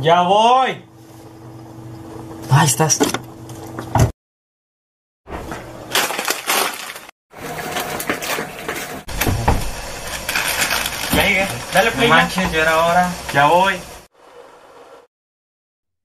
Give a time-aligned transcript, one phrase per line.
[0.00, 0.76] Ya voy.
[2.50, 2.98] Ahí estás.
[11.74, 12.08] Dale play.
[12.08, 13.10] No manches, ya era hora.
[13.32, 13.74] Ya voy.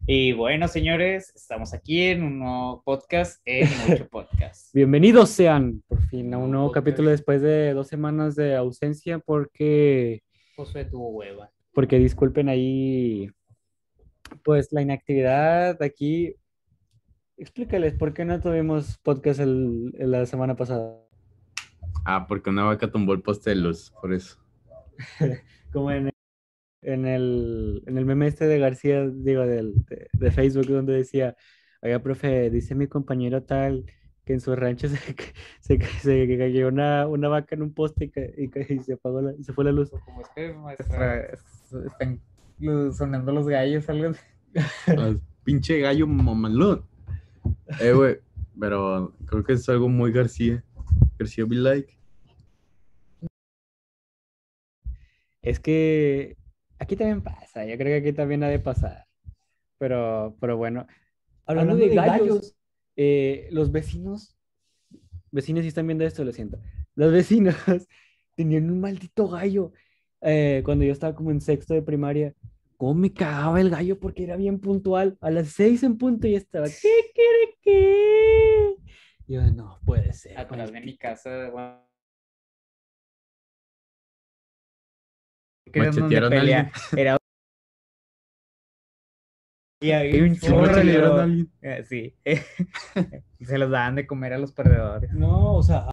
[0.08, 4.74] Y bueno, señores, estamos aquí en un nuevo podcast, en Mucho Podcast.
[4.74, 10.24] Bienvenidos sean por fin a un nuevo capítulo después de dos semanas de ausencia porque,
[10.60, 11.50] Josué tuvo hueva.
[11.74, 13.30] porque disculpen ahí,
[14.44, 16.36] pues la inactividad aquí.
[17.38, 21.00] Explícales por qué no tuvimos podcast el- el- la semana pasada.
[22.04, 24.38] Ah, porque una vaca tumbó el poste de luz, por eso.
[25.72, 26.10] Como en,
[26.82, 31.38] en, el, en el meme este de García, digo, del, de, de Facebook, donde decía,
[31.82, 33.86] oiga, profe, dice mi compañero tal
[34.30, 34.98] que en su rancho se,
[35.60, 39.54] se, se cayó una, una vaca en un poste y, se apagó la, y se
[39.54, 39.90] fue la luz.
[39.90, 41.32] Como es que maestra,
[41.84, 42.22] están
[42.96, 45.20] sonando los gallos, algo así.
[45.44, 46.86] Pinche gallo mamalón.
[47.82, 48.20] Eh, güey,
[48.60, 50.64] pero creo que es algo muy García.
[51.18, 51.98] García be like.
[55.42, 56.38] Es que
[56.78, 59.08] aquí también pasa, yo creo que aquí también ha de pasar.
[59.80, 60.86] Pero, pero bueno,
[61.48, 62.59] hablando, de, gallos,
[63.02, 64.36] eh, los vecinos,
[65.32, 66.60] vecinos si están viendo esto, lo siento,
[66.96, 67.56] los vecinos
[68.36, 69.72] tenían un maldito gallo.
[70.20, 72.34] eh, cuando yo estaba como en sexto de primaria,
[72.76, 75.18] cómo me cagaba el gallo porque era bien puntual.
[75.22, 78.76] A las seis en punto y estaba, ¿qué quiere qué?
[79.28, 80.38] Y yo, no puede ser.
[80.38, 81.00] Atrás de mi maldito".
[81.00, 81.88] casa, bueno.
[85.74, 86.34] Machetearon.
[86.98, 87.19] Era...
[89.82, 92.16] Y había un chorro de Sí.
[93.46, 95.12] Se los daban de comer a los perdedores.
[95.14, 95.90] No, o sea,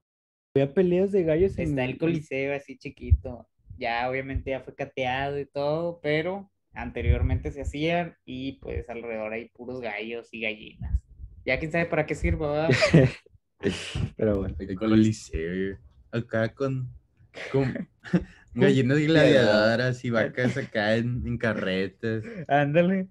[0.55, 3.49] había peleas de gallos en Está el coliseo así chiquito.
[3.79, 9.49] Ya obviamente ya fue cateado y todo, pero anteriormente se hacían y pues alrededor hay
[9.51, 11.01] puros gallos y gallinas.
[11.45, 13.09] Ya quién sabe para qué sirva, ¿verdad?
[14.17, 14.57] Pero bueno.
[14.59, 15.79] El coliseo.
[16.11, 16.89] Acá con,
[17.53, 17.89] con
[18.55, 22.25] gallinas gladiadoras y vacas acá en, en carretas.
[22.49, 23.09] Ándale.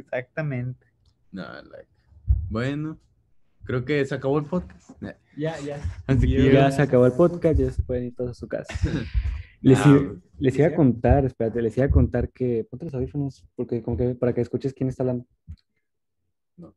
[0.00, 0.86] Exactamente.
[1.32, 1.88] No, like.
[2.50, 2.98] Bueno,
[3.64, 4.90] creo que se acabó el podcast.
[5.36, 5.78] Ya, ya.
[6.06, 8.72] Así que Ya se acabó el podcast, ya se pueden ir todos a su casa.
[9.60, 12.64] Les, Ah, les iba a contar, espérate, les iba a contar que.
[12.70, 15.26] Ponte los audífonos, porque como que para que escuches quién está hablando.
[16.56, 16.76] No.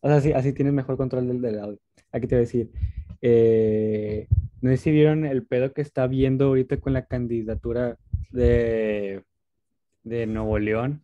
[0.00, 1.80] O sea, así, así tienes mejor control del, del audio.
[2.12, 2.70] Aquí te voy a decir.
[3.20, 4.28] eh,
[4.60, 7.98] no sé si vieron el pedo que está viendo ahorita con la candidatura
[8.30, 9.24] de,
[10.04, 11.02] de Nuevo León.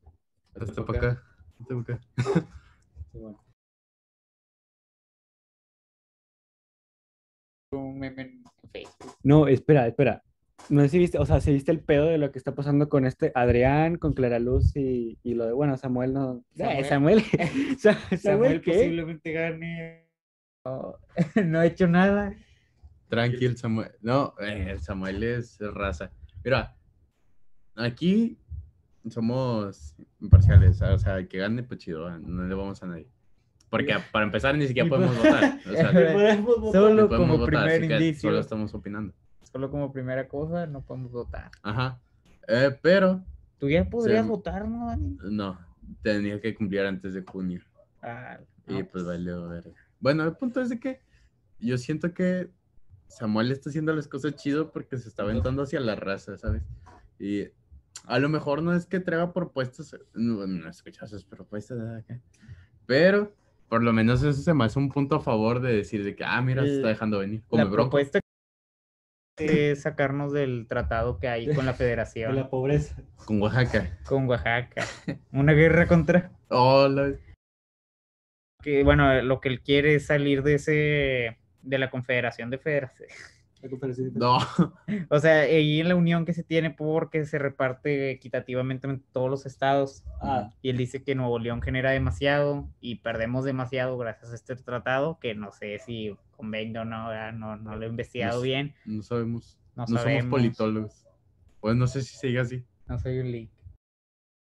[0.54, 1.22] Hasta para acá.
[1.60, 2.00] Hasta para acá.
[7.72, 8.42] Un meme en
[8.72, 9.12] Facebook.
[9.22, 10.22] No, espera, espera.
[10.70, 12.88] No sé si viste, o sea, si viste el pedo de lo que está pasando
[12.88, 16.44] con este Adrián, con Clara Luz y, y lo de, bueno, Samuel no.
[16.56, 17.22] Eh, Samuel.
[17.78, 18.72] Sa- Samuel, Samuel ¿qué?
[18.72, 20.08] posiblemente gane.
[20.64, 20.94] No,
[21.44, 22.34] no ha hecho nada.
[23.08, 23.92] Tranquil, Samuel.
[24.02, 26.10] No, eh, el Samuel es raza.
[26.44, 26.76] Mira,
[27.76, 28.38] aquí
[29.10, 30.80] somos imparciales.
[30.82, 33.08] O sea, el que gane, pues chido, no le vamos a nadie.
[33.70, 35.58] Porque para empezar ni siquiera podemos votar.
[35.66, 36.80] O sea, no Podemos votar.
[36.80, 38.30] Solo podemos como votar, primer indicio.
[38.30, 39.12] Solo estamos opinando.
[39.42, 41.50] Solo como primera cosa, no podemos votar.
[41.62, 42.00] Ajá.
[42.46, 43.22] Eh, pero,
[43.58, 44.28] Tú ya podrías Sí.
[44.28, 45.18] votar, ¿no, Dani?
[45.22, 45.58] no,
[46.02, 47.60] tenía que cumplir antes de junio.
[48.02, 48.38] Ah,
[48.68, 49.72] Y no, pues valió ver.
[50.00, 51.00] Bueno, el punto es de que
[51.58, 52.50] yo siento que
[53.08, 56.62] Samuel está haciendo las cosas chido porque se está aventando hacia la raza, ¿sabes?
[57.18, 57.46] Y
[58.06, 61.78] a lo mejor no es que traiga propuestas, no, no escuchas esas propuestas,
[62.86, 63.32] pero
[63.68, 66.24] por lo menos eso se me hace un punto a favor de decir de que,
[66.24, 67.42] ah, mira, se está dejando venir.
[67.48, 67.90] Como la Bronco.
[67.90, 68.20] propuesta
[69.38, 72.96] es sacarnos del tratado que hay con la De federación, la pobreza.
[73.26, 73.98] con Oaxaca.
[74.06, 74.84] con Oaxaca.
[75.32, 76.32] Una guerra contra...
[76.48, 77.12] Oh, la-
[78.62, 81.38] Que, bueno, lo que él quiere es salir de ese...
[81.62, 83.08] de la confederación de federación.
[84.14, 84.38] No,
[85.10, 89.28] O sea, ahí en la unión que se tiene porque se reparte equitativamente en todos
[89.30, 90.04] los estados.
[90.20, 94.56] Ah, Y él dice que Nuevo León genera demasiado y perdemos demasiado gracias a este
[94.56, 99.02] tratado, que no sé si convenga o no, no, no lo he investigado bien, no
[99.02, 99.58] sabemos.
[99.74, 101.04] no, No, somos sabemos, politólogos.
[101.60, 102.64] Pues no sé si se diga así.
[102.86, 103.50] no soy un leak.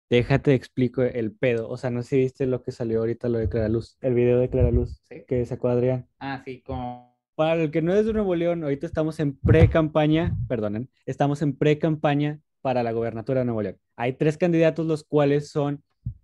[0.09, 1.67] déjate explico el pedo.
[1.69, 3.97] O sea, no sé si viste lo que salió ahorita, lo de Clara Luz.
[4.01, 5.23] El video de Clara Luz Sí.
[5.27, 6.07] que sacó Adrián.
[6.19, 7.16] Ah, sí, como...
[7.37, 11.55] Para el que no es de Nuevo León, ahorita estamos en pre-campaña, perdonen, estamos en
[11.55, 13.77] pre-campaña para la gobernatura de Nuevo León.
[13.95, 15.83] Hay tres candidatos, los cuales son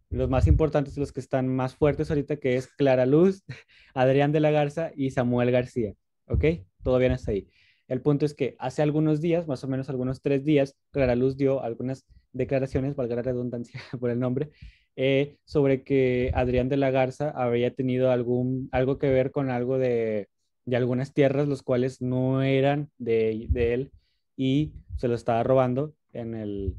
[0.10, 3.44] los más importantes, los que están más fuertes ahorita, que es Clara Luz,
[3.94, 5.94] Adrián de la Garza y Samuel García.
[6.26, 6.46] ¿Ok?
[6.82, 7.48] Todo bien hasta ahí.
[7.88, 11.38] El punto es que hace algunos días, más o menos algunos tres días, Clara Luz
[11.38, 14.50] dio algunas declaraciones, valga la redundancia por el nombre,
[14.96, 19.78] eh, sobre que Adrián de la Garza habría tenido algún, algo que ver con algo
[19.78, 20.28] de,
[20.66, 23.92] de algunas tierras, los cuales no eran de, de, él
[24.38, 26.76] y se lo estaba robando en el,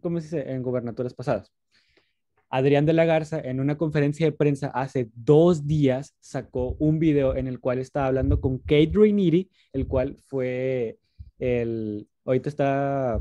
[0.00, 0.52] ¿cómo se dice?
[0.52, 1.52] En gobernaturas pasadas.
[2.50, 7.36] Adrián de la Garza en una conferencia de prensa hace dos días sacó un video
[7.36, 10.98] en el cual estaba hablando con Kate Rainieri, el cual fue
[11.38, 13.18] el, ahorita está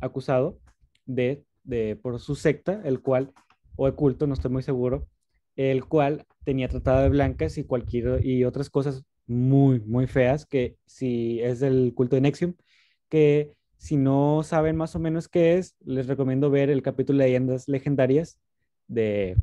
[0.00, 0.60] acusado
[1.06, 3.32] de, de, por su secta, el cual,
[3.76, 5.08] o el culto, no estoy muy seguro,
[5.56, 10.76] el cual tenía tratado de blancas y cualquier, y otras cosas muy, muy feas, que
[10.86, 12.54] si es del culto de Nexium,
[13.08, 17.26] que si no saben más o menos qué es, les recomiendo ver el capítulo de
[17.26, 18.38] leyendas legendarias
[18.88, 19.36] de,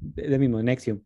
[0.00, 1.02] de, mismo Nexium.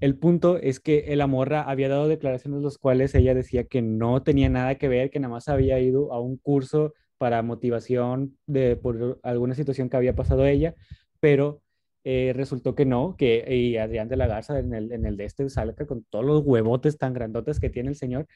[0.00, 4.22] El punto es que la morra había dado declaraciones los cuales ella decía que no
[4.22, 8.76] tenía nada que ver, que nada más había ido a un curso para motivación de
[8.76, 10.74] por alguna situación que había pasado ella,
[11.20, 11.62] pero
[12.08, 15.24] eh, resultó que no, que y Adrián de la Garza en el, en el de
[15.24, 18.28] este salga con todos los huevotes tan grandotes que tiene el señor,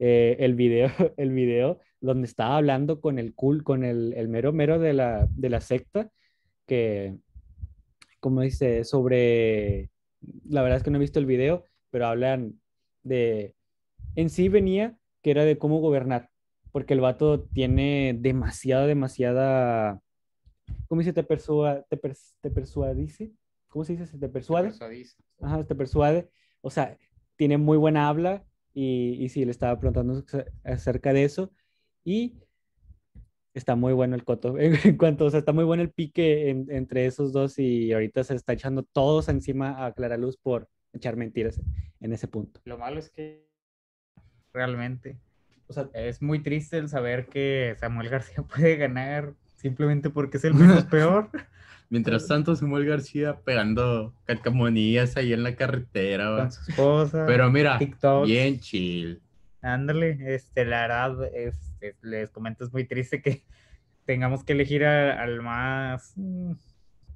[0.00, 4.52] eh, el video, el video donde estaba hablando con el cool, con el, el mero
[4.52, 6.10] mero de la, de la secta,
[6.66, 7.16] que,
[8.18, 9.90] como dice, sobre,
[10.48, 12.60] la verdad es que no he visto el video, pero hablan
[13.04, 13.54] de,
[14.16, 16.30] en sí venía que era de cómo gobernar,
[16.72, 20.00] porque el vato tiene demasiada, demasiada,
[20.88, 21.12] ¿cómo dice?
[21.12, 23.32] Te, persua, te, pers, te persuadice,
[23.68, 24.18] ¿cómo se dice?
[24.18, 24.68] ¿Te persuade?
[24.68, 25.16] Te persuadice.
[25.40, 26.30] Ajá, te persuade,
[26.60, 26.96] o sea,
[27.36, 30.24] tiene muy buena habla y, y sí, le estaba preguntando
[30.64, 31.52] acerca de eso
[32.04, 32.42] y
[33.54, 34.56] está muy bueno el coto.
[34.58, 38.24] En cuanto, o sea, está muy bueno el pique en, entre esos dos y ahorita
[38.24, 41.60] se está echando todos encima a Clara Luz por echar mentiras
[42.00, 42.60] en ese punto.
[42.64, 43.48] Lo malo es que
[44.52, 45.18] realmente,
[45.66, 50.44] o sea, es muy triste el saber que Samuel García puede ganar simplemente porque es
[50.44, 51.30] el menos peor.
[51.88, 56.36] Mientras tanto, Samuel García pegando calcamonías ahí en la carretera.
[56.38, 57.24] Con su esposa.
[57.26, 58.26] Pero mira, TikToks.
[58.28, 59.20] bien chill.
[59.60, 63.44] Ándale, este, la verdad, este, les comento, es muy triste que
[64.06, 66.52] tengamos que elegir a, al más mm,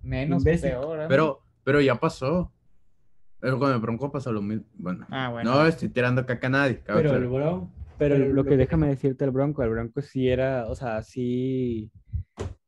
[0.02, 0.70] menos Imbécil.
[0.70, 1.00] peor.
[1.00, 1.06] ¿eh?
[1.08, 2.52] Pero, pero ya pasó.
[3.40, 4.64] Pero con el Bronco pasó lo mismo.
[4.74, 5.52] Bueno, Ah, bueno.
[5.54, 6.82] no estoy tirando caca a nadie.
[6.86, 7.26] Pero el.
[7.26, 11.90] Bronco, pero lo que déjame decirte el Bronco, el Bronco sí era, o sea, sí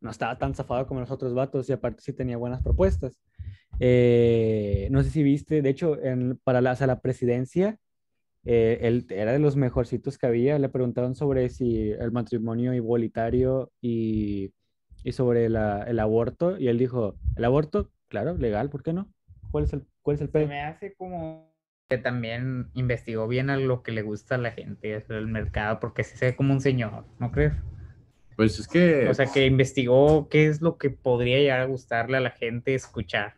[0.00, 3.20] no estaba tan zafado como los otros vatos y aparte sí tenía buenas propuestas.
[3.80, 7.78] Eh, no sé si viste, de hecho, en, para la, o sea, la presidencia,
[8.44, 10.58] eh, él era de los mejorcitos que había.
[10.58, 14.52] Le preguntaron sobre si el matrimonio igualitario y,
[15.04, 19.12] y sobre la, el aborto, y él dijo, el aborto, claro, legal, ¿por qué no?
[19.50, 20.46] ¿Cuál es el, cuál es el Se pedo?
[20.46, 21.52] me hace como
[21.88, 25.80] que también investigó bien a lo que le gusta a la gente, es el mercado,
[25.80, 27.54] porque se ve como un señor, ¿no crees?
[28.36, 29.08] Pues es que.
[29.08, 32.74] O sea, que investigó qué es lo que podría llegar a gustarle a la gente
[32.74, 33.36] escuchar,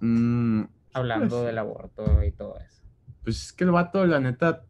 [0.00, 0.62] mm,
[0.94, 2.82] hablando Pues- del aborto y todo eso.
[3.22, 4.64] Pues es que el vato, la neta,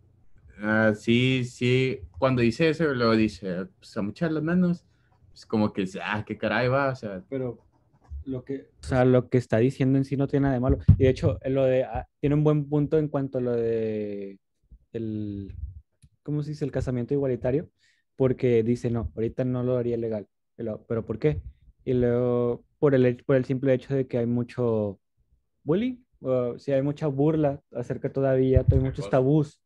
[0.60, 4.84] ah, sí, sí, cuando dice eso, luego dice, pues a muchas las manos,
[5.28, 7.64] pues como que, ah, qué caray va, o sea, pero
[8.26, 10.78] lo que, o sea, lo que está diciendo en sí no tiene nada de malo.
[10.98, 14.38] Y de hecho, lo de, ah, tiene un buen punto en cuanto a lo de
[14.92, 15.52] el,
[16.22, 16.64] ¿cómo se dice?
[16.64, 17.70] El casamiento igualitario,
[18.16, 20.26] porque dice, no, ahorita no lo haría legal.
[20.58, 21.40] Luego, ¿Pero por qué?
[21.84, 25.00] Y luego, por el, por el simple hecho de que hay mucho
[25.64, 29.60] bullying, o si hay mucha burla acerca todavía, hay muchos tabús,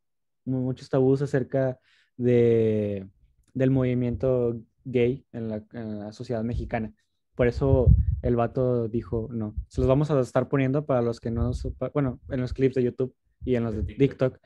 [0.45, 1.79] mu- muchos tabús acerca
[2.17, 3.09] de,
[3.55, 6.93] del movimiento gay en la, en la sociedad mexicana.
[7.35, 7.87] Por eso
[8.23, 11.53] el vato dijo, no, se los vamos a estar poniendo para los que no,
[11.95, 14.39] bueno, en los clips de YouTube y en los de TikTok.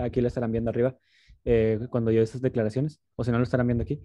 [0.00, 0.96] Aquí lo estarán viendo arriba,
[1.44, 4.00] eh, cuando yo esas declaraciones, o si no lo estarán viendo aquí.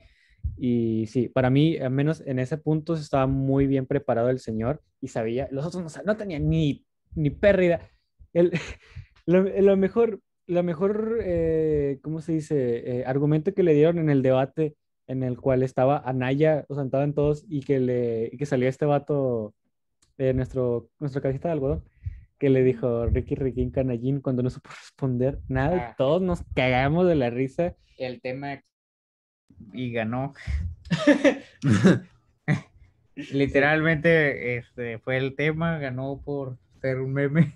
[0.57, 4.81] Y sí, para mí, al menos en ese punto, estaba muy bien preparado el señor
[5.01, 6.85] y sabía, los otros no, no tenían ni,
[7.15, 7.89] ni pérdida.
[8.33, 8.51] El,
[9.25, 12.99] lo, lo mejor, lo mejor eh, ¿cómo se dice?
[12.99, 14.75] Eh, argumento que le dieron en el debate
[15.09, 18.69] en el cual estaba Anaya, o sea, estaban todos y que, le, y que salía
[18.69, 19.53] este vato,
[20.17, 21.83] eh, nuestro, nuestra cabecita de algodón,
[22.37, 25.95] que le dijo Ricky Ricky Canallín cuando no supo responder nada y Ah.
[25.97, 27.75] todos nos cagamos de la risa.
[27.97, 28.63] El tema
[29.73, 30.33] y ganó.
[33.15, 37.53] Literalmente este, fue el tema, ganó por ser un meme.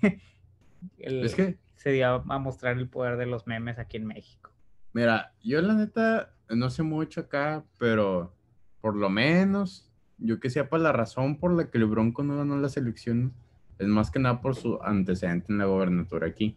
[0.98, 4.52] El- es que, se dio a mostrar el poder de los memes aquí en México.
[4.94, 8.34] Mira, yo la neta, no sé mucho acá, pero
[8.82, 12.58] por lo menos, yo que sepa la razón por la que el Bronco no ganó
[12.58, 13.32] las elecciones,
[13.80, 16.56] es más que nada por su antecedente en la gobernatura aquí.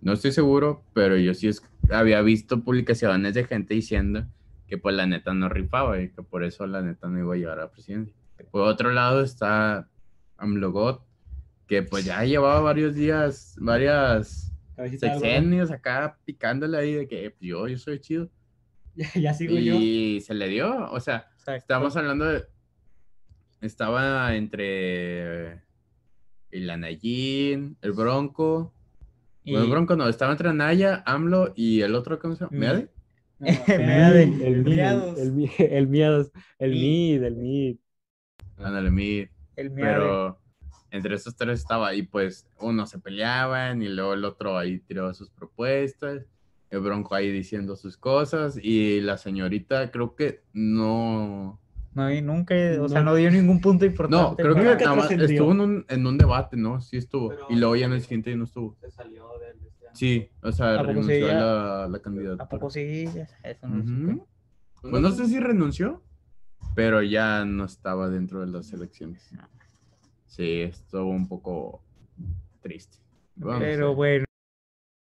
[0.00, 4.26] No estoy seguro, pero yo sí es- había visto publicaciones de gente diciendo
[4.66, 7.36] que pues la neta no rifaba y que por eso la neta no iba a
[7.36, 8.14] llegar a la presidencia.
[8.50, 9.88] Por otro lado está
[10.38, 11.02] Amlogot,
[11.66, 14.49] que pues ya llevaba varios días, varias
[14.88, 18.30] sexenios acá picándole ahí de que pues, yo, yo soy chido.
[19.14, 19.74] ya sigo yo.
[19.74, 22.44] Y se le dio, o sea, estábamos hablando de...
[23.60, 25.62] Estaba entre
[26.50, 28.72] el Anayín, el Bronco.
[29.44, 32.56] Y- Bueno, el Bronco no, estaba entre Anaya, AMLO y el otro, ¿cómo se llama?
[32.56, 32.60] Mm.
[32.60, 32.88] ¿Meade?
[33.68, 35.18] Meade, el, el, miados.
[35.18, 37.76] el, mi- el miados, el Y- mid, el mid.
[38.58, 38.88] Ándale.
[39.56, 39.92] El miade.
[39.94, 40.40] Pero
[40.90, 45.14] entre esos tres estaba y pues uno se peleaban y luego el otro ahí tiraba
[45.14, 46.26] sus propuestas,
[46.70, 51.60] el Bronco ahí diciendo sus cosas y la señorita creo que no...
[51.92, 53.10] No vi nunca, o sea, No.
[53.10, 54.22] no dio ningún punto importante.
[54.44, 56.80] No, creo que nada más estuvo en un, en un debate, ¿no?
[56.80, 57.30] Sí estuvo.
[57.30, 58.76] Pero- y luego ya en el siguiente no estuvo.
[58.80, 59.56] Se salió del...
[59.92, 62.44] Sí, o sea, ¿A poco renunció sí, a la, la candidatura.
[62.44, 63.08] ¿A poco sí?
[63.42, 63.88] Eso no Ujú.
[64.12, 64.22] supe.
[64.88, 66.00] Pues no sé si renunció,
[66.76, 69.28] pero ya no estaba dentro de las elecciones.
[70.30, 71.82] Sí, estuvo un poco
[72.62, 72.98] triste.
[73.34, 74.24] Vamos Pero bueno,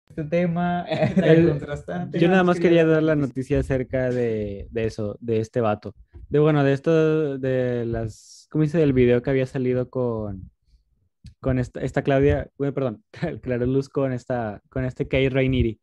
[0.10, 2.20] este tema El- contrastante.
[2.20, 5.96] Yo nada más quería dar la noticia acerca de, de eso, de este vato.
[6.30, 8.78] De bueno, de esto, de las, ¿cómo dice?
[8.78, 10.52] Del video que había salido con,
[11.40, 13.04] con esta, esta Claudia, bueno, perdón,
[13.42, 15.82] Clara Luz con esta, con este Kay Rainiri.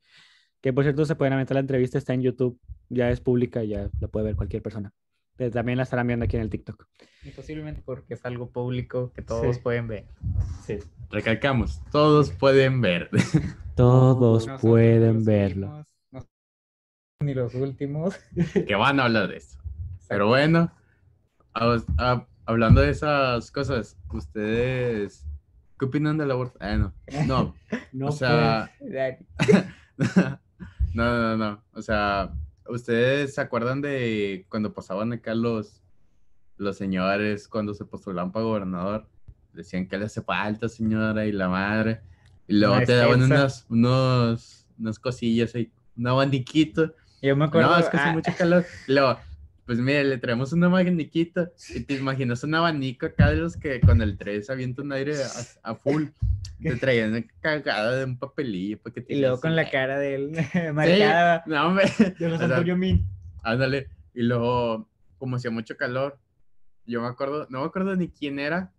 [0.61, 3.91] Que por cierto se pueden aventar la entrevista, está en YouTube, ya es pública, ya
[4.01, 4.93] la puede ver cualquier persona.
[5.37, 6.87] Pero también la estarán viendo aquí en el TikTok.
[7.25, 9.63] Y posiblemente porque es algo público que todos Sí.
[9.63, 10.07] pueden ver.
[10.65, 10.79] Sí.
[11.11, 13.11] Recalcamos, todos pueden ver.
[13.77, 15.67] Todos pueden verlo.
[15.67, 16.29] últimos, no-
[17.27, 18.15] ni los últimos.
[18.69, 19.59] que van a hablar de eso.
[20.09, 20.71] Pero bueno,
[21.55, 25.27] a- a- hablando de esas cosas, ¿ustedes
[25.77, 26.57] qué opinan del aborto?
[26.61, 26.95] Ah, no.
[27.27, 27.55] No,
[27.93, 28.71] No, o sea,
[30.95, 31.65] no, no, no.
[31.73, 32.33] O sea,
[32.69, 35.83] ¿ustedes se acuerdan de cuando pasaban acá los,
[36.57, 39.07] los señores, cuando se postulaban para gobernador?
[39.53, 42.01] Decían que le hace falta, señora, y la madre.
[42.49, 46.95] Y luego Una te daban unas, unos, unas cosillas ahí, un abaniquito.
[47.23, 47.71] Yo me acuerdo.
[47.71, 48.65] No, es que hace ah, mucho calor.
[48.87, 49.19] Luego,
[49.67, 53.81] pues mire, le traemos un abaniquito y te imaginas un abanico acá de los que
[53.81, 56.07] con el 3 avienta un aire a, a full.
[56.63, 60.35] Te traían una cagada de un papelillo te Y luego con la cara de él
[60.53, 61.43] Sí, marcada.
[61.47, 61.87] no, hombre.
[62.19, 63.05] De los Antonio Min.
[63.43, 63.89] Ándale.
[64.15, 66.19] Y luego, como hacía mucho calor,
[66.87, 68.73] yo me acuerdo, no me acuerdo ni quién era,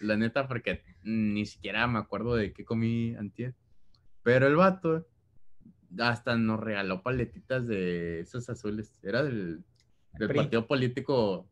[0.00, 3.54] la neta, porque ni siquiera me acuerdo de qué comí antier.
[4.22, 5.06] Pero el vato
[5.98, 8.98] hasta nos regaló paletitas de esos azules.
[9.02, 9.62] Era del,
[10.18, 10.36] del PRI.
[10.38, 11.48] partido político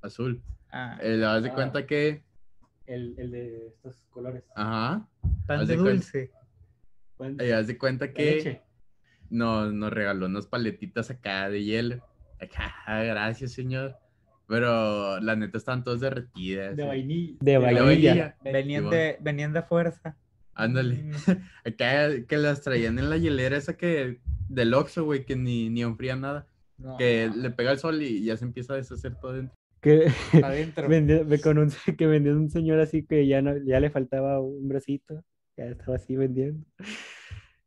[0.00, 0.42] azul.
[0.70, 1.54] Ah, Eh, le das de Ah.
[1.54, 2.22] cuenta que,
[2.86, 4.42] El, el de estos colores.
[4.56, 5.06] ajá,
[5.46, 5.90] pan de de cuenta.
[5.92, 6.30] dulce.
[7.18, 8.62] le das de cuenta La que
[9.30, 12.04] nos, nos regaló unas paletitas acá de hielo.
[12.40, 13.96] Acá, "Ah, gracias, señor.
[14.48, 16.76] Pero la neta están todas derretidas.
[16.76, 16.86] De eh.
[16.86, 17.36] vainilla.
[17.40, 18.36] De De vainilla.
[18.90, 20.16] de, venían de fuerza.
[20.54, 20.96] Ándale.
[21.04, 21.12] Mm,
[21.64, 25.82] Acá que las traían en la hielera esa que del Oxxo, güey, que ni, ni
[25.82, 26.46] enfría nada.
[26.82, 29.54] No, Que le pega el sol y ya se empieza a deshacer todo dentro.
[29.80, 30.06] Que
[30.42, 30.88] adentro.
[30.88, 34.40] vendió, ve con un, que vendió un señor así que ya, no, ya le faltaba
[34.40, 35.24] un bracito.
[35.56, 36.64] Ya estaba así vendiendo.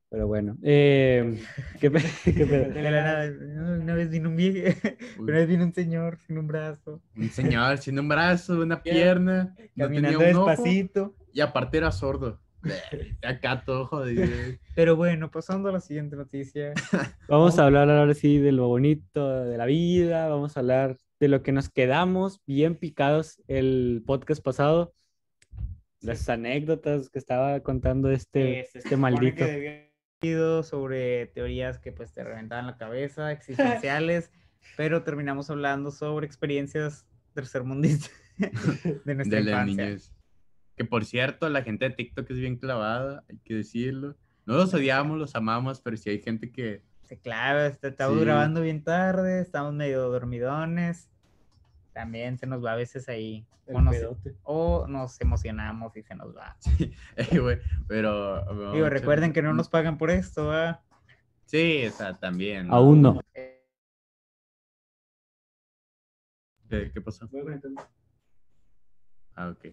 [0.10, 0.58] Pero bueno.
[0.64, 1.42] Eh,
[1.80, 1.92] ¿qué,
[2.24, 2.74] qué pedo?
[2.74, 4.80] De la nada, Una vez vino un viejo,
[5.20, 9.56] una vez vino un señor sin un brazo, Un señor sin un brazo, una pierna,
[9.76, 11.16] no tenía caminando un ojo, despacito.
[11.34, 12.40] y aparte era sordo.
[13.24, 14.28] Acá todo jodido.
[14.76, 16.74] Pero bueno, pasando a la siguiente noticia.
[17.28, 20.28] Vamos a hablar ahora sí de lo bonito de la vida.
[20.28, 24.94] Vamos a hablar de lo que nos quedamos bien picados el podcast pasado.
[26.02, 30.64] Las anécdotas que estaba contando este, este supone maldito.
[30.64, 34.32] sobre teorías que pues te reventaban la cabeza, existenciales,
[34.78, 39.86] pero terminamos hablando sobre experiencias tercermundistas de nuestra de la infancia.
[39.86, 40.15] niñez.
[40.76, 44.16] Que por cierto, la gente de TikTok es bien clavada, hay que decirlo.
[44.46, 48.26] No los odiamos, los amamos, pero sí hay gente que Sí, claro, este, estamos Sí.
[48.26, 51.10] grabando bien tarde, estamos medio dormidones.
[51.94, 53.46] También se nos va a veces ahí.
[53.68, 54.36] O nos, pedote.
[54.44, 56.56] o nos emocionamos y se nos va.
[57.16, 58.72] Eh, güey, pero...
[58.74, 60.84] Digo, recuerden que no nos pagan por esto, ¿va?
[61.46, 62.68] Sí, o sea, también.
[62.68, 62.76] ¿no?
[62.76, 63.22] Aún no.
[63.34, 63.64] Eh,
[66.70, 67.30] ¿Qué, qué pasó?
[69.36, 69.66] Ah, ok.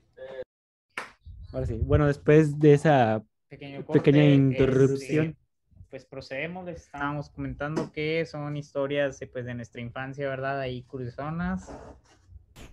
[1.53, 1.79] Ahora sí.
[1.83, 5.27] Bueno, después de esa pequeño Pequeña corte, interrupción.
[5.27, 5.43] este,
[5.91, 10.59] pues procedemos, les estábamos comentando que son historias eh, pues, de nuestra infancia, ¿verdad?
[10.59, 11.71] Ahí curiosonas.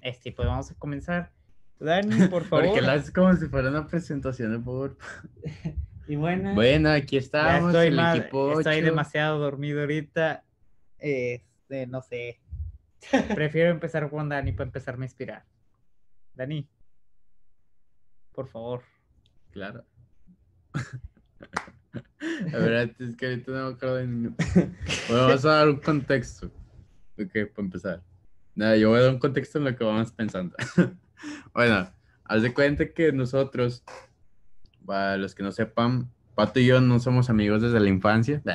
[0.02, 1.32] Este, pues vamos a comenzar.
[1.80, 2.68] Dani, por favor.
[2.68, 5.00] Porque la haces como si fuera una presentación de PowerPoint.
[6.08, 6.56] Y bueno.
[6.56, 7.70] Bueno, aquí estamos.
[7.70, 10.44] estoy, el mal, equipo estoy demasiado dormido ahorita.
[10.98, 12.40] Este, no sé.
[13.36, 15.46] Prefiero empezar con Dani para empezarme a inspirar.
[16.34, 16.68] Dani.
[18.40, 18.84] Por favor.
[19.52, 19.84] Claro.
[22.22, 24.36] La verdad es que ahorita no me acuerdo de ningún.
[25.10, 26.46] Bueno, vamos a dar un contexto.
[27.22, 28.02] Ok, para empezar.
[28.56, 30.56] Nada, yo voy a dar un contexto en lo que vamos pensando.
[31.54, 31.92] bueno,
[32.24, 33.84] haz de cuenta que nosotros,
[34.86, 38.42] para los que no sepan, Pato y yo no somos amigos desde la infancia.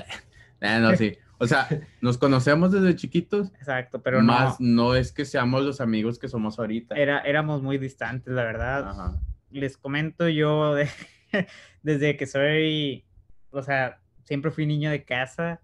[0.62, 1.18] Nah, no, sí.
[1.36, 1.68] O sea,
[2.00, 4.84] nos conocemos desde chiquitos, Exacto, pero más no.
[4.86, 6.94] no es que seamos los amigos que somos ahorita.
[6.94, 8.88] Era, éramos muy distantes, la verdad.
[8.88, 9.20] Ajá.
[9.54, 10.88] Les comento yo de-
[11.82, 13.04] desde que soy,
[13.50, 15.60] o sea, siempre fui niño de casa.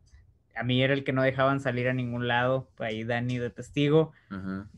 [0.57, 2.71] A mí era el que no dejaban salir a ningún lado.
[2.79, 4.13] Ahí Dani de testigo.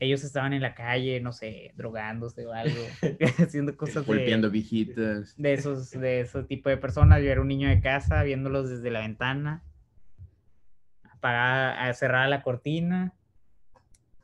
[0.00, 2.76] Ellos estaban en la calle, no sé, drogándose o algo,
[3.38, 5.34] haciendo cosas de, Golpeando viejitas.
[5.36, 7.20] de esos, de ese tipo de personas.
[7.22, 9.62] Yo era un niño de casa, viéndolos desde la ventana,
[11.10, 13.12] apagar, a cerrar la cortina,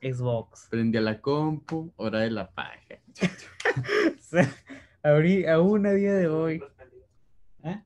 [0.01, 0.67] Xbox.
[0.69, 2.99] Prendí a la compu, hora de la paja.
[5.03, 6.61] Aún a día de hoy.
[7.63, 7.83] ¿eh?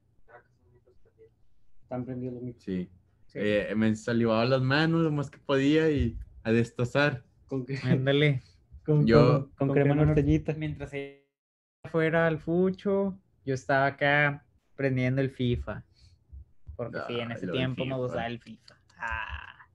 [1.83, 2.63] Están prendidos los micros.
[2.63, 2.89] Sí.
[3.27, 3.39] Sí.
[3.41, 7.23] Eh, me salivaba las manos lo más que podía y a destazar.
[7.47, 8.41] Con, que- Ándale.
[8.85, 10.53] con, Yo- con, con crema norteñita.
[10.53, 11.19] Mientras ella
[11.91, 15.83] fuera al fucho, yo estaba acá prendiendo el FIFA.
[16.75, 17.97] Porque sí, en ese tiempo me FIFA.
[17.97, 18.75] gustaba el FIFA.
[18.97, 19.67] Ah.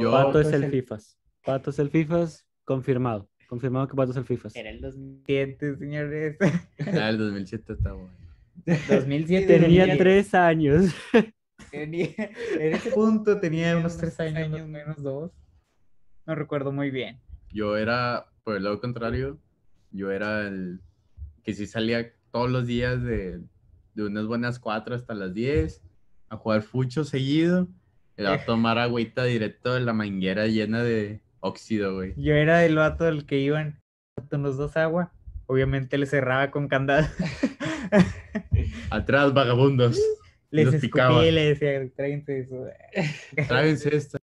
[0.00, 1.18] Yo, Pato es el el- FIFAs.
[1.44, 3.28] Pato es el FIFAs, confirmado.
[3.52, 4.56] Confirmado que Pato es el FIFAs.
[4.56, 6.38] Era el 2007, señores.
[6.86, 8.10] ah, el 2007 está bueno.
[8.64, 9.58] 2007.
[9.58, 10.86] Tenía tres años.
[11.70, 15.32] tenía- en ese punto tenía unos tres años, menos dos.
[16.24, 17.20] No recuerdo muy bien.
[17.50, 19.38] Yo era, por el lado contrario,
[19.90, 20.80] yo era el
[21.44, 23.38] que sí salía todos los días de,
[23.92, 25.82] de unas buenas 4 hasta las 10
[26.30, 27.68] a jugar fucho seguido
[28.16, 32.14] y a tomar agüita directo de la manguera llena de óxido, güey.
[32.16, 33.80] Yo era el vato del que iban
[34.30, 35.12] con los dos agua.
[35.46, 37.06] Obviamente le cerraba con candado.
[38.90, 40.00] Atrás, vagabundos.
[40.50, 41.26] Les Los escupía picaba.
[41.26, 42.66] y le decía, tráiganse eso.
[43.48, 44.18] Tráguense esta.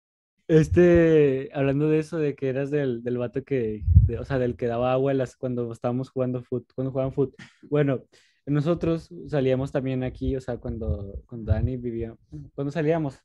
[0.49, 4.57] Este, hablando de eso, de que eras del, del vato que, de- o sea, del
[4.57, 7.35] que daba agua las, cuando estábamos jugando fut, cuando jugaban fut.
[7.71, 8.03] Bueno,
[8.47, 12.17] nosotros salíamos también aquí, o sea, cuando, cuando Dani vivía,
[12.55, 13.19] cuando salíamos,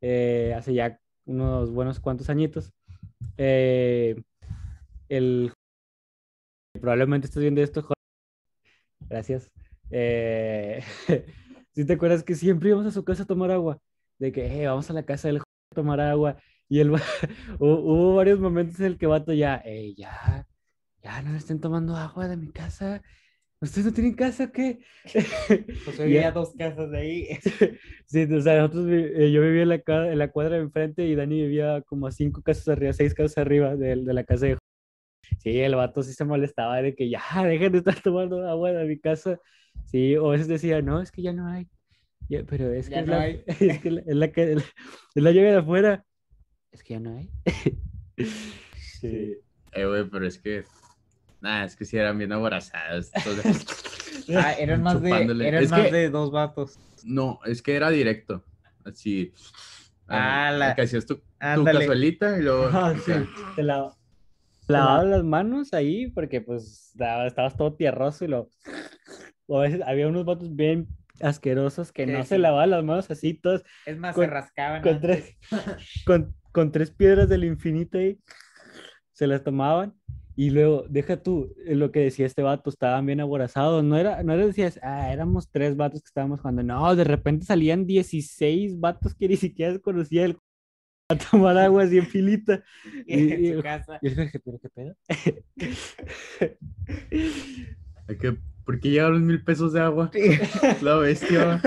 [0.00, 2.72] eh, hace ya unos buenos cuantos añitos,
[3.36, 4.22] eh,
[5.08, 5.52] el,
[6.80, 7.96] probablemente estés viendo esto, Juan.
[9.08, 9.50] gracias.
[9.90, 10.82] Eh,
[11.74, 13.78] si te acuerdas que siempre íbamos a su casa a tomar agua?
[14.18, 15.42] De que, eh, vamos a la casa del a
[15.74, 16.36] tomar agua.
[16.68, 16.90] Y él,
[17.60, 20.46] hubo, varios momentos en el que vato ya, "Ey, ya,
[21.02, 23.02] ya no estén tomando agua de mi casa.
[23.60, 24.78] ¿Ustedes no tienen casa o qué?
[25.84, 26.04] Pues Ya.
[26.04, 27.28] había dos casas de ahí.
[28.08, 31.16] Sí, o sea, nosotros, eh, yo vivía en la, en la cuadra de enfrente y
[31.16, 34.58] Dani vivía como a cinco casas arriba, seis casas arriba de, de la casa de
[35.38, 38.84] Sí, el vato sí se molestaba de que ya, dejen de estar tomando agua de
[38.86, 39.40] mi casa.
[39.86, 41.66] Sí, o a veces decía, no, es que ya no hay.
[42.28, 43.42] Ya, pero es que, Ya es, no la, hay.
[43.46, 44.64] es que la- es la que es
[45.14, 46.04] la llave de afuera.
[46.70, 47.28] Es que ya no hay.
[48.76, 49.36] sí.
[49.72, 50.64] Eh, güey, pero es que.
[51.46, 53.10] Nada, es que sí eran bien aborazados.
[53.14, 53.66] entonces-
[54.36, 55.46] Ah, eran más, de, Chupándole.
[55.46, 56.80] eran Es más que- de dos vatos.
[57.04, 58.42] No, es que era directo.
[58.84, 59.32] Así.
[60.08, 62.68] Ah, la- Que hacías tu, tu cazuelita y luego.
[62.72, 63.12] Ah, sí.
[63.54, 63.94] Te la,
[64.66, 68.50] lavabas las manos ahí porque pues estaba- estabas todo tierroso y lo...
[69.46, 70.88] O a veces había unos vatos bien
[71.20, 72.28] asquerosos que Sí, no sí.
[72.30, 74.82] se lavaban las manos así todas Es más, Con- se rascaban.
[74.82, 75.36] con antes.
[75.48, 78.18] tres, con, con tres piedras del infinito ahí,
[79.12, 79.94] se las tomaban
[80.36, 84.22] y luego, deja tú, eh, lo que decía este vato, estaban bien aborazados, no era,
[84.22, 88.78] no era decías, ah, éramos tres vatos que estábamos jugando, no, de repente salían 16
[88.78, 90.36] vatos que ni siquiera se conocía el
[91.08, 92.62] a tomar agua así en filita.
[93.06, 93.98] Y- en y- su casa.
[94.02, 94.96] Y yo dije, ¿pero qué pedo?
[98.08, 100.10] Hay que, ¿Por qué llegaron mil pesos de agua?
[100.82, 101.60] La bestia.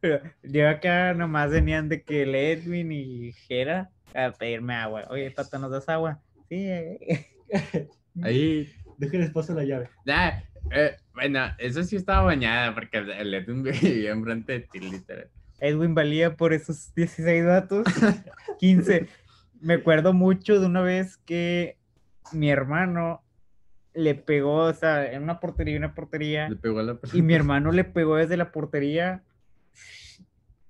[0.00, 5.04] Pero Yo acá nomás venían de que el Edwin y Jera a pedirme agua.
[5.10, 6.22] Oye, Pato, ¿nos das agua?
[6.48, 6.56] Sí.
[6.56, 7.26] eh.
[8.22, 8.72] Ahí.
[8.98, 9.90] Déjenles paso la llave.
[10.04, 10.32] Nah,
[10.70, 15.28] eh, bueno, eso sí estaba bañada porque el Edwin vivía enfrente de ti, literal.
[15.60, 17.86] Edwin valía por esos 16 datos.
[18.58, 19.08] 15.
[19.60, 21.78] Me acuerdo mucho de una vez que
[22.32, 23.22] mi hermano
[23.94, 26.48] le pegó, o sea, en una portería, una portería.
[26.48, 29.22] Le pegó a la Y mi hermano le pegó desde la portería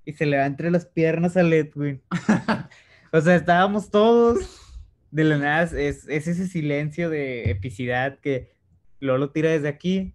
[0.04, 2.02] y se le va entre las piernas al Edwin.
[3.10, 4.63] O sea, estábamos todos
[5.14, 8.50] de la nada, es, es ese silencio de epicidad que
[8.98, 10.12] Lolo tira desde aquí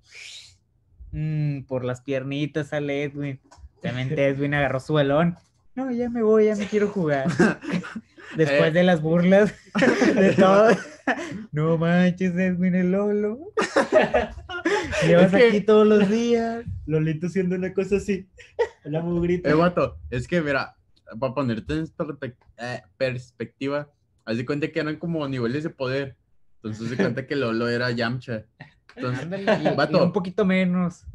[1.13, 3.39] mm, por las piernitas sale Edwin.
[3.79, 5.37] Obviamente Edwin agarró su balón.
[5.75, 7.27] No, ya me voy, ya me quiero jugar.
[8.35, 8.71] Después Eh.
[8.71, 9.53] de las burlas
[10.15, 10.71] de todo.
[11.53, 13.39] No manches, Edwin el Lolo.
[15.07, 16.65] Llevas Es que- aquí todos los días.
[16.85, 18.27] Lolito siendo una cosa así.
[18.83, 19.49] La mugrita.
[19.49, 19.55] Eh,
[20.09, 20.75] es que mira,
[21.19, 21.87] para ponerte en
[22.57, 23.89] eh, perspectiva,
[24.29, 26.15] haz de cuenta que eran como niveles de poder.
[26.57, 28.43] Entonces se cuenta que Lolo era Yamcha.
[28.95, 29.27] Entonces,
[29.63, 29.67] y
[30.03, 31.05] un poquito menos.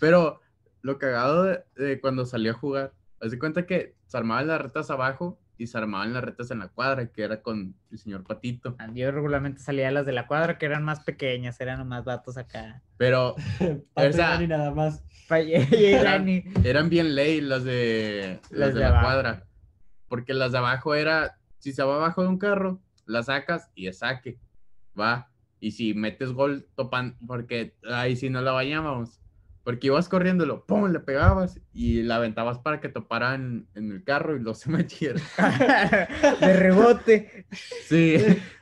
[0.00, 0.40] pero
[0.82, 4.60] lo cagado de, de cuando salió a jugar, haz de cuenta que se armaban las
[4.60, 8.24] retas abajo y se armaban las retas en la cuadra, que era con el señor
[8.24, 8.76] Patito.
[8.94, 12.36] Yo regularmente salía a las de la cuadra que eran más pequeñas, eran nomás vatos
[12.36, 12.82] acá.
[12.96, 15.02] Pero y sea- nada más.
[16.64, 19.06] Eran bien ley las de, las Las de, de la abajo.
[19.06, 19.44] cuadra.
[20.08, 23.86] Porque las de abajo era, si se va abajo de un carro, la sacas y
[23.86, 24.38] es saque.
[24.98, 25.30] Va.
[25.60, 29.20] Y si metes gol, topan, porque ahí sí no la bañábamos.
[29.62, 34.02] Porque ibas corriéndolo, pum, le pegabas y la aventabas para que topara en, en el
[34.02, 35.20] carro y lo se metiera.
[36.40, 37.46] de rebote.
[37.86, 38.16] Sí,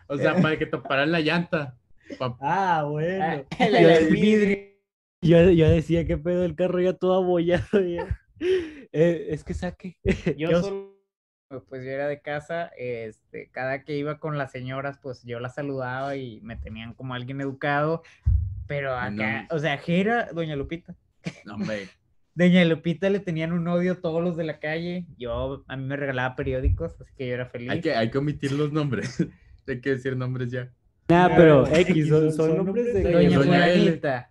[0.08, 1.78] o sea, para que topara en la llanta.
[2.18, 3.44] Pa- Ah, bueno.
[3.58, 4.58] El, el vidrio.
[5.22, 7.80] Yo, yo decía que pedo el carro ya todo abollado.
[7.80, 8.20] ya.
[8.92, 9.98] Eh, es que saque.
[10.36, 10.89] Yo Yo- solo,
[11.68, 15.56] pues yo era de casa, este, cada que iba con las señoras, pues yo las
[15.56, 18.02] saludaba y me tenían como alguien educado,
[18.68, 19.22] pero no.
[19.22, 20.94] acá, o sea, Jera, doña Lupita.
[21.44, 21.88] No, hombre.
[22.32, 25.04] Doña Lupita le tenían un odio a todos los de la calle.
[25.18, 27.68] Yo, a mí me regalaba periódicos, así que yo era feliz.
[27.68, 29.18] Hay que, hay que omitir los nombres.
[29.66, 30.70] hay que decir nombres ya.
[31.08, 33.02] Nah, pero X, son, son nombres de.
[33.02, 33.66] Doña Doña.
[33.66, 34.30] Fulanita.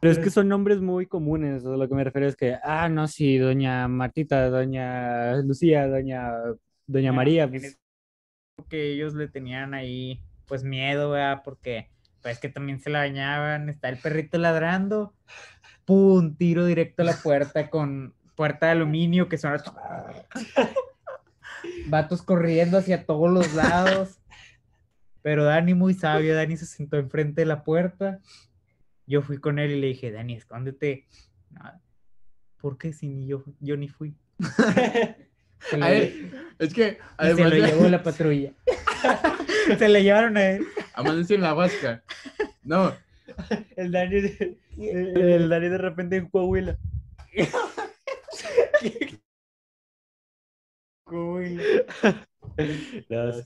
[0.00, 1.64] Pero es que son nombres muy comunes.
[1.64, 6.32] A lo que me refiero es que, ah, no, sí, doña Martita, doña Lucía, doña,
[6.86, 7.48] doña María.
[7.48, 7.78] pues,
[8.68, 11.42] que ellos le tenían ahí, pues miedo, ¿verdad?
[11.44, 11.90] Porque,
[12.22, 15.14] pues que también se la bañaban, está el perrito ladrando,
[15.84, 19.62] pum, tiro directo a la puerta con puerta de aluminio que suena.
[21.88, 24.18] Vatos corriendo hacia todos los lados.
[25.22, 28.20] Pero Dani muy sabio, Dani se sentó enfrente de la puerta.
[29.10, 31.08] Yo fui con él y le dije, Dani, escóndete.
[31.50, 31.82] Nada.
[32.60, 34.14] ¿Por qué si ni yo, yo ni fui?
[35.82, 38.52] A él, es que se lo llevó la patrulla.
[39.76, 40.64] se le llevaron a él.
[40.94, 42.04] Amanecí en la Huasca.
[42.62, 42.94] No,
[43.76, 46.78] El Dani, de- el, el Dani de repente en Coahuila.
[53.08, 53.42] No, sí.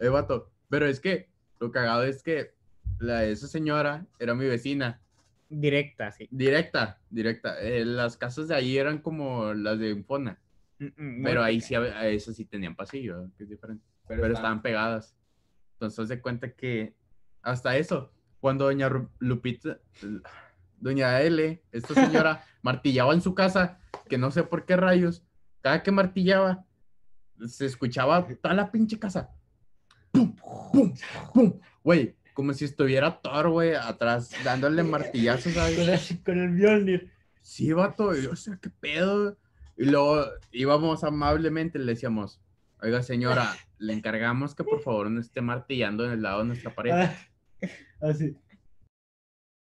[0.00, 0.52] eh, vato.
[0.68, 1.28] Pero es que
[1.60, 2.54] lo cagado es que
[2.98, 5.00] la, esa señora era mi vecina.
[5.48, 6.28] Directa, sí.
[6.30, 7.60] Directa, directa.
[7.60, 10.38] Eh, las casas de ahí eran como las de Infona.
[10.78, 13.84] Mm, mm, Pero ahí sí, a esas sí tenían pasillo, que es diferente.
[14.08, 15.16] Pero, estaban pegadas.
[15.74, 16.94] Entonces se cuenta que
[17.42, 19.78] hasta eso, cuando doña Lupita,
[20.78, 21.94] doña L, esta
[22.28, 23.78] señora, martillaba en su casa,
[24.08, 25.22] que no sé por qué rayos,
[25.60, 26.64] cada que martillaba,
[27.46, 29.34] se escuchaba toda la pinche casa.
[30.10, 30.36] ¡Pum!
[30.72, 30.94] ¡Pum!
[31.32, 31.60] ¡Pum!
[31.82, 35.76] Güey, como si estuviera Thor, güey, atrás, dándole martillazos, ¿sabes?
[35.78, 37.10] Con el, con el Mjolnir.
[37.40, 39.38] Sí, vato, y yo, o sea, qué pedo.
[39.76, 42.40] Y luego íbamos amablemente, le decíamos,
[42.82, 46.74] oiga, señora, le encargamos que por favor no esté martillando en el lado de nuestra
[46.74, 46.92] pared.
[46.92, 47.14] Ah,
[48.00, 48.36] así.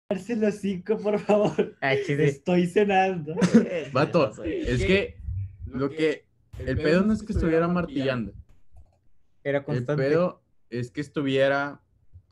[0.08, 1.76] Darse los cinco, por favor.
[1.80, 1.94] Ah.
[1.94, 3.34] Estoy cenando.
[3.92, 5.16] Vato, es que
[5.66, 6.26] lo que,
[6.58, 8.32] el pedo no es que estuviera martillando,
[9.44, 10.02] Era el constante.
[10.02, 11.80] pedo es que estuviera,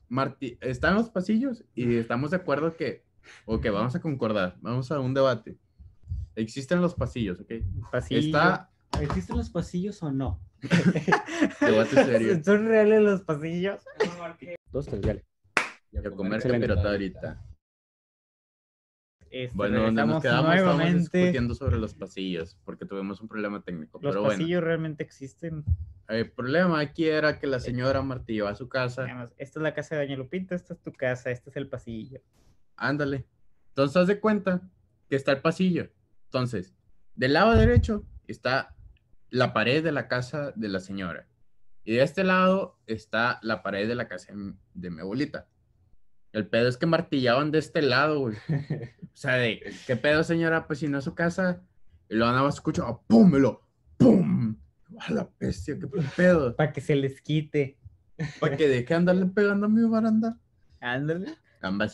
[0.09, 3.05] marti está en los pasillos y estamos de acuerdo que,
[3.47, 5.57] ok, vamos a concordar, vamos a un debate.
[6.37, 7.53] Existen los pasillos, ok.
[7.91, 8.21] Pasillo.
[8.21, 10.41] Está ¿Existen los pasillos o no?
[11.61, 12.43] debate serio.
[12.45, 13.81] ¿Son reales los pasillos?
[14.73, 15.25] Dos, tres, dale.
[15.93, 17.45] Y a comer pirata ahorita.
[19.31, 21.19] Este, Bueno, donde nos quedamos estábamos nuevamente.
[21.19, 23.99] discutiendo sobre los pasillos, porque tuvimos un problema técnico.
[24.03, 25.65] Los pero bueno, pasillos realmente existen.
[26.09, 29.05] el problema aquí era que la señora martillaba su casa.
[29.05, 31.69] Digamos, esta es la casa de Doña Lupita, esta es tu casa, este es el
[31.69, 32.21] pasillo.
[32.77, 33.27] Ándale.
[33.69, 34.63] Entonces, haz de cuenta
[35.09, 35.91] que está el pasillo.
[36.25, 36.75] Entonces,
[37.15, 38.75] del lado derecho está
[39.31, 41.27] la pared de la casa de la señora.
[41.85, 44.33] Y de este lado está la pared de la casa
[44.75, 45.47] de mi abuelita.
[46.33, 48.37] El pedo es que martillaban de este lado, güey.
[49.19, 50.69] O sea, de, ¿qué pedo, señora?
[50.69, 51.61] Pues si no es su casa.
[52.09, 53.35] Y nada más escucho, ah, ¡pum!
[53.35, 53.63] Y lo,
[53.97, 54.57] ¡pum!
[55.01, 55.77] ¡A la bestia!
[55.77, 56.55] ¿Qué pedo?
[56.55, 57.77] Para que se les quite.
[58.39, 60.39] Para que deje de andarle pegando a mi baranda.
[60.81, 61.35] Ándale.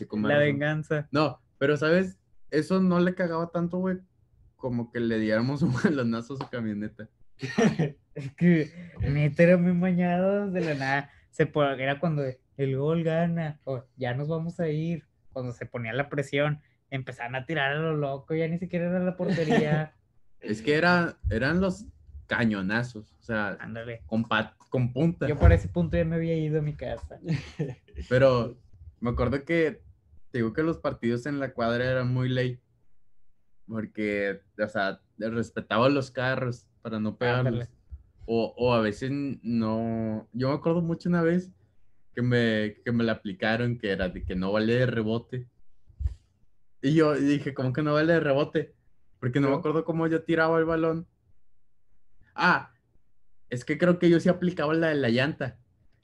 [0.09, 1.09] Como La venganza.
[1.11, 2.19] No, pero ¿sabes?
[2.51, 3.99] Eso no le cagaba tanto, güey.
[4.57, 7.09] Como que le diéramos un balonazo a su camioneta.
[8.15, 8.71] Es que
[9.01, 11.11] neta era muy mañado de la nada.
[11.31, 12.23] Se era cuando
[12.57, 16.61] el gol gana, o ya nos vamos a ir, cuando se ponía la presión.
[16.91, 19.95] empezaron a tirar a lo loco, ya ni siquiera era la portería.
[20.41, 21.87] Es que era, eran los
[22.27, 24.03] cañonazos, o sea, Ándale.
[24.07, 24.27] con,
[24.69, 25.27] con punta.
[25.27, 27.19] Yo por ese punto ya me había ido a mi casa.
[28.11, 28.55] Pero
[29.01, 29.83] me acuerdo que
[30.31, 32.61] te digo que los partidos en la cuadra eran muy ley.
[33.67, 37.47] Porque, o sea, respetaba los carros para no pegarlos.
[37.47, 37.71] Ándale.
[38.27, 39.11] O, o a veces
[39.43, 40.29] no.
[40.33, 41.51] Yo me acuerdo mucho una vez
[42.15, 45.49] que me, que me la aplicaron, que era de que no vale de rebote.
[46.83, 48.75] Y yo dije, ¿cómo que no vale de rebote?
[49.21, 49.59] Porque no me ¿No?
[49.59, 51.07] acuerdo cómo yo tiraba el balón.
[52.35, 52.73] Ah,
[53.49, 55.59] es que creo que yo sí aplicaba la de la llanta.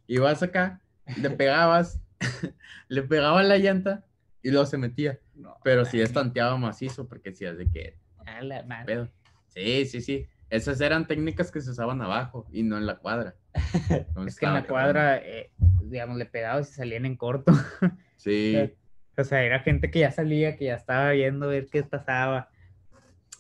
[0.07, 0.81] Ibas acá,
[1.21, 2.01] le pegabas,
[2.89, 4.07] le pegaba la llanta
[4.43, 5.19] y luego se metía.
[5.35, 8.87] No, Pero sí estanteaba macizo, porque es de que a la madre.
[8.95, 9.09] pedo.
[9.49, 10.27] Sí, sí, sí.
[10.49, 13.37] Esas eran técnicas que se usaban abajo y no en la cuadra.
[14.27, 15.51] Es que en la cuadra, eh,
[15.91, 17.53] digamos, le pegaba y se salían en corto.
[18.17, 18.55] Sí,
[19.17, 22.51] O sea, era gente que ya salía, que ya estaba viendo ver qué pasaba.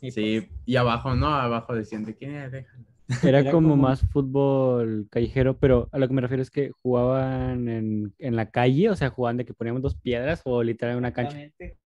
[0.00, 0.48] Y sí.
[0.64, 2.84] Y abajo no, abajo decían de que "Eh, déjalo".
[3.22, 6.70] Era Era como como- más fútbol callejero, pero a lo que me refiero es que
[6.82, 10.92] jugaban en, en la calle, o sea, jugaban de que poníamos dos piedras o literal
[10.92, 11.38] en una cancha.
[11.38, 11.78] Exactamente.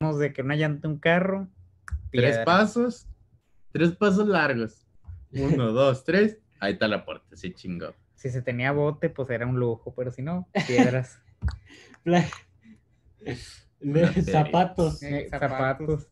[0.00, 1.48] Vamos de que una llanta, un carro.
[2.10, 3.06] Tres pasos,
[3.70, 4.84] tres pasos largos.
[5.30, 6.40] Uno, dos, tres.
[6.58, 7.94] Ahí está la puerta, sí chingó.
[8.22, 11.18] Si se tenía bote, pues era un lujo, pero si no, piedras.
[13.80, 15.02] De zapatos.
[15.02, 16.06] Eh, zapatos.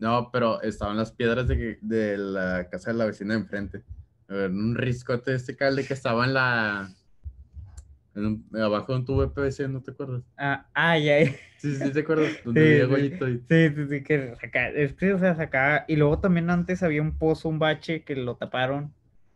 [0.00, 3.84] No, pero estaban las piedras de, de la casa de la vecina de enfrente.
[4.28, 6.88] A ver, un riscote de este cable que estaba en la.
[8.16, 10.24] en un- abajo de un tubo de PVC, ¿no te acuerdas?
[10.36, 11.22] Ah, ah, ya.
[11.22, 11.30] ya.
[11.58, 12.32] Sí, sí, te acuerdas.
[12.44, 12.90] Donde Sí, había sí.
[12.90, 16.50] Goyito y- Sí, sí, sí, que saca, es que, o sea, sacaba, y luego también
[16.50, 18.92] antes había un pozo, un bache que lo taparon,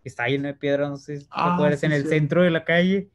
[0.08, 2.08] estaba lleno de piedras, no sé si te Ah, acuerdas, sí, en el sí.
[2.08, 3.08] centro de la calle,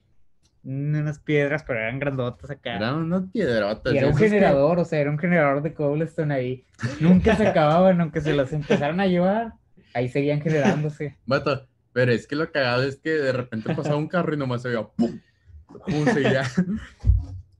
[0.63, 2.75] unas piedras, pero eran grandotas acá.
[2.75, 3.93] Eran unas piedrotas.
[3.93, 6.65] y era un que- generador, o sea, era un generador de cobblestone ahí.
[6.99, 9.53] Nunca se acababan, aunque se los empezaron a llevar,
[9.93, 11.17] ahí seguían generándose.
[11.25, 14.61] Vato, pero es que lo cagado es que de repente pasaba un carro y nomás
[14.61, 15.19] se veía ¡pum!
[15.85, 16.05] ¡pum!
[16.13, 16.43] seguía.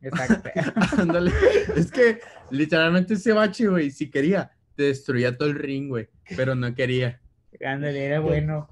[0.02, 0.50] Exacto.
[0.98, 1.32] Ándale.
[1.76, 2.20] Es que
[2.52, 6.10] literalmente ese bache, güey, si quería, te destruía todo el ring, güey.
[6.36, 7.20] Pero no quería.
[7.66, 8.68] Ándale, era bueno.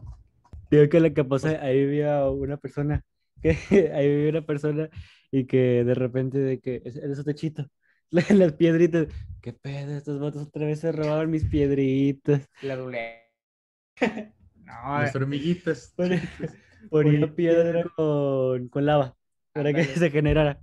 [0.72, 3.04] Digo que lo que pasa, ahí vivía una persona,
[3.42, 4.90] que ahí vivía una persona
[5.32, 7.68] y que de repente de que "Es- eres un techito,
[8.32, 9.08] las piedritas,
[9.42, 12.48] qué pedo, estos vatos otra vez se robaron mis piedritas.
[12.62, 13.04] La dulé.
[14.66, 15.94] No, Las hormiguitas.
[15.96, 16.22] Ponía,
[16.90, 19.16] ponía piedra con, con lava
[19.54, 20.60] para que se generara.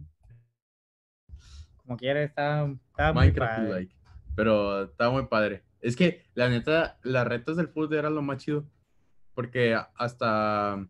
[1.76, 3.70] como quiera, estaba, estaba muy Minecraft padre.
[3.70, 3.94] like.
[4.34, 5.62] Pero estaba muy padre.
[5.80, 8.64] Es que la neta, las retas del fútbol era lo más chido.
[9.34, 10.86] Porque hasta.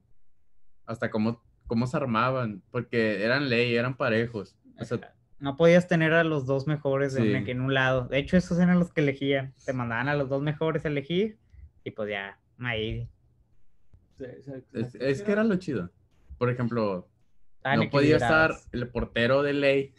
[0.87, 2.63] Hasta cómo, cómo se armaban.
[2.71, 4.57] Porque eran ley, eran parejos.
[4.79, 7.51] O sea, No podías tener a los dos mejores en, Sí.
[7.51, 8.07] en un lado.
[8.09, 9.55] De hecho, esos eran los que elegían.
[9.65, 11.39] Te mandaban a los dos mejores a elegir
[11.85, 13.09] y pues ya, ahí.
[14.73, 15.91] es, es que era lo chido.
[16.39, 17.09] Por ejemplo,
[17.57, 19.95] estaban no podía estar el portero de ley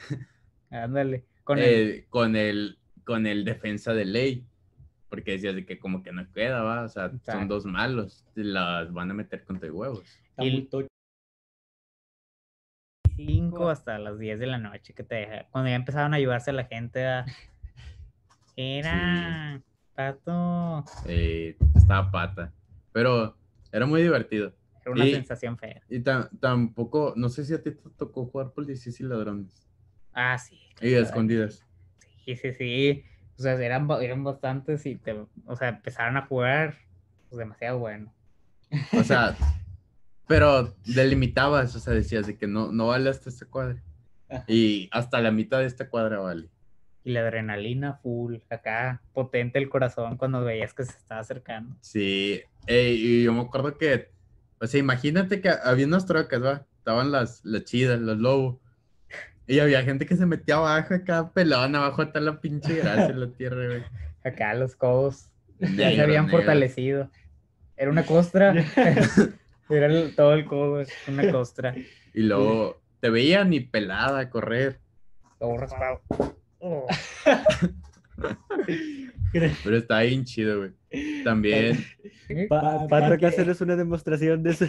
[0.69, 1.25] Ándale.
[1.43, 4.45] Con el- eh, con el con el defensa de ley.
[5.13, 6.86] Porque decías de que como que no queda, va.
[6.86, 8.26] O sea, son dos malos.
[8.34, 10.04] Las van a meter contra huevos.
[10.30, 10.88] Está muy tocho.
[13.15, 15.45] 5 hasta las 10 de la noche que te deja.
[15.52, 17.06] Cuando ya empezaban a ayudarse a la gente.
[17.06, 17.26] a-
[18.56, 19.62] Era.
[19.93, 20.84] Pato.
[21.06, 22.52] Eh, estaba pata.
[22.91, 23.38] Pero
[23.71, 24.52] era muy divertido.
[24.82, 25.84] Era una Y- sensación fea.
[25.89, 29.63] Y ta- tampoco, no sé si a ti te tocó jugar policías y ladrones.
[30.12, 30.60] Ah, sí.
[30.82, 31.63] Y de escondidas.
[32.26, 33.04] Sí, sí, sí.
[33.38, 35.13] O sea, eran, eran bastantes y te,
[35.46, 36.76] o sea, empezaron a jugar
[37.30, 38.13] pues, demasiado bueno.
[38.93, 39.36] O sea,
[40.28, 43.82] pero delimitabas, o sea, decías de que no, no vale hasta esta cuadra.
[44.30, 44.46] Ajá.
[44.48, 46.50] Y hasta la mitad de esta cuadra vale.
[47.04, 51.76] Y la adrenalina full, acá, potente el corazón cuando veías que se estaba acercando.
[51.82, 54.12] Sí, ey, y yo me acuerdo que,
[54.60, 56.65] o sea, imagínate que había unas trocas, ¿va?
[56.78, 58.58] Estaban las, las chidas, los lobos.
[59.47, 63.19] Y había gente que se metía abajo acá, pelón, abajo está la pinche grasa en
[63.19, 63.84] la tierra, güey.
[64.23, 65.29] Acá los codos
[65.60, 66.38] ya se habían negro.
[66.39, 67.12] fortalecido.
[67.75, 68.53] Era una costra.
[69.69, 71.75] Era el- todo el codo, una costra.
[72.13, 74.79] Y luego te veían y pelada a correr.
[75.39, 76.01] Todo raspado.
[76.60, 76.88] Oh,
[79.63, 80.71] Pero está bien chido, güey.
[81.23, 81.84] También,
[82.47, 84.65] Pa- Pato que hacerles una demostración de su,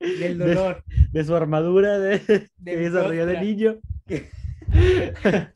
[0.00, 0.84] Del de- dolor.
[1.12, 3.78] de su armadura de, que mi desarrolló de niño.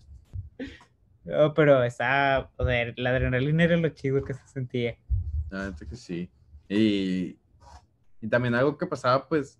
[1.25, 4.97] No, pero estaba, o sea, la adrenalina era lo chido que se sentía.
[5.49, 6.31] la neta que sí.
[6.69, 7.39] Y,
[8.21, 9.59] y también algo que pasaba, pues,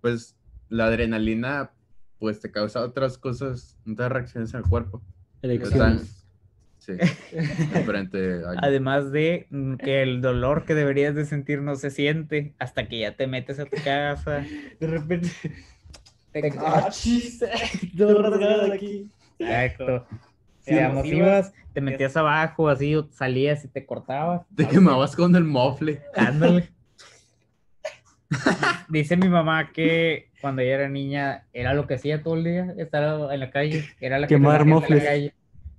[0.00, 0.36] pues
[0.70, 1.70] la adrenalina,
[2.18, 5.02] pues te causa otras cosas, otras reacciones en el cuerpo.
[5.42, 6.22] Están- Elecciones.
[6.78, 6.92] Sí.
[8.62, 13.00] Además de mm, que el dolor que deberías de sentir no se siente hasta que
[13.00, 14.44] ya te metes a tu casa.
[14.80, 15.28] De repente.
[16.40, 16.88] Te- ¡Ah,
[18.72, 19.10] aquí.
[19.38, 20.06] Exacto.
[20.60, 24.42] Sí, Digamos, sí, ibas, te metías abajo, así, o salías y te cortabas.
[24.56, 26.02] Te quemabas con el mofle.
[26.16, 26.70] Ándale.
[28.88, 32.74] Dice mi mamá que cuando ella era niña era lo que hacía todo el día,
[32.78, 35.04] estar en la calle, era la que Quemar salía en la mofles.
[35.04, 35.34] calle,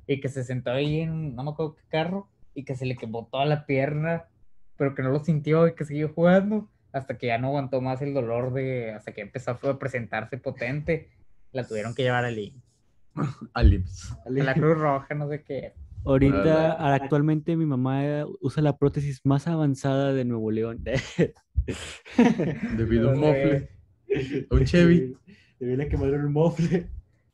[0.07, 2.95] y que se sentó ahí en no me acuerdo qué carro y que se le
[2.95, 4.27] quemó toda la pierna,
[4.77, 8.01] pero que no lo sintió y que siguió jugando hasta que ya no aguantó más
[8.01, 11.09] el dolor de hasta que empezó a presentarse potente,
[11.51, 12.63] la tuvieron que llevar al IMSS,
[13.53, 14.17] Al IMSS.
[14.25, 15.73] a la Cruz Roja, no sé qué.
[16.05, 18.01] Ahorita, Ah, actualmente, mi mamá
[18.39, 20.81] usa la prótesis más avanzada de Nuevo León.
[22.77, 23.69] Debido a un mofle.
[24.49, 25.15] A un Chevy.
[25.59, 26.87] Debió le quemaron el mofle.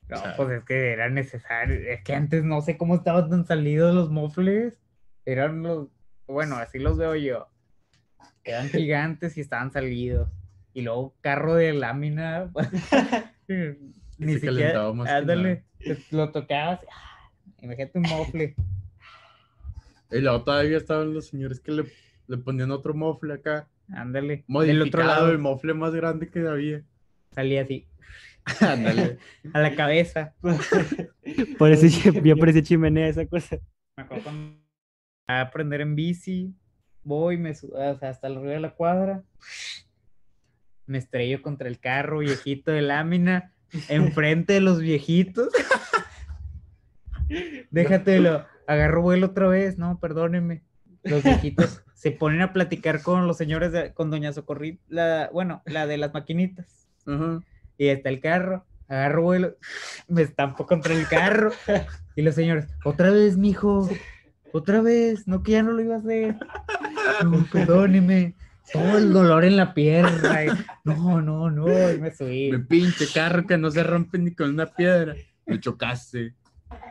[0.09, 1.75] No, O sea- pues es que era necesario.
[1.75, 4.79] Es que antes no sé cómo estaban tan salidos los mofles.
[5.25, 5.89] Eran los.
[6.27, 7.47] Bueno, así los veo yo.
[8.43, 10.29] Eran gigantes y estaban salidos.
[10.73, 12.51] Y luego carro de lámina.
[14.17, 14.55] Ni se siquiera.
[14.55, 15.63] calentaba más que Ándale.
[16.11, 16.79] Lo tocabas.
[16.91, 18.55] ah, Imagínate un mofle.
[20.11, 21.83] Y luego todavía estaban los señores que le,
[22.27, 23.67] le ponían otro mofle acá.
[23.93, 24.27] Ándale.
[24.37, 26.83] Del Modificado, otro lado el mofle más grande que había.
[27.31, 27.87] salía así.
[28.61, 29.17] Ándale.
[29.53, 30.33] A la cabeza.
[31.57, 33.57] Parece, chi- ya parece chimenea esa cosa.
[33.97, 34.57] Me acuerdo cuando
[35.27, 36.53] a aprender en bici,
[37.03, 39.23] voy, me su- o sea, hasta el río de la cuadra,
[40.85, 43.53] me estrello contra el carro viejito de lámina,
[43.89, 45.49] enfrente de los viejitos.
[47.71, 50.63] Déjatelo, agarro vuelo otra vez, no, perdónenme.
[51.03, 55.61] Los viejitos se ponen a platicar con los señores, de- con Doña Socorrita, la, bueno,
[55.65, 56.87] la de las maquinitas.
[57.77, 59.57] Y está el carro, agarro vuelo,
[60.07, 61.51] me estampo contra el carro.
[62.15, 63.89] Y los señores, otra vez, mijo,
[64.51, 66.35] otra vez, no que ya no lo iba a hacer.
[67.23, 68.35] No, perdóneme.
[68.71, 70.45] Todo el dolor en la pierna.
[70.45, 70.47] y,
[70.85, 72.51] no, no, no, y me subí.
[72.51, 75.15] Mi pinche carro que no se rompe ni con una piedra.
[75.45, 76.33] Me chocaste.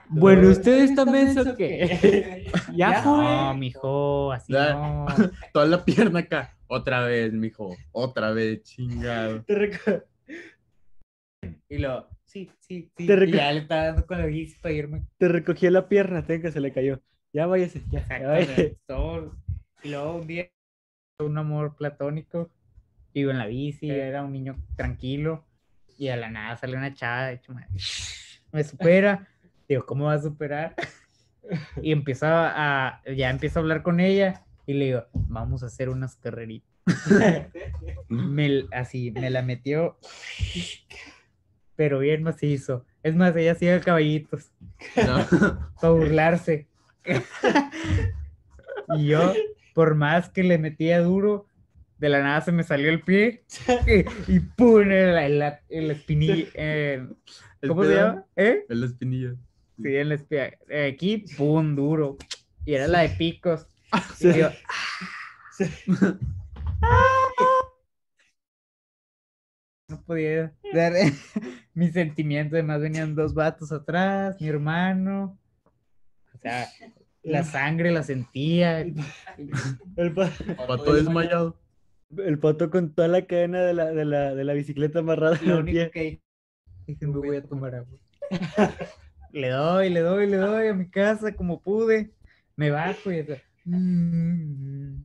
[0.09, 2.47] Bueno, ¿ustedes también menso que
[2.77, 3.17] Ya, No,
[3.49, 3.59] joven.
[3.59, 5.07] mijo, así no.
[5.53, 6.57] Toda la pierna acá.
[6.69, 7.75] Otra vez, mijo.
[7.91, 9.43] Otra vez, chingado.
[9.45, 10.05] Te recu-
[11.69, 13.07] Y lo, sí, sí, sí.
[13.07, 15.03] Te Y recu- ya le estaba dando con la bici para irme.
[15.19, 17.01] te recogí la pierna, tenga, se le cayó.
[17.33, 18.07] Ya váyase, ya.
[18.09, 18.77] ya váyase.
[18.87, 19.35] Todo.
[19.83, 20.49] Y luego un día,
[21.19, 22.51] un amor platónico,
[23.15, 25.45] iba en la bici, era un niño tranquilo,
[25.99, 27.53] y a la nada sale una chava, de hecho,
[28.53, 29.29] me supera,
[29.69, 30.75] digo, ¿cómo va a superar?
[31.83, 35.89] Y empiezo a, ya empiezo a hablar con ella, y le digo, vamos a hacer
[35.89, 36.71] unas carreritas.
[38.09, 39.97] Me, así, me la metió,
[41.77, 42.85] pero bien macizo.
[43.03, 44.53] Es más, ella hacía caballitos
[44.97, 45.27] No.
[45.81, 46.67] para burlarse.
[48.95, 49.33] y yo,
[49.75, 51.47] por más que le metía duro,
[51.99, 53.45] de la nada se me salió el pie
[54.29, 54.83] y, y ¡pum!
[54.91, 56.49] en la- en la espinilla.
[56.55, 57.17] El
[57.69, 58.25] ¿Cómo se llama?
[58.37, 58.65] ¿Eh?
[58.69, 59.35] El espinilla.
[59.81, 60.53] Sí, en la espinilla.
[60.89, 61.77] Aquí, ¡pum!
[61.77, 62.17] duro.
[62.65, 63.67] Y era la de picos.
[64.17, 64.29] Sí.
[64.31, 64.49] Y yo,
[69.89, 70.93] no podía dar
[71.75, 72.55] mis sentimientos.
[72.55, 75.39] Además, venían dos vatos atrás, mi hermano.
[76.35, 76.67] O sea,
[77.23, 78.81] la sangre la sentía.
[79.97, 80.31] El, pa-
[80.67, 81.57] Pato desmayado.
[82.17, 85.59] el pato con toda la cadena de la, de la, de la bicicleta amarrada Lo
[85.59, 85.91] único pie.
[85.91, 86.21] que
[86.87, 87.99] dije, me voy a tomar agua.
[89.33, 92.11] le doy, le doy, le doy a mi casa como pude.
[92.57, 95.03] Me bajo y eso, mm,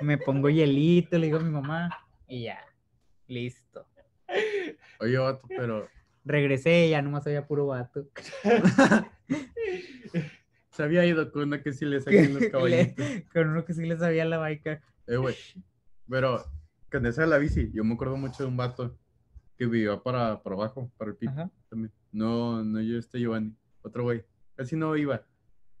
[0.00, 1.90] me pongo hielito, le digo a mi mamá
[2.28, 2.60] y ya,
[3.26, 3.86] listo.
[5.00, 5.88] Oye, vato, pero
[6.24, 8.06] Regresé y ya nomás había puro vato.
[10.78, 13.04] se había ido con una que sí le saquen los caballitos.
[13.32, 14.80] con uno que sí le sabía la baica.
[15.08, 15.34] Eh, güey.
[16.08, 16.44] Pero
[16.88, 18.96] con esa de la bici, yo me acuerdo mucho de un vato
[19.56, 21.50] que vivía para, para abajo, para el pico Ajá.
[21.68, 21.92] también.
[22.12, 24.24] No, no yo este Giovanni, otro güey.
[24.54, 25.26] Casi no iba.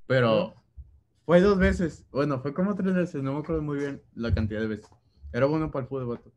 [0.08, 0.52] Pero
[1.24, 2.04] fue dos veces.
[2.10, 4.90] Bueno, fue como tres veces, no me acuerdo muy bien la cantidad de veces.
[5.32, 6.32] Era bueno para el fútbol, vato.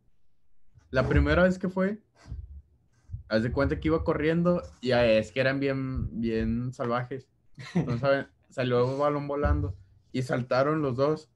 [0.92, 2.00] La primera vez que fue,
[3.28, 7.28] haz de cuenta que iba corriendo y ah, es que eran bien, bien salvajes.
[7.88, 9.76] No saben, salió un balón volando
[10.12, 11.30] y saltaron los dos.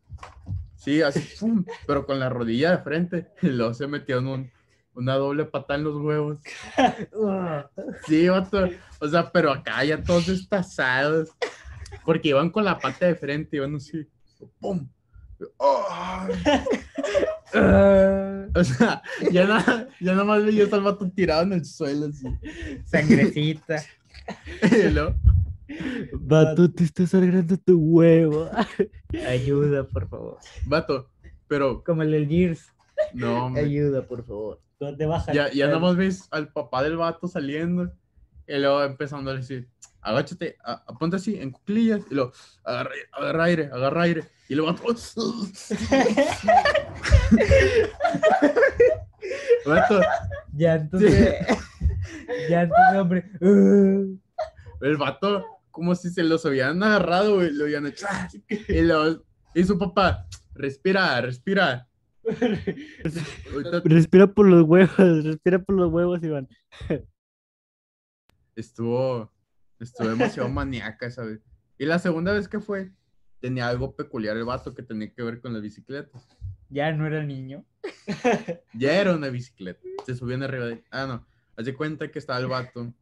[0.76, 1.66] Sí, así, ¡pum!
[1.88, 3.28] pero con la rodilla de frente.
[3.42, 4.52] Y luego se metió en un-
[4.94, 6.38] una doble patada en los huevos.
[8.08, 8.70] Sí, vato.
[9.00, 11.30] O sea, pero acá ya todos destazados.
[12.06, 14.08] Porque iban con la pata de frente, iban así.
[14.60, 14.88] ¡Pum!
[15.58, 16.28] ¡Oh!
[18.56, 19.02] O sea,
[19.32, 22.28] ya nada, ya nada más veía al vato tirado en el suelo así.
[22.86, 23.84] Sangrecita.
[24.72, 25.16] Y luego,
[26.14, 28.50] Vato, te estás sangrando tu huevo.
[29.28, 30.38] Ayuda, por favor.
[30.66, 31.10] Vato,
[31.48, 32.68] pero Como el del Gears.
[33.14, 33.64] no, hombre.
[33.64, 34.62] Ayuda, por favor.
[34.80, 35.32] ¿Dónde baja?
[35.34, 37.92] ya, ya nada más ves al papá del vato saliendo
[38.48, 39.68] y luego empezando a decir,
[40.02, 42.32] agáchate, a- a- ponte así, en cuclillas, y luego,
[42.64, 44.94] agarra, agarra aire, agarra aire, y luego vato,
[49.66, 50.02] vato,
[50.54, 51.36] Ya entonces.
[52.50, 53.32] ya entonces, hombre.
[54.82, 55.46] el vato,
[55.76, 58.08] como si se los habían agarrado, güey, lo habían hecho,
[58.70, 61.88] y y su papá, respira, respira.
[63.84, 66.48] Respira por los huevos, respira por los huevos, Iván.
[68.56, 69.32] estuvo,
[69.80, 71.46] estuvo demasiado maníaca esa vez.
[71.78, 72.94] Y la segunda vez que fue,
[73.42, 76.26] tenía algo peculiar el vato que tenía que ver con las bicicletas.
[76.70, 77.66] ya no era niño.
[78.74, 79.82] Ya era una bicicleta.
[80.06, 80.84] Se subían arriba de.
[80.90, 81.28] Ah, no.
[81.58, 82.94] Haz de cuenta que estaba el vato.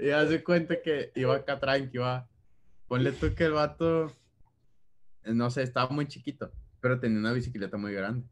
[0.00, 2.28] Y haz de cuenta que iba acá tranqui, iba.
[2.88, 4.06] Ponle tú que el vato.
[5.24, 8.26] eh, No sé, estaba muy chiquito, pero tenía una bicicleta muy grande.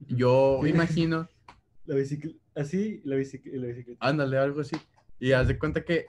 [0.00, 1.28] Yo imagino,
[1.84, 4.06] La bicicleta, así, la, bicicleta, la bicicleta.
[4.06, 4.76] ándale, algo así.
[5.18, 6.06] Y haz de cuenta que.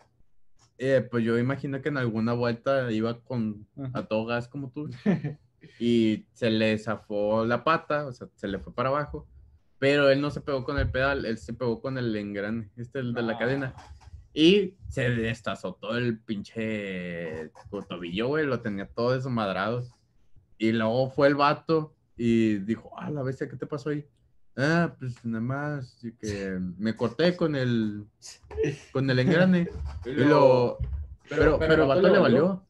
[0.77, 4.89] eh, pues yo imagino que en alguna vuelta iba con a todo gas como tú.
[5.79, 9.27] y se le zafó la pata, o sea, se le fue para abajo.
[9.79, 12.99] Pero él no se pegó con el pedal, él se pegó con el engrane, este
[12.99, 13.39] el de la No.
[13.39, 13.73] cadena.
[14.33, 17.51] Y se destazó todo el pinche
[17.87, 19.83] tobillo, güey, lo tenía todo desmadrado.
[20.57, 24.05] Y luego fue el vato y dijo, ah, la bestia, ¿qué te pasó ahí?
[24.55, 28.05] Ah, pues nada más y que me corté con el
[28.91, 29.67] con el engrane.
[30.05, 30.77] Y lo,
[31.27, 32.63] pero, pero, el vato le valió.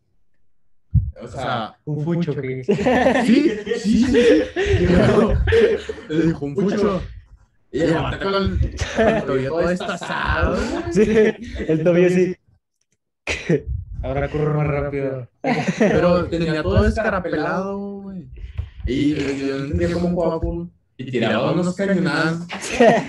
[1.21, 2.63] O sea, Un fucho que.
[3.25, 3.49] Sí,
[3.79, 4.43] sí, sí.
[4.55, 5.33] Pero,
[6.09, 7.01] Le dijo un fucho.
[7.73, 10.57] Y el vato con el, con el tobillo todo destazado.
[10.91, 11.01] Sí,
[11.67, 12.35] el tobillo sí.
[14.03, 15.27] Ahora corro más rápido.
[15.79, 18.27] Pero tenía todo escarapelado, güey.
[18.85, 20.67] Y yo no entendía cómo jugaba.
[20.97, 22.47] Y tiraba unos cañonazos.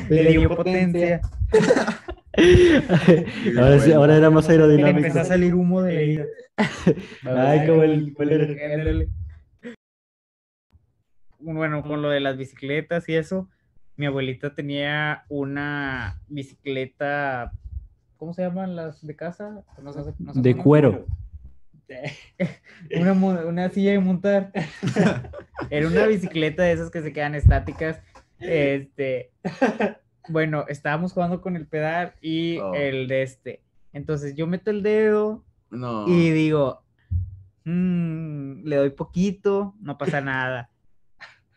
[0.08, 1.20] Le dio potencia.
[3.58, 4.98] ahora, sí, ahora era más le aerodinámico.
[4.98, 6.24] empezó a salir humo de la herida.
[7.36, 8.14] Ay, como el.
[8.14, 9.08] como el- Ándale.
[11.38, 13.50] Bueno, con lo de las bicicletas y eso,
[13.96, 17.52] mi abuelita tenía una bicicleta,
[18.16, 19.62] ¿cómo se llaman las de casa?
[20.34, 21.06] De cuero.
[22.98, 24.50] Una, una silla de montar.
[25.70, 28.00] Era una bicicleta de esas que se quedan estáticas.
[28.40, 29.30] Este,
[30.28, 32.74] bueno, estábamos jugando con el pedal y Oh.
[32.74, 33.62] el de este.
[33.92, 36.08] Entonces yo meto el dedo No.
[36.08, 36.82] y digo,
[37.64, 40.70] "Mm, le doy poquito, no pasa nada.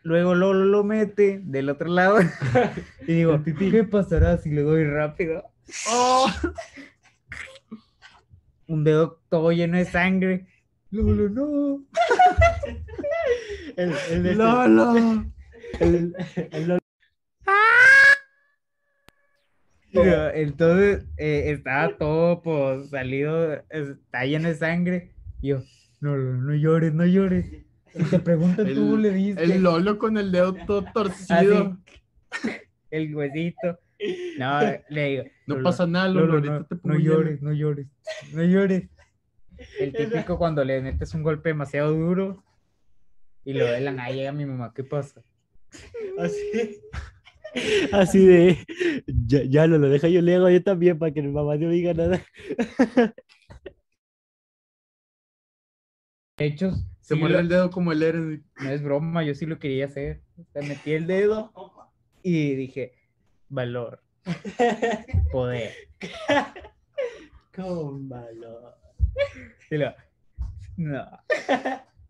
[0.02, 2.18] Luego Lolo lo mete del otro lado
[3.06, 5.44] y digo, ¿qué pasará si le doy rápido?
[5.90, 6.30] Oh.
[8.66, 10.46] Un dedo todo lleno de sangre.
[10.90, 11.84] Lolo, no.
[13.76, 15.24] El, el de este- Lolo.
[15.80, 16.14] el-
[16.52, 16.78] el Lolo.
[19.92, 25.14] Pero entonces eh, estaba todo pues, salido, está lleno de sangre.
[25.40, 25.62] Y yo,
[26.00, 27.46] no, no, no llores, no llores.
[27.98, 29.42] Si te preguntan, tú El- le diste.
[29.44, 31.78] El Lolo con el dedo todo torcido.
[32.32, 32.50] Así,
[32.90, 33.78] el huesito.
[34.38, 36.26] No, le digo, No Lolo, pasa nada, Lolo.
[36.26, 37.14] Lolo, ahorita no, te no pongo hielo.
[37.14, 37.86] llores, no llores,
[38.32, 38.88] no llores.
[39.80, 42.44] El típico cuando le metes un golpe demasiado duro
[43.44, 45.22] y lo de la nada llega mi mamá, ¿qué pasa?
[46.18, 46.80] Así.
[47.92, 48.58] Así de.
[49.26, 51.70] Ya, ya lo, lo deja yo le hago yo también para que mi mamá no
[51.70, 52.22] diga nada.
[56.36, 56.72] De hecho,
[57.08, 58.44] Se sí muerde lo- el dedo como el Eren.
[58.60, 60.20] no es broma, yo sí lo quería hacer.
[60.54, 61.52] Metí el dedo
[62.22, 62.92] y dije,
[63.48, 64.02] valor,
[65.32, 65.72] poder.
[67.54, 68.74] Con valor.
[69.70, 69.92] Y lo,
[70.76, 71.06] no,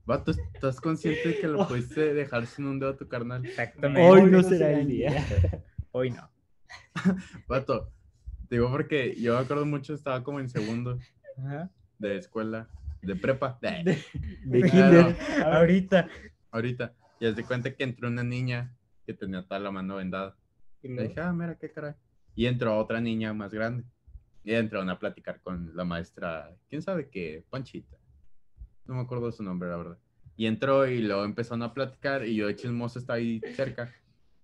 [0.05, 3.45] Vato, ¿estás consciente de que lo pudiste dejar sin un dedo a tu carnal?
[3.47, 4.03] exactamente.
[4.11, 5.25] Hoy no será el día.
[5.93, 6.29] Hoy no.
[7.49, 7.93] Vato,
[8.49, 10.99] te digo porque yo me acuerdo mucho, estaba como en segundo
[11.39, 11.71] Ajá.
[11.99, 12.69] de escuela,
[13.03, 13.59] de prepa.
[13.61, 15.17] De kinder.
[15.45, 16.09] Ahorita.
[16.51, 16.95] ahorita.
[17.21, 18.77] Y haz de cuenta que entró una niña
[19.07, 20.37] que tenía toda la mano vendada.
[20.83, 21.95] Y Le dije, ah, mira, qué caray.
[22.35, 23.85] Y entró otra niña más grande.
[24.45, 27.97] Y entraron a platicar con la maestra, quién sabe qué, Panchita.
[28.87, 29.99] No me acuerdo su nombre, la verdad.
[30.37, 33.93] Y entró y luego empezaron a platicar y yo de chismoso estaba ahí cerca.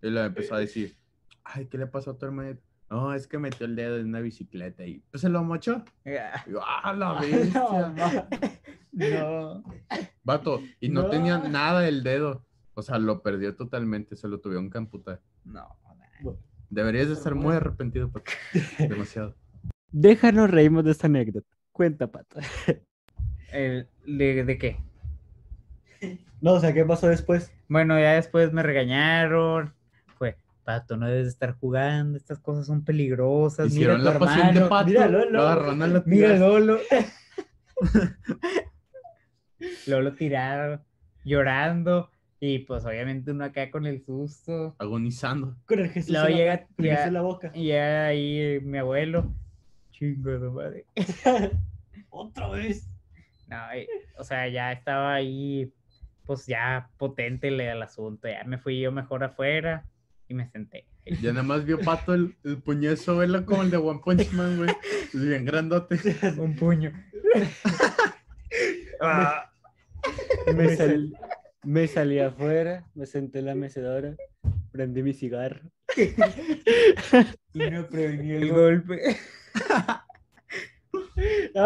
[0.03, 0.97] Y luego empezó a decir,
[1.45, 2.61] ay, ¿qué le pasó a tu hermanito?
[2.95, 5.83] No, es que metió el dedo en una bicicleta y pues se lo mochó.
[6.07, 7.93] "Ah, Y yo, ah, la bestia.
[8.93, 9.65] No.
[10.23, 11.11] Vato, y no, No.
[11.11, 12.45] tenía nada el dedo.
[12.75, 15.21] O sea, lo perdió totalmente, se lo tuvieron que amputar.
[15.45, 15.77] No.
[16.71, 18.31] Deberías de estar muy arrepentido, Pato.
[18.79, 19.35] Demasiado.
[19.91, 21.49] Déjanos reímos de esta anécdota.
[21.73, 22.39] Cuenta, pato.
[23.51, 24.77] El- ¿de, de qué?
[26.41, 27.53] No, o sea, ¿qué pasó después?
[27.69, 29.75] Bueno, ya después me regañaron.
[30.65, 33.69] Pato, no debes estar jugando, estas cosas son peligrosas.
[33.69, 34.87] Hicieron mira la tu pasión de pato.
[34.89, 35.31] mira, Lolo.
[35.31, 36.37] Lo agarraron a la Mira.
[36.39, 36.79] Lolo.
[39.87, 40.83] Luego lo tiraron
[41.25, 42.11] llorando.
[42.41, 44.75] Y pues obviamente uno acá con el susto.
[44.79, 45.57] Agonizando.
[45.67, 46.35] Con el Jesús, Luego en,
[46.79, 47.51] llega la, boca.
[47.55, 49.33] Y ya ahí eh, mi abuelo.
[49.93, 50.87] Chingo de madre.
[52.11, 52.89] Otra vez.
[53.49, 53.87] No, y-
[54.19, 55.73] o sea, ya estaba ahí,
[56.27, 58.29] pues ya potente el, el asunto.
[58.29, 59.87] Ya me fui yo mejor afuera
[60.29, 60.87] y me senté.
[61.21, 64.57] Ya nada más vio Pato el, el puñazo, velo como el de One Punch Man,
[64.57, 64.71] güey.
[65.13, 65.99] Es bien grandote.
[66.39, 66.93] Un puño.
[69.01, 69.51] Ah,
[70.55, 71.13] Me, sal-
[71.65, 74.15] me salí afuera, me senté en la mecedora,
[74.71, 75.61] prendí mi cigarro.
[75.97, 79.17] y no prevenió el golpe.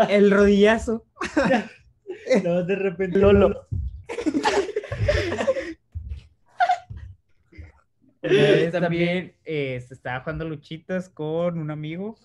[0.09, 1.07] El rodillazo.
[2.43, 3.19] No, de repente.
[3.19, 3.68] Lolo.
[8.73, 12.17] También eh, se estaba jugando luchitas con un amigo.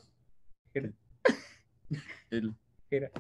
[2.30, 2.54] El-
[2.89, 3.12] Era-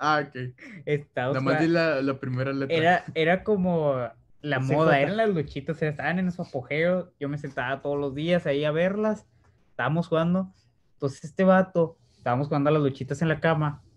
[0.00, 0.54] Ah, ok.
[0.86, 2.76] Estábamos Nada más di la, la primera letra.
[2.76, 3.96] Era, era como
[4.40, 7.12] la moda, eran las luchitas, estaban en su apogeo.
[7.18, 9.26] Yo me sentaba todos los días ahí a verlas.
[9.70, 10.54] Estábamos jugando.
[10.92, 13.82] Entonces, este vato, estábamos jugando a las luchitas en la cama.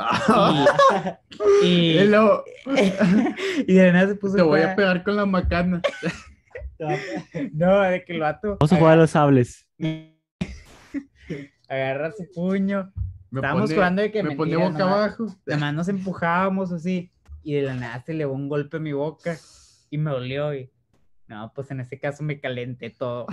[0.00, 1.18] Ah,
[1.64, 1.98] Y, y,
[3.66, 5.80] y de la nada se puso te voy a pegar con la macana.
[7.52, 9.66] No, de que el vato Vamos a jugar a los sables.
[11.68, 12.92] agarra su puño.
[13.30, 15.26] Me Estábamos pone, jugando de que me mentira, boca nomás- abajo.
[15.46, 17.10] Nada más nos empujábamos así.
[17.42, 19.36] Y de la nada se le dio un golpe a mi boca.
[19.90, 20.54] Y me dolió.
[20.54, 20.70] Y
[21.26, 23.26] no, pues en ese caso me calenté todo.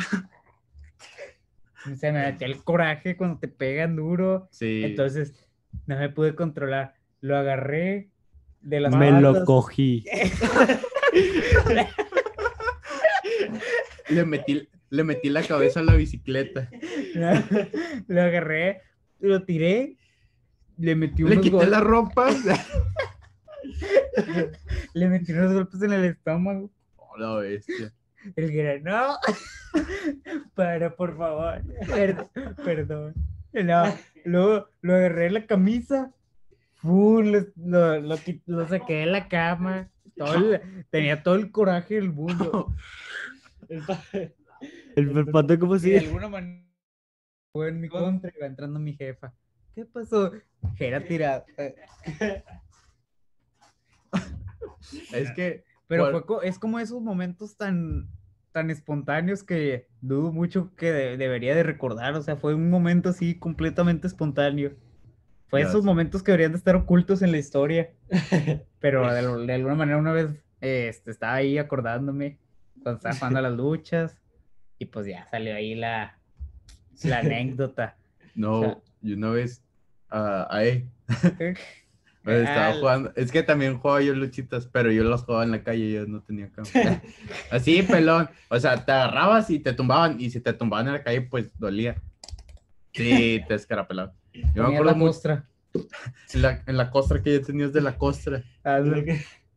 [1.98, 4.48] Se me metió el coraje cuando te pegan duro.
[4.52, 4.82] Sí.
[4.84, 5.34] Entonces
[5.86, 6.96] no me pude controlar.
[7.22, 8.10] Lo agarré
[8.62, 10.04] de las Me lo cogí.
[14.10, 16.70] le, metí, le metí la cabeza a la bicicleta.
[18.08, 18.82] lo agarré,
[19.20, 19.98] lo tiré.
[20.78, 21.70] Le metí Le unos quité golpes.
[21.72, 22.30] la ropa.
[24.94, 26.72] Le metí unos golpes en el estómago.
[26.98, 27.94] Oh, la bestia.
[28.36, 29.18] El era, no,
[30.56, 32.28] para, por favor, per-
[32.64, 33.14] perdón.
[33.54, 33.84] No,
[34.24, 36.12] luego lo agarré en la camisa,
[36.74, 37.24] ¡fum!
[37.32, 38.16] lo, lo, lo
[38.48, 42.74] lo saqué de la cama, todo el- tenía todo el coraje del mundo.
[43.70, 44.04] El, pa-
[44.96, 46.64] el pato, ¿cómo Y de alguna manera
[47.54, 49.34] fue en mi contra y va entrando mi jefa.
[49.74, 50.32] ¿Qué pasó?
[50.80, 51.46] Era tirado.
[55.12, 58.08] Es que Pero fue co- es como esos momentos tan,
[58.52, 62.14] tan espontáneos que dudo mucho que de- debería de recordar.
[62.16, 64.74] O sea, fue un momento así completamente espontáneo.
[65.48, 67.92] Fue esos momentos que deberían de estar ocultos en la historia.
[68.80, 70.28] Pero de, al- de alguna manera una vez
[70.62, 72.40] eh, este, estaba ahí acordándome
[72.86, 74.18] cuando estaba jugando a las luchas.
[74.78, 76.18] Y pues ya salió ahí la,
[77.04, 77.98] la anécdota.
[78.36, 79.64] no, O sea- y una vez
[80.10, 80.88] a a E,
[82.24, 83.12] pues, estaba jugando.
[83.16, 86.22] Es que también jugaba yo luchitas, pero yo las jugaba en la calle, yo no
[86.22, 86.68] tenía cama.
[87.52, 88.30] Así, pelón.
[88.50, 91.50] O sea, te agarrabas y te tumbaban, y si te tumbaban en la calle, pues
[91.60, 92.02] dolía.
[92.94, 94.14] Sí, te escarapelaban.
[94.34, 95.46] Yo me Ponía acuerdo la costra.
[96.34, 98.44] la, en la costra que ya tenías de la costra.
[98.64, 98.80] Ah,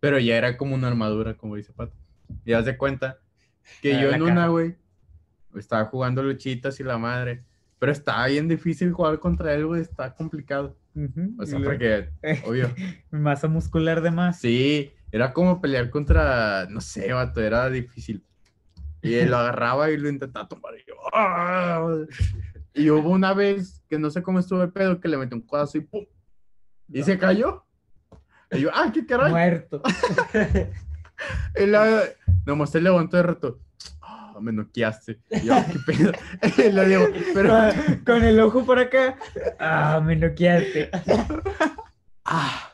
[0.01, 1.95] Pero ya era como una armadura, como dice Pato.
[2.45, 3.19] Y haz de cuenta
[3.83, 4.77] que Ah, yo en una, güey,
[5.57, 7.45] estaba jugando luchitas y la madre.
[7.79, 10.77] Pero estaba bien difícil jugar contra él, güey, está complicado.
[11.39, 12.09] O sea, porque,
[12.45, 12.75] obvio,
[13.11, 14.41] Masa muscular de más.
[14.41, 18.25] sí, era como pelear contra, no sé, vato, era difícil.
[19.01, 20.75] Y él lo agarraba y lo intentaba tomar.
[20.75, 21.87] Y yo, ¡ah!
[22.75, 25.43] Y hubo una vez que no sé cómo estuvo el pedo, que le metió un
[25.47, 26.05] codazo y ¡pum!
[26.89, 27.65] Y se cayó.
[28.51, 29.31] Y yo, ¡ah, qué caray!
[29.31, 29.83] Muerto.
[31.67, 32.03] La,
[32.47, 33.61] nomás se levantó de rato.
[34.01, 35.19] "Ah, me noqueaste.
[35.31, 36.13] Y yo, ¿qué pedo?
[36.69, 37.51] Y le digo, pero.
[37.51, 39.17] Con- Con el ojo por acá.
[39.59, 40.91] Ah, me noqueaste.
[42.25, 42.73] Ah,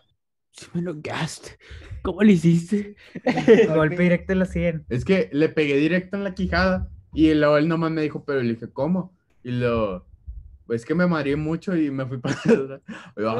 [0.52, 1.58] sí me noqueaste.
[2.02, 2.96] ¿Cómo le hiciste?
[3.74, 4.86] Golpe directo en la 100.
[4.90, 6.90] Es que le pegué directo en la quijada.
[7.14, 9.14] Y luego él nomás me dijo, pero le dije, ¿cómo?
[9.42, 10.06] Y lo.
[10.66, 12.80] Pues que me mareé mucho y me fui para atrás.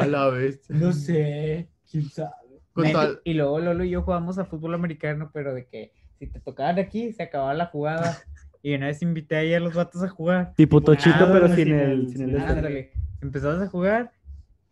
[0.08, 0.74] La bestia.
[0.76, 1.68] No sé.
[1.90, 2.30] ¿Quién sabe?
[2.74, 2.86] Con
[3.24, 6.78] Y luego Lolo y yo jugamos a fútbol americano, pero de que si te tocaban
[6.78, 8.18] aquí, se acababa la jugada.
[8.66, 10.54] Y una vez invité ahí a los vatos a jugar.
[10.56, 12.48] Tipo Tochito, pero sin sin el- el, sin el este.
[12.50, 12.92] Ándale.
[13.20, 14.10] Empezabas a jugar.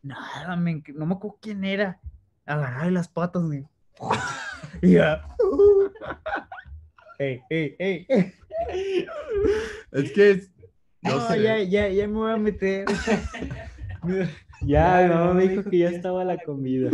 [0.03, 0.63] Nada, no
[1.07, 2.01] me acuerdo quién era.
[2.47, 3.43] Agarraba de las patas.
[3.53, 5.23] Y, y ya.
[7.19, 8.07] Ey, ey, ey.
[9.93, 10.31] Es que.
[10.31, 10.51] es-
[11.03, 11.43] No, No sé.
[11.43, 12.87] ya, ya, ya me voy a meter.
[14.65, 16.89] Ya, mi mamá me dijo que ya estaba la comida.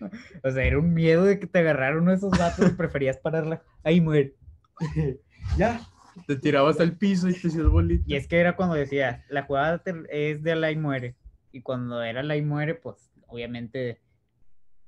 [0.44, 3.18] O sea, era un miedo de que te agarraron uno de esos vatos y preferías
[3.18, 3.62] pararla.
[3.82, 4.34] Ahí muere.
[5.56, 5.80] Ya.
[6.26, 8.04] Te tirabas al piso y te hacías bolita.
[8.06, 11.14] Y es que era cuando decía, la jugada es de la y muere.
[11.52, 14.00] Y cuando era la y muere, pues obviamente,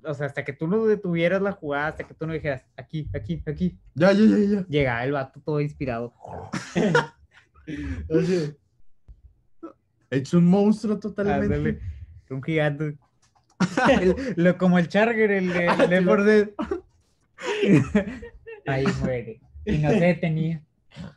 [0.05, 3.09] o sea, hasta que tú no detuvieras la jugada, hasta que tú no dijeras, aquí,
[3.15, 4.67] aquí, aquí, Ya, ya, ya, ya.
[4.69, 6.13] llegaba el vato todo inspirado.
[8.11, 8.57] Oye,
[10.11, 11.55] Hecho un monstruo totalmente.
[11.55, 11.81] Ándale,
[12.31, 12.99] un gigante.
[14.01, 16.49] El- lo, como el Charger, el de Ah, Left sí, 4 Dead.
[18.67, 19.41] Ahí muere.
[19.65, 20.63] Y no se detenía.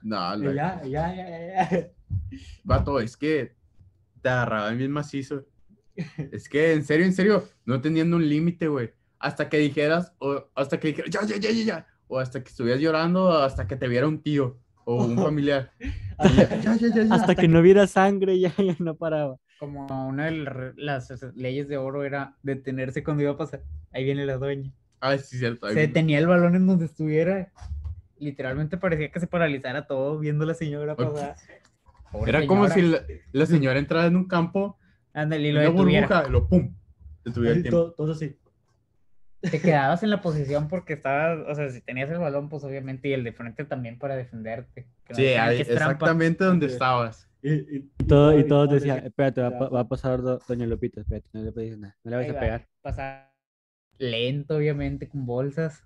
[0.02, 1.88] No, la- ya, ya, ya, ya,
[2.64, 3.54] vato, es que
[4.22, 5.46] te agarraban bien macizo.
[6.32, 8.92] Es que, en serio, en serio, no teniendo un límite, güey.
[9.20, 11.88] Hasta que dijeras, o hasta que dijeras, ya, ya, ya, ya, ya.
[12.08, 15.72] O hasta que estuvieras llorando, o hasta que te viera un tío o un familiar.
[15.80, 17.16] Y ya, ya, ya, ya, ya.
[17.16, 19.38] Hasta que no viera sangre, ya, ya no paraba.
[19.58, 23.62] Como una de las- eh, leyes de oro era detenerse cuando iba a pasar.
[23.92, 24.72] Ahí viene la dueña.
[25.00, 25.68] Ay, sí, cierto.
[25.70, 27.52] Se detenía el balón en donde estuviera.
[28.18, 31.36] Literalmente parecía que se paralizara todo viendo a la señora pasar.
[32.12, 34.78] Pobre Era como si la, la señora entrara en un campo,
[35.14, 36.08] Ándale, y lo una detuviera.
[36.08, 36.76] burbuja, y lo pum.
[37.26, 37.78] Detuviera el tiempo.
[37.80, 38.38] Todo, todo así.
[39.42, 43.10] Te quedabas en la posición porque estabas, o sea, si tenías el balón, pues obviamente,
[43.10, 44.88] y el de frente también para defenderte.
[45.06, 46.74] que Sí, ahí, exactamente donde Sí.
[46.74, 47.28] estabas.
[47.46, 51.02] Y, y, y todo, y todos decían, espérate, va, va a pasar do- Doña Lupita,
[51.02, 52.68] espérate, no le puedes nada, no le vas a va, pegar.
[52.82, 53.34] Pasar
[53.98, 55.84] lento, obviamente, con bolsas.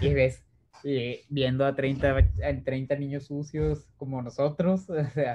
[0.00, 0.44] Y ves,
[0.84, 5.34] eh, viendo a 30, a 30 niños sucios como nosotros, o sea,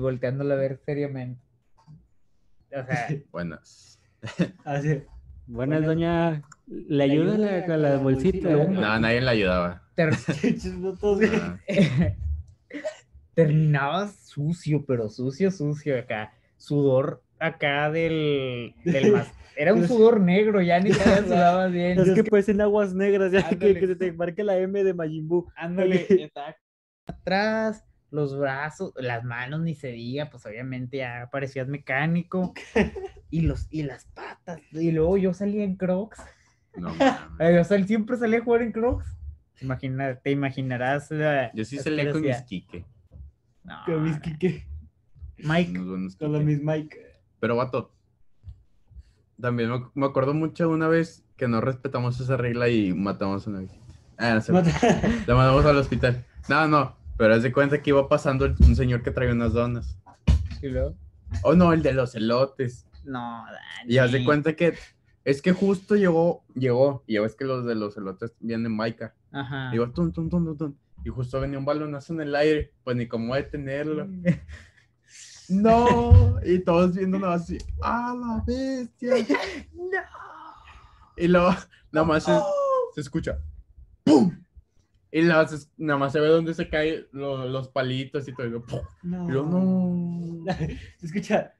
[0.00, 1.40] volteándola a ver seriamente.
[2.70, 3.98] O sea, Buenas.
[4.66, 5.02] Así.
[5.46, 6.42] Buenas, doña.
[6.66, 8.50] ¿Le ayuda con la bolsita?
[8.50, 9.82] No, nadie la ayudaba.
[9.94, 10.12] ter-
[10.78, 11.32] No, todos bien.
[11.42, 11.58] Ah,
[13.46, 16.32] terminabas sucio, pero sucio, sucio acá.
[16.56, 21.98] Sudor acá del, del mas- Era un sudor negro, ya ni siquiera sudabas bien.
[21.98, 24.94] Es que pues en aguas negras, ya que, que se te marque la M de
[24.94, 25.48] Majin Buu.
[25.56, 26.30] Ándale,
[27.06, 32.54] atrás, los brazos, las manos ni se diga, pues obviamente ya parecías mecánico.
[33.30, 34.60] Y los, y las patas.
[34.72, 36.20] Y luego yo salía en Crocs.
[36.76, 39.06] no, O sea, siempre salía a jugar en Crocs.
[39.60, 41.52] Imagina, te imaginarás la.
[41.52, 42.40] Yo sí salía con mis.
[42.42, 42.84] Kike.
[43.64, 44.22] No, Con mis no.
[44.22, 44.66] Kike.
[45.38, 46.98] Mike, unos buenos Con los mis Mike.
[47.40, 47.92] Pero, vato,
[49.40, 53.50] también me, me acuerdo mucho una vez que no respetamos esa regla y matamos a
[53.50, 53.80] una viejita.
[54.18, 54.52] Ah, no sé.
[55.26, 56.24] La mandamos al hospital.
[56.48, 59.98] No, no, pero haz de cuenta que iba pasando un señor que traía unas donas.
[60.60, 60.94] y luego,
[61.42, 62.86] Oh, no, el de los elotes.
[63.04, 63.94] No, Dani.
[63.94, 64.74] Y haz de cuenta que
[65.24, 69.14] es que justo llegó, llegó, y ya ves que los de los elotes vienen Maika.
[69.32, 69.70] Ajá.
[69.72, 70.74] Y iba tum, tum, tum, tum, tum.
[71.04, 74.06] Y justo venía un balonazo en el aire, pues ni cómo detenerlo.
[75.48, 79.14] No, y todos viendo nada más así, ¡ah, la bestia!
[79.74, 79.98] No.
[81.16, 81.50] Y luego,
[81.90, 82.32] nada más se,
[82.94, 83.40] se escucha,
[84.04, 84.32] ¡pum!
[85.10, 88.32] Y nada más, es- nada más se ve donde se caen lo- los palitos y
[88.32, 88.46] todo.
[88.46, 88.80] Y luego, ¡pum!
[89.02, 89.28] No.
[89.28, 90.44] Y luego, no.
[90.98, 91.52] Se escucha.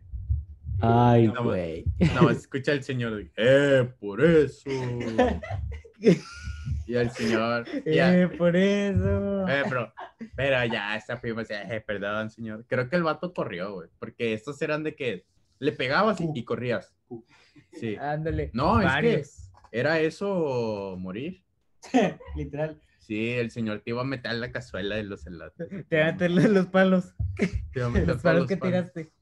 [0.81, 1.85] Ay, No, güey.
[1.99, 4.71] Nada más escucha el señor, ¡eh, por eso!
[6.91, 9.49] Y el señor, ya, Eh, por eso.
[9.49, 9.93] Eh, pero,
[10.35, 12.65] pero ya, esta fuimos, eh, perdón, señor.
[12.67, 13.89] Creo que el vato corrió, güey.
[13.99, 15.25] Porque estos eran de que
[15.61, 16.93] le pegabas y, y corrías.
[17.73, 17.97] Sí.
[17.97, 18.51] Ándale.
[18.55, 19.23] No, es que
[19.71, 21.45] era eso morir.
[22.37, 22.81] Literal.
[22.99, 25.69] Sí, el señor te iba a meter en la cazuela de los elotes.
[25.89, 27.15] Te van a meterle los palos.
[27.37, 28.93] Te iba a meter Los palos los que palos.
[28.93, 29.13] tiraste.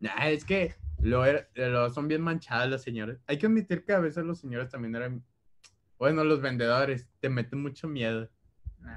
[0.00, 1.24] Nah, es que lo,
[1.54, 3.18] lo son bien manchados los señores.
[3.26, 5.24] Hay que admitir que a veces los señores también eran.
[5.98, 8.28] Bueno, los vendedores te meten mucho miedo.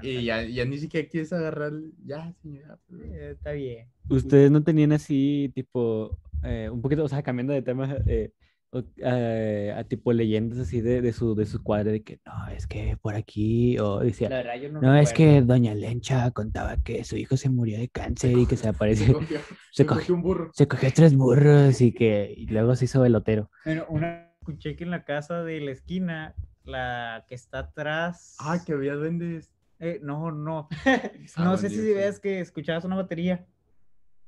[0.02, 1.72] Y ya, ya ni siquiera quieres agarrar.
[2.04, 2.78] Ya, señora.
[2.88, 3.88] pues, Eh, Está bien.
[4.08, 8.32] ¿Ustedes no tenían así, tipo, eh, un poquito, o sea, cambiando de tema, eh,
[8.70, 12.48] o- eh, a tipo leyendas así de, de su, de su cuadro, de que no,
[12.48, 16.30] es que por aquí, o La decía, verdad, yo no no, es que Doña Lencha
[16.32, 19.38] contaba que su hijo se murió de cáncer y que se Se apareció, cogió,
[19.70, 20.50] se se cogió, cogió un burro.
[20.54, 23.50] se cogió tres burros y que y luego se hizo velotero.
[23.64, 26.34] Bueno, una escuché que en la casa de la esquina,
[26.64, 28.36] la que está atrás.
[28.40, 29.50] Ah, que había duendes.
[29.78, 30.68] Eh, no, no.
[31.36, 33.46] Ah, no sé si ves que escuchabas una batería.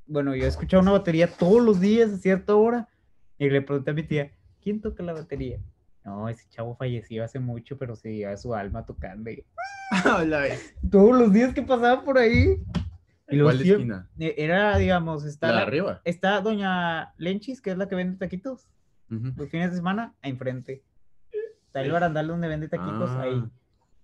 [0.07, 2.89] Bueno, yo escuchaba una batería todos los días a cierta hora.
[3.39, 5.59] Y le pregunté a mi tía, ¿quién toca la batería?
[6.05, 9.30] No, ese chavo falleció hace mucho, pero se lleva su alma tocando.
[9.30, 9.45] Y
[10.91, 12.62] todos los días que pasaba por ahí.
[13.28, 14.11] Y ¿Cuál siem- esquina?
[14.18, 16.01] eh, Era, digamos, está, La arriba.
[16.05, 18.68] está doña Lenchis, que es la que vende taquitos.
[19.11, 19.33] Ujú.
[19.37, 20.83] Los fines de semana, enfrente.
[21.73, 23.23] Está el barandal donde vende taquitos Ah.
[23.23, 23.43] ahí.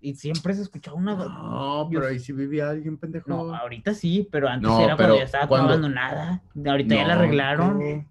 [0.00, 1.14] Y siempre se escuchaba una...
[1.16, 3.28] No, pero ahí sí vivía alguien, pendejo.
[3.28, 6.42] No, ahorita sí, pero antes No, era pero cuando ya estaba toda cuando- abandonada.
[6.66, 8.06] Ahorita ya la No, arreglaron.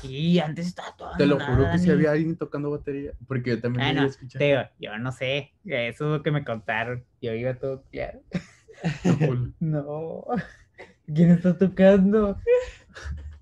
[0.00, 1.98] Sí, antes estaba todo Te lo juro que si Dani.
[1.98, 3.12] había alguien tocando batería.
[3.28, 4.38] Porque yo también Ah, no, había escuchado.
[4.38, 5.52] te digo, yo no sé.
[5.66, 7.04] Eso es lo que me contaron.
[7.20, 8.20] Yo iba todo claro.
[9.60, 10.24] No.
[11.12, 12.38] ¿Quién está tocando?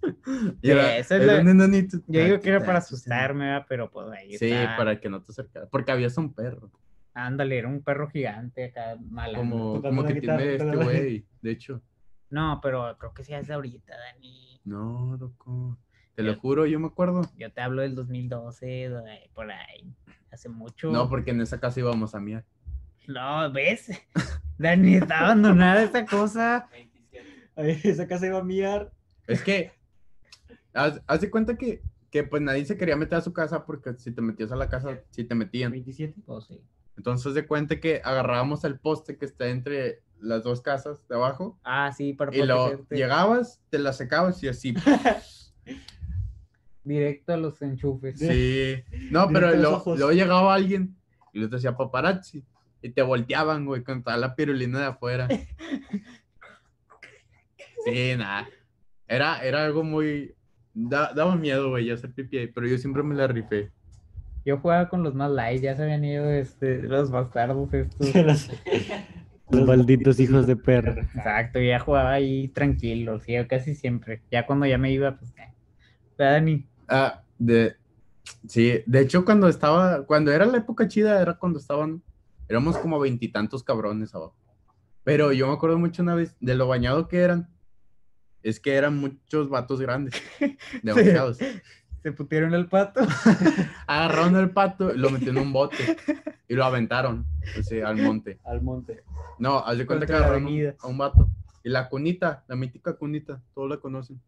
[0.63, 1.89] Era, es era un.
[2.07, 3.67] Yo digo que era para asustarme, ¿verdad?
[3.69, 4.77] pero pues ahí Sí, está.
[4.77, 5.69] para que no te acercaras.
[5.71, 6.71] Porque había un perro.
[7.13, 9.39] Ándale, era un perro gigante acá, malando.
[9.41, 11.27] Como, como que guitarra, tiene este güey.
[11.43, 11.83] De hecho.
[12.31, 14.61] No, pero creo que sí es ahorita, Dani.
[14.65, 15.79] No, loco.
[16.15, 17.23] Te lo juro, yo me acuerdo.
[17.37, 19.95] Yo te hablo del 2012, de- por ahí.
[20.31, 20.91] Hace mucho.
[20.93, 22.45] No, porque en esa casa íbamos a miar.
[23.09, 23.91] No, ¿ves?
[24.59, 26.69] Dani, está abandonada esa cosa.
[27.57, 28.93] Ay, esa casa iba a miar.
[29.27, 29.73] Es que,
[30.75, 33.95] haz, haz de cuenta que, que pues nadie se quería meter a su casa porque
[33.95, 35.73] si te metías a la casa, si te metían.
[35.73, 36.21] 27.
[36.27, 36.61] Pues sí.
[36.97, 41.59] Entonces de cuenta que agarrábamos el poste que está entre las dos casas de abajo
[41.65, 44.75] Ah, sí, para y lo llegabas, te la secabas y así.
[46.85, 48.19] Directo a los enchufes.
[48.19, 48.83] Sí.
[49.11, 50.97] No, pero lo- luego llegaba alguien
[51.33, 52.45] y te decía paparazzi
[52.83, 55.29] y te volteaban, güey, con toda la pirulina de afuera.
[57.85, 58.47] Sí, nada.
[59.09, 60.35] Era, era algo muy...
[60.75, 63.71] da- daba miedo, güey, hacer pipí ahí, pero yo siempre me la rifé.
[64.45, 68.15] Yo jugaba con los más light, ya se habían ido este, los bastardos estos.
[68.15, 68.51] los,
[69.51, 71.03] los malditos hijos de perro.
[71.15, 74.23] Exacto, ya jugaba ahí tranquilo, sí, yo casi siempre.
[74.31, 75.53] Ya cuando ya me iba, pues, eh.
[76.17, 76.67] ¿Verdad, Dani?
[76.89, 77.77] Ah, de...
[78.47, 82.03] Sí, de hecho cuando estaba, cuando era la época chida, era cuando estaban,
[82.49, 84.37] éramos como veintitantos cabrones abajo.
[85.03, 87.49] Pero yo me acuerdo mucho una vez de lo bañado que eran.
[88.43, 90.15] Es que eran muchos vatos grandes,
[90.83, 91.39] demasiados.
[92.03, 93.01] Se putieron el pato.
[93.87, 95.77] Agarraron el pato, lo metieron en un bote
[96.49, 97.27] y lo aventaron
[97.59, 98.39] así, al monte.
[98.45, 99.05] Al monte.
[99.39, 101.29] No, haz de cuenta que agarraron a un vato.
[101.63, 104.21] Y la cunita, la mítica cunita, todos la conocen.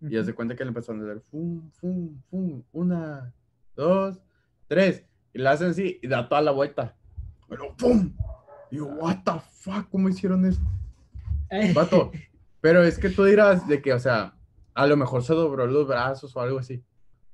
[0.00, 3.34] Y haz de cuenta que le empezaron a dar fum, fum, fum, una,
[3.74, 4.20] dos,
[4.66, 5.04] tres.
[5.34, 6.96] Y la hacen así y da toda la vuelta.
[7.48, 8.14] Pero ¡pum!
[8.70, 9.88] Y yo, ¿what the fuck?
[9.90, 10.60] ¿Cómo hicieron eso?
[11.74, 12.10] Vato.
[12.66, 14.34] Pero es que tú dirás de que, o sea,
[14.74, 16.82] a lo mejor se dobló los brazos o algo así.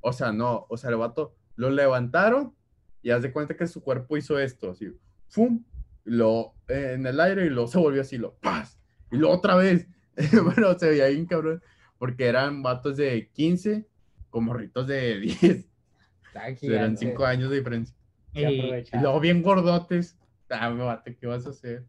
[0.03, 0.67] O sea, no.
[0.69, 2.55] O sea, el vato lo levantaron
[3.01, 4.95] y haz de cuenta que su cuerpo hizo esto, así.
[5.29, 5.65] ¡Fum!
[6.05, 8.79] Y lo eh, en el aire y luego se volvió así, lo ¡paz!
[9.11, 9.89] Y luego otra vez.
[10.45, 11.63] bueno, se veía bien cabrón.
[11.97, 13.89] Porque eran vatos de 15
[14.29, 15.43] con morritos de 10.
[15.43, 17.07] Está Eran gigante.
[17.07, 17.97] 5 años de diferencia.
[18.35, 20.15] Y Y luego bien gordotes.
[20.51, 21.87] Ah, vato, ¿qué vas a hacer?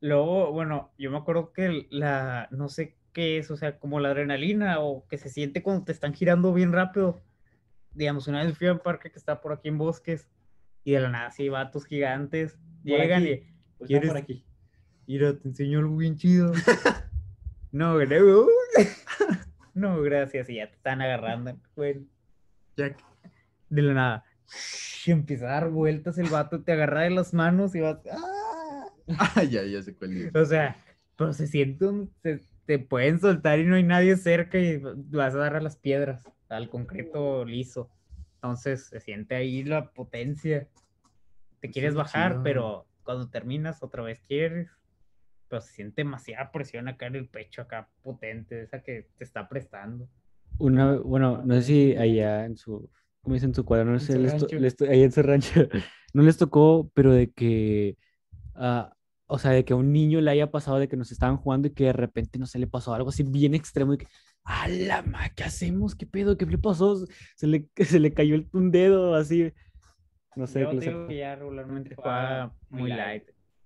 [0.00, 4.10] Luego, bueno, yo me acuerdo que la, no sé qué es, o sea, como la
[4.10, 7.22] adrenalina o que se siente cuando te están girando bien rápido.
[7.92, 10.28] Digamos, una vez fui a un parque que está por aquí en Bosques
[10.84, 13.32] y de la nada, sí, vatos gigantes llegan aquí.
[13.32, 14.44] y, Pues ¿Quieres- por aquí.
[15.06, 16.52] mira, te enseño algo bien chido.
[17.72, 18.46] no, gra-
[19.74, 21.58] no, gracias, y ya te están agarrando.
[21.74, 22.04] Bueno,
[22.76, 22.94] que-
[23.70, 24.24] de la nada.
[25.06, 27.98] Y empieza a dar vueltas el vato, te agarra de las manos y vas.
[28.12, 28.35] ¡ah!
[29.18, 30.34] Ah, ya, ya sé cuál es.
[30.34, 30.76] O sea,
[31.16, 32.12] pero se siente un.
[32.22, 35.76] se- te pueden soltar y no hay nadie cerca y vas a dar a las
[35.76, 37.88] piedras, al concreto liso.
[38.34, 40.68] Entonces se siente ahí la potencia.
[41.60, 42.42] Te quieres Está bajar, chido.
[42.42, 44.68] pero cuando terminas otra vez quieres.
[45.48, 49.48] Pero se siente demasiada presión acá en el pecho, acá potente, esa que te está
[49.48, 50.08] prestando.
[50.58, 52.90] Una, bueno, no sé si allá en su,
[53.20, 53.50] ¿cómo dicen?
[53.50, 55.52] En su cuadro, no sé, les to- les to- allá en su rancho,
[56.14, 57.96] no les tocó, pero de que,
[58.56, 58.92] ah,
[59.26, 61.68] o sea, de que a un niño le haya pasado de que nos estaban jugando
[61.68, 64.06] y que de repente no se le pasó algo así bien extremo y que,
[64.44, 65.28] ¡a la ma!
[65.30, 65.94] ¿Qué hacemos?
[65.94, 66.36] ¿Qué pedo?
[66.36, 67.04] ¿Qué le pasó?
[67.34, 69.52] Se le, se le cayó el- un dedo así.
[70.36, 73.24] No sé, Yo qué les digo que ya regularmente juega muy light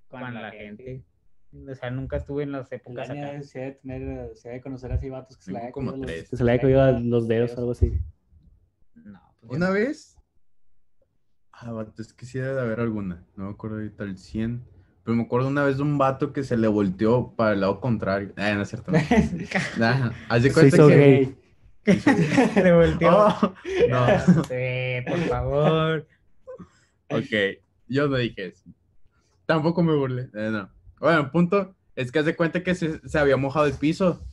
[0.08, 1.04] con la gente.
[1.52, 3.42] O sea, nunca estuve en las épocas acá.
[3.42, 6.30] se debe tener, se debe conocer así vatos que se le haya Como caído los-
[6.30, 8.00] que se le haya caído los dedos o algo así.
[8.94, 9.72] No, pues Una no.
[9.72, 10.16] vez.
[11.52, 13.26] Ah, vato, es que sí debe de haber alguna.
[13.36, 14.64] No me acuerdo ahorita el 100.
[15.10, 17.80] Pero me acuerdo una vez de un vato que se le volteó para el lado
[17.80, 18.32] contrario.
[18.36, 18.92] Ah, no es cierto.
[19.76, 20.96] Nah, de Se cuenta que.
[20.96, 21.36] gay.
[22.54, 23.10] Se volteó.
[23.10, 23.54] Oh,
[23.90, 24.06] no.
[24.44, 26.06] Sí, por favor.
[27.10, 27.58] Ok,
[27.88, 28.70] yo no dije eso.
[29.46, 30.30] Tampoco me burlé.
[30.32, 30.70] eh, no.
[31.00, 34.24] Bueno, el punto es que haz de cuenta que se, se había mojado el piso.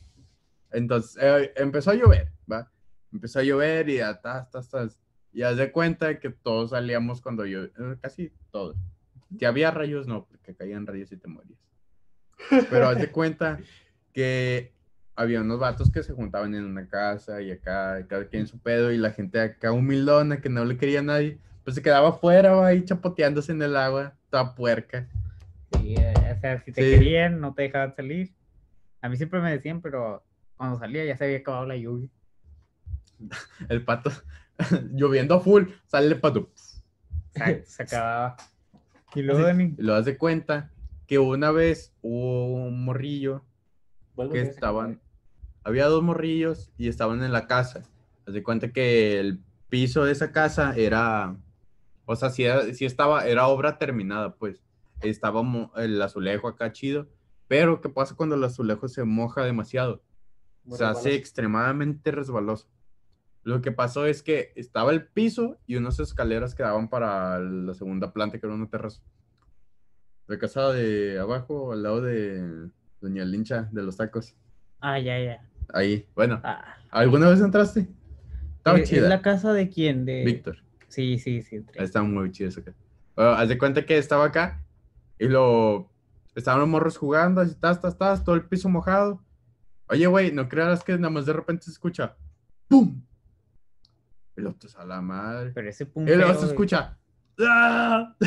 [0.70, 2.70] Entonces eh, empezó a llover, ¿va?
[3.12, 4.96] Empezó a llover y ya, tas, tas, tas.
[5.32, 8.76] Y haz de cuenta que todos salíamos cuando yo, eh, casi todos.
[9.36, 11.58] Si había rayos, no, porque caían rayos y te morías.
[12.70, 13.58] Pero haz de cuenta
[14.12, 14.72] que
[15.16, 18.92] había unos vatos que se juntaban en una casa y acá, cada quien su pedo,
[18.92, 22.64] y la gente acá humildona que no le quería a nadie, pues se quedaba afuera,
[22.66, 25.08] ahí chapoteándose en el agua, toda puerca.
[25.72, 26.90] Sí, eh, o sea, si te Sí.
[26.98, 28.32] querían, no te dejaban salir.
[29.02, 30.24] A mí siempre me decían, pero
[30.56, 32.08] cuando salía ya se había acabado la lluvia.
[33.68, 34.10] el pato,
[34.92, 36.50] lloviendo a full, sale el pato.
[37.34, 38.36] Se, se acababa.
[39.14, 39.74] Y luego, Dani.
[39.76, 40.70] Y lo das de cuenta
[41.06, 43.42] que una vez hubo un morrillo
[44.30, 45.00] que estaban,
[45.64, 47.84] había dos morrillos y estaban en la casa.
[48.26, 51.36] Haz de cuenta que el piso de esa casa era,
[52.04, 52.44] o sea, si,
[52.84, 54.62] estaba, era obra terminada, pues.
[55.00, 55.42] Estaba
[55.76, 57.06] el azulejo acá chido.
[57.46, 60.02] Pero, ¿qué pasa cuando el azulejo se moja demasiado?
[60.70, 62.68] se hace extremadamente resbaloso.
[63.48, 67.72] Lo que pasó es que estaba el piso y unas escaleras que daban para la
[67.72, 69.00] segunda planta, que era una terraza.
[70.26, 72.68] La casa de abajo, al lado de
[73.00, 74.36] Doña Lincha de los tacos.
[74.80, 75.48] Ah, ya, ya.
[75.72, 76.42] Ahí, bueno.
[76.44, 76.76] Ah.
[76.90, 77.88] ¿Alguna vez entraste?
[78.58, 79.04] Estaba chida.
[79.04, 80.04] ¿Es la casa de quién?
[80.04, 80.26] De...
[80.26, 80.58] Víctor.
[80.88, 81.64] Sí, sí, sí.
[81.72, 82.76] Está muy chido esa casa.
[83.16, 84.62] Bueno, haz de cuenta que estaba acá
[85.18, 85.90] y lo...
[86.34, 89.24] Estaban los morros jugando, así, estás, estás, estás, todo el piso mojado.
[89.88, 92.14] Oye, güey, no creas que nada más de repente se escucha
[92.68, 93.07] ¡Pum!
[94.38, 95.50] El otro a la madre.
[95.54, 96.06] Pero ese pum.
[96.06, 96.96] Y luego se escucha
[97.40, 98.14] ¡Ah!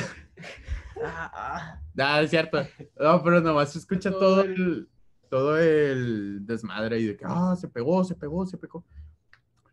[1.03, 2.59] Ah, ah, es cierto.
[2.99, 4.88] No, pero nomás se escucha todo el,
[5.30, 8.86] todo el desmadre y de que, ah, se pegó, se pegó, se pegó.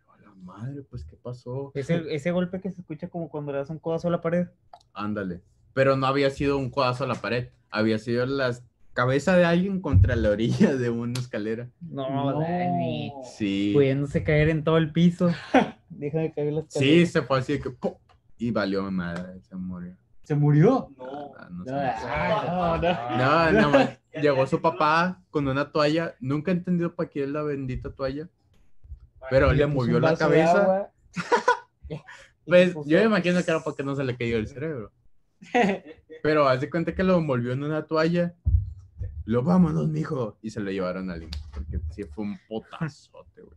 [0.08, 1.70] A la madre, pues, ¿qué pasó?
[1.74, 4.46] Ese, ese golpe que se escucha como cuando le das un codazo a la pared.
[4.94, 5.42] Ándale.
[5.74, 8.56] Pero no había sido un codazo a la pared, había sido la
[8.94, 11.68] cabeza de alguien contra la orilla de una escalera.
[11.80, 13.12] No, Dani.
[13.36, 13.72] Sí.
[13.74, 15.30] Pudiéndose caer en todo el piso.
[15.90, 16.92] Deja de caer la escalera.
[16.92, 17.70] Sí, se fue así de que,
[18.38, 19.96] y valió madre, se murió.
[20.22, 20.90] ¿Se murió?
[20.96, 21.32] No.
[21.50, 23.88] No, no, no, no, no,
[24.22, 26.16] Llegó su papá con una toalla.
[26.20, 28.28] Nunca he entendido para qué es la bendita toalla.
[29.30, 30.90] Pero le movió la cabeza.
[32.46, 34.92] pues yo me imagino que era porque no se le cayó el cerebro.
[36.22, 38.34] Pero hace cuenta que lo envolvió en una toalla.
[39.24, 40.36] Lo vámonos, mijo.
[40.42, 41.30] Y se lo llevaron al hijo.
[41.52, 43.56] Porque sí fue un potazote, güey.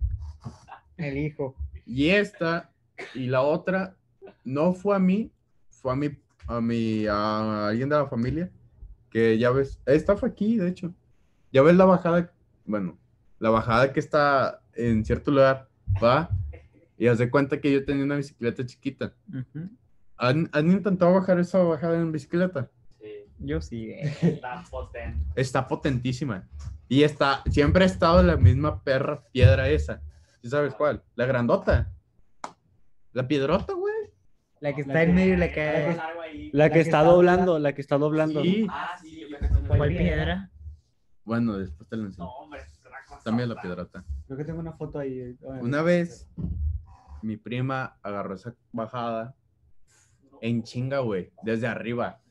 [0.98, 1.56] El hijo.
[1.86, 2.70] Y esta
[3.16, 3.96] y la otra
[4.44, 5.32] no fue a mí,
[5.70, 6.10] fue a mi
[6.48, 8.50] a mi, a alguien de la familia,
[9.10, 10.94] que ya ves, esta fue aquí, de hecho.
[11.52, 12.32] Ya ves la bajada,
[12.66, 12.98] bueno,
[13.40, 15.68] la bajada que está en cierto lugar,
[16.02, 16.30] va,
[16.98, 19.14] y haz de cuenta que yo tenía una bicicleta chiquita.
[20.18, 22.70] ¿Han, intentado bajar esa bajada en bicicleta?
[23.02, 23.26] Sí.
[23.40, 23.92] Yo sí.
[24.22, 25.26] Está potente.
[25.36, 26.48] Está potentísima.
[26.88, 30.02] Y está, siempre ha estado la misma perra piedra esa.
[30.42, 31.04] ¿Sí sabes cuál?
[31.16, 31.92] La grandota.
[33.14, 33.94] La piedrota, güey.
[34.60, 35.98] La que está en medio y la que...
[36.52, 38.42] La que está doblando, la que está doblando.
[38.42, 38.66] Sí.
[38.70, 39.26] Ah, sí.
[39.68, 40.52] ¿Cuál piedra?
[41.24, 42.26] Bueno, después te lo enseño.
[42.26, 42.62] No, hombre,
[43.24, 44.04] También la piedrota.
[44.26, 45.38] Creo que tengo una foto ahí.
[45.42, 46.28] Una vez,
[47.22, 49.36] mi prima agarró esa bajada
[50.42, 52.22] en chinga, güey, desde arriba.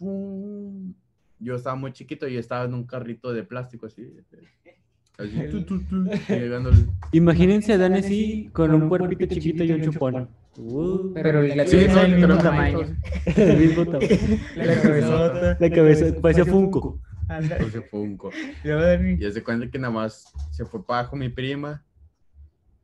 [0.00, 4.14] Yo estaba muy chiquito y estaba en un carrito de plástico así.
[7.12, 10.28] Imagínense a Dani así con un cuerpito chiquito y un chupón.
[10.56, 12.96] Uh, pero la sí, no, el mismo tamaño.
[13.26, 14.08] el mismo tamaño.
[14.54, 15.56] La cabezota.
[15.58, 17.00] La cabeza, parecía Funko.
[17.26, 18.30] Parecía Funko.
[19.18, 21.84] Y se cuenta que nada más se fue para abajo mi prima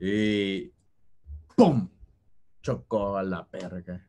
[0.00, 0.72] y
[1.56, 1.88] ¡pum!
[2.62, 4.04] Chocó a la perga.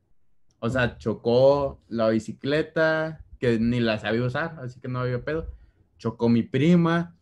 [0.59, 5.51] O sea, chocó la bicicleta, que ni la sabía usar, así que no había pedo.
[5.99, 7.14] Chocó mi prima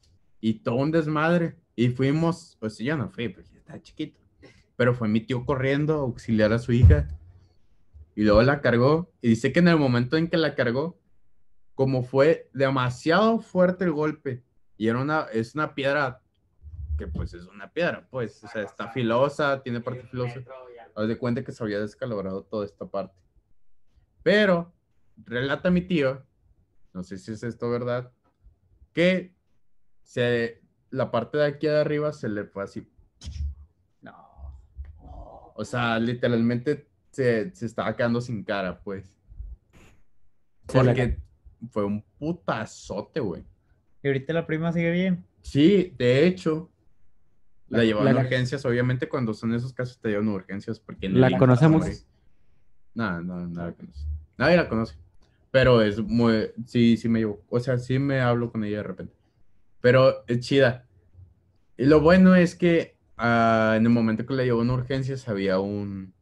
[0.43, 1.55] y todo un desmadre.
[1.75, 4.23] Y fuimos, pues yo no fui, porque estaba chiquito
[4.75, 7.07] pero fue mi tío corriendo a auxiliar a su hija
[8.15, 10.99] y luego la cargó y dice que en el momento en que la cargó,
[11.75, 14.43] como fue demasiado fuerte el golpe
[14.77, 16.21] y era una, es una piedra
[16.97, 20.41] que pues es una piedra, pues, o sea, está filosa, tiene parte filosa.
[20.95, 23.15] Haz de cuenta que se había descalabrado toda esta parte.
[24.21, 24.71] Pero,
[25.17, 26.23] relata mi tío,
[26.93, 28.11] no sé si es esto verdad,
[28.93, 29.33] que
[30.04, 32.88] se, la parte de aquí de arriba se le fue así
[35.56, 39.16] o sea, literalmente se, se estaba quedando sin cara, pues.
[40.66, 41.20] Porque
[41.72, 43.43] fue un putazote, güey.
[44.01, 45.26] ¿Y ahorita la prima sigue bien?
[45.41, 46.70] Sí, de hecho,
[47.68, 48.66] la, llevaron a urgencias.
[48.66, 50.80] Obviamente, cuando son esos casos, te llevan a urgencias.
[50.80, 52.06] Porque ¿La conocemos?
[52.93, 54.06] No, no, no la conoce.
[54.38, 54.95] Nadie la conoce.
[55.51, 56.51] Pero es muy.
[56.66, 57.43] Sí, sí me llevo.
[57.49, 59.14] O sea, sí me hablo con ella de repente.
[59.84, 60.88] Pero es chida.
[61.77, 65.59] Y lo bueno es que Ah, en el momento que le llevó una urgencia, había
[65.59, 66.13] un.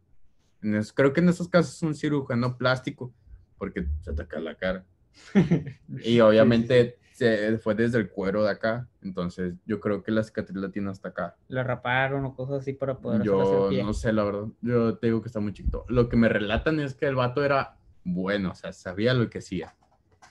[0.94, 3.14] creo que en esos casos un cirujano plástico,
[3.58, 4.86] porque se ataca la cara.
[6.04, 10.58] y obviamente Se, fue desde el cuero de acá, entonces yo creo que la cicatriz
[10.58, 11.36] la tiene hasta acá.
[11.48, 14.48] ¿La raparon o cosas así para poder Yo no sé, la verdad.
[14.62, 15.86] Yo te digo que está muy chiquito.
[15.88, 19.40] Lo que me relatan es que el vato era bueno, o sea, sabía lo que
[19.40, 19.76] hacía.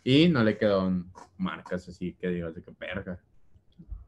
[0.04, 3.18] Y no le quedaron marcas así que digas de que perga.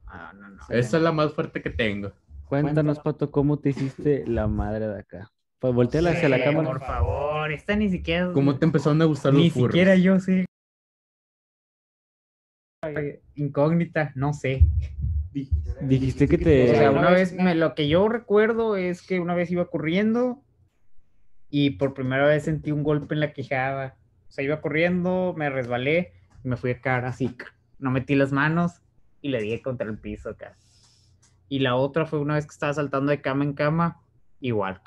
[0.07, 0.63] Ah, no, no.
[0.69, 2.13] Esa es la más fuerte que tengo.
[2.47, 5.31] Cuéntanos, Pato, cómo te hiciste la madre de acá.
[5.59, 6.69] Pues voltea hacia la cámara.
[6.69, 8.31] Por favor, esta ni siquiera.
[8.33, 9.73] ¿Cómo te empezaron a gustar los Ni furros?
[9.73, 10.45] siquiera yo sé.
[13.37, 14.67] Incógnita, no sé.
[15.81, 16.99] Dijiste que O sea, te.
[16.99, 20.43] una vez, me- lo que yo recuerdo es que una vez iba corriendo
[21.49, 23.97] y por primera vez sentí un golpe en la quijada.
[24.33, 27.37] O sea, iba corriendo, me resbalé y me fui a caer así.
[27.79, 28.81] No metí las manos
[29.21, 30.57] y le di contra el piso acá.
[31.51, 34.01] Y la otra fue una vez que estaba saltando de cama en cama,
[34.41, 34.81] igual,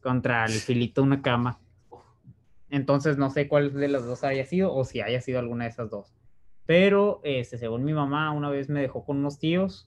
[0.00, 1.60] contra el filito de una cama.
[2.70, 5.70] Entonces no sé cuál de las dos haya sido o si haya sido alguna de
[5.70, 6.14] esas dos.
[6.64, 9.86] Pero, este, según mi mamá, una vez me dejó con unos tíos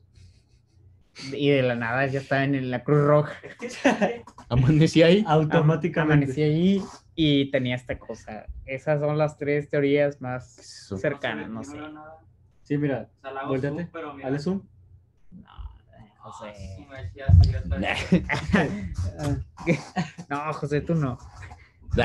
[1.34, 3.34] y de la nada ya estaba en la Cruz Roja.
[4.50, 5.24] Amanecí ahí.
[5.28, 6.14] Automáticamente.
[6.14, 6.84] Amanecí allí
[7.24, 8.48] y tenía esta cosa.
[8.66, 10.98] Esas son las tres teorías más Eso.
[10.98, 11.78] cercanas, no sé.
[12.64, 13.10] Sí, mira.
[13.48, 13.90] Volteate.
[14.24, 14.62] Hazle zoom.
[15.32, 15.50] No,
[16.18, 16.54] José.
[19.20, 19.38] Ah,
[20.30, 21.18] No, José, tú no.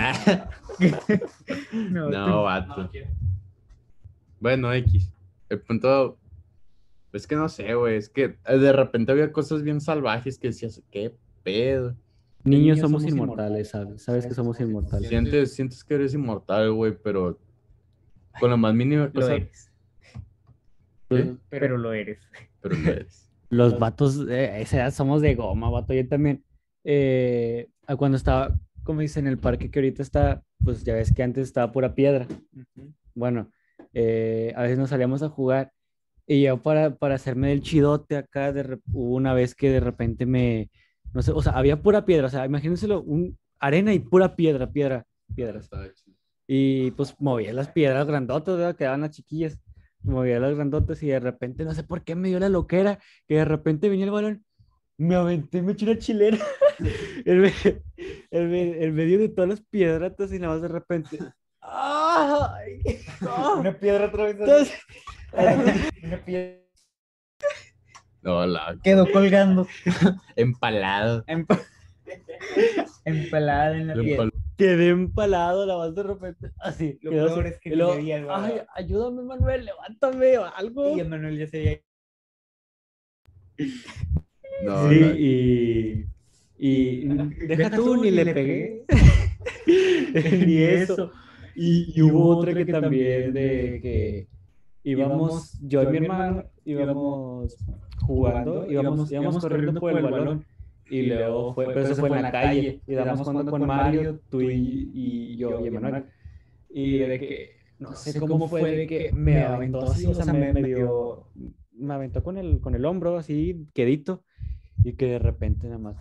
[1.72, 2.90] No, no, tú- vato.
[4.40, 5.10] Bueno, X.
[5.48, 6.18] El punto.
[7.12, 7.96] Es que no sé, güey.
[7.96, 11.96] Es que eh, de repente había cosas bien salvajes que decías, ¿qué pedo?
[12.46, 14.02] Niños somos inmortales, ¿sabes?
[14.02, 15.08] Sabes que somos inmortales.
[15.08, 17.38] Sientes, sientes que eres inmortal, güey, pero
[18.38, 19.36] con la más mínima Lo cosa.
[21.08, 22.18] Pero lo eres.
[22.60, 23.22] Pero no eres.
[23.48, 25.94] Los vatos, eh, esa edad somos de goma, vato.
[25.94, 26.44] Yo también.
[26.84, 31.22] eh, cuando estaba, como dice, en el parque que ahorita está, pues ya ves que
[31.22, 32.26] antes estaba pura piedra.
[33.14, 33.50] Bueno,
[33.94, 35.72] eh, a veces nos salíamos a jugar
[36.26, 40.26] y yo para, para hacerme del chidote acá, de, hubo una vez que de repente
[40.26, 40.70] me,
[41.16, 44.70] no sé, o sea, había pura piedra, o sea, imagínenselo, un, arena y pura piedra,
[44.70, 45.70] piedra, piedras.
[46.46, 48.76] Y pues movía las piedras grandotas, ¿verdad?
[48.76, 49.58] Quedaban las chiquillas.
[50.02, 53.36] Movía las grandotas y de repente, no sé por qué me dio la loquera, que
[53.36, 54.44] de repente venía el balón,
[54.98, 56.38] me aventé, me eché una chilena
[57.24, 57.52] me-
[58.30, 61.18] en me- en medio de todas las piedratas y nada más de repente.
[61.60, 62.82] ¡Ay!
[63.22, 63.56] ¡Ah!
[63.58, 64.36] Una piedra otra vez.
[64.38, 64.74] Entonces,
[66.04, 66.65] Una piedra
[68.26, 69.66] La quedó colgando.
[70.36, 71.24] empalado.
[71.26, 71.62] empa-
[73.04, 73.94] Empalada en la.
[73.94, 76.98] Empal- quedé empalado, nada más de repente, así.
[77.02, 78.66] Lo quedó peor así, es que algo, Ay, ¿verdad?
[78.74, 80.96] ayúdame, Manuel, levántame o algo.
[80.96, 81.80] Y Emanuel ya se había
[84.64, 86.06] No, Sí, la- y,
[86.58, 87.08] y
[87.46, 88.84] deja tú, tú, ni le pegué.
[90.46, 91.12] ni eso.
[91.54, 94.26] Y, y hubo otra que también de que
[94.90, 97.56] íbamos, yo y mi hermano íbamos
[98.00, 100.44] jugando, íbamos, íbamos corriendo por el balón.
[100.88, 102.80] Y luego fue, pero eso fue en la calle.
[102.86, 106.04] Y estábamos jugando con Mario, tú y, y yo y Emanuel.
[106.70, 110.52] Y de que, no sé cómo fue, de que me aventó así, o sea, me,
[110.52, 111.28] me dio,
[111.72, 114.22] me aventó con el, con el hombro así, quedito.
[114.84, 115.96] Y que de repente nada más,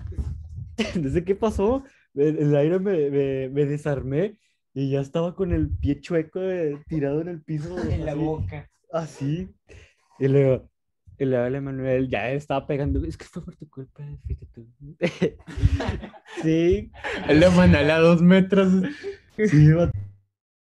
[1.11, 1.83] sé qué pasó,
[2.13, 4.37] el, el aire me, me, me desarmé
[4.73, 7.75] y ya estaba con el pie chueco de- tirado en el piso.
[7.89, 8.69] en la así, boca.
[8.95, 9.53] Así.
[10.19, 10.69] Y luego,
[11.17, 13.03] y luego el Emanuel ya estaba pegando.
[13.05, 14.67] Es que fue por tu culpa, fíjate tú.
[16.41, 16.91] sí,
[17.27, 18.71] El de Manuel a dos metros.
[19.37, 19.67] sí,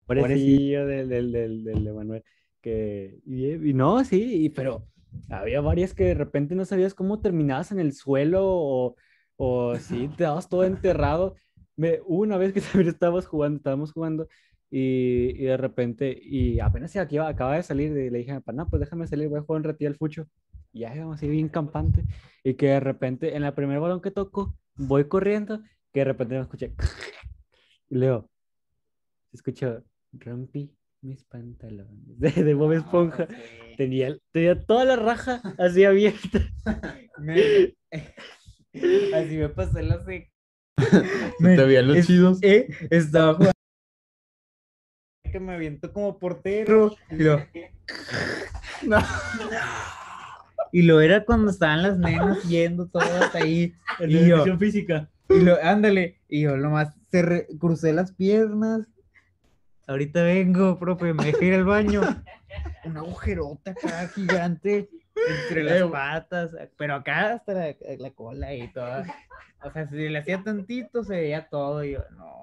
[0.05, 2.23] Pobrecillo del, del, del, del Emanuel.
[2.61, 4.85] Que, y, y no, sí, y- pero
[5.29, 8.95] había varias que de repente no sabías cómo terminabas en el suelo o,
[9.37, 11.35] o sí, te dabas todo enterrado.
[11.75, 14.27] Me, hubo una vez que también estábamos jugando, estábamos jugando
[14.71, 18.35] y, y de repente, y apenas se acaba, acaba de salir, y le dije a
[18.35, 20.27] mi papá, no, pues déjame salir, voy a jugar un ratito al fucho.
[20.71, 22.03] Y ya íbamos así bien campante.
[22.43, 25.61] Y que de repente, en el primer balón que toco, voy corriendo,
[25.93, 26.73] que de repente me escuché.
[27.91, 28.29] Y leo,
[29.31, 33.27] se escuchó, rompí mis pantalones de, de Bob Esponja.
[33.77, 36.39] Tenía, tenía toda la raja así abierta.
[37.19, 37.73] Me-
[39.15, 40.31] Así me pasó la sec.
[41.39, 42.37] Te veían los Es- chidos.
[42.43, 43.51] Eh, estaba jugando.
[45.31, 46.95] Que me aviento como portero.
[47.11, 47.39] Y lo,
[50.71, 53.73] y lo era cuando estaban las nenas yendo todas ahí.
[53.99, 55.09] En Y la yo- educación física.
[55.29, 56.19] Y lo, ándale.
[56.27, 58.81] Y yo nomás cerré- crucé las piernas.
[59.87, 62.01] Ahorita vengo, profe, me dejé ir al baño.
[62.85, 64.89] Una agujerota acá gigante
[65.47, 69.05] entre las Eh, patas, pero acá hasta la, la cola y toda.
[69.63, 71.83] O sea, si le hacía tantito, se veía todo.
[71.83, 72.39] Y yo, no.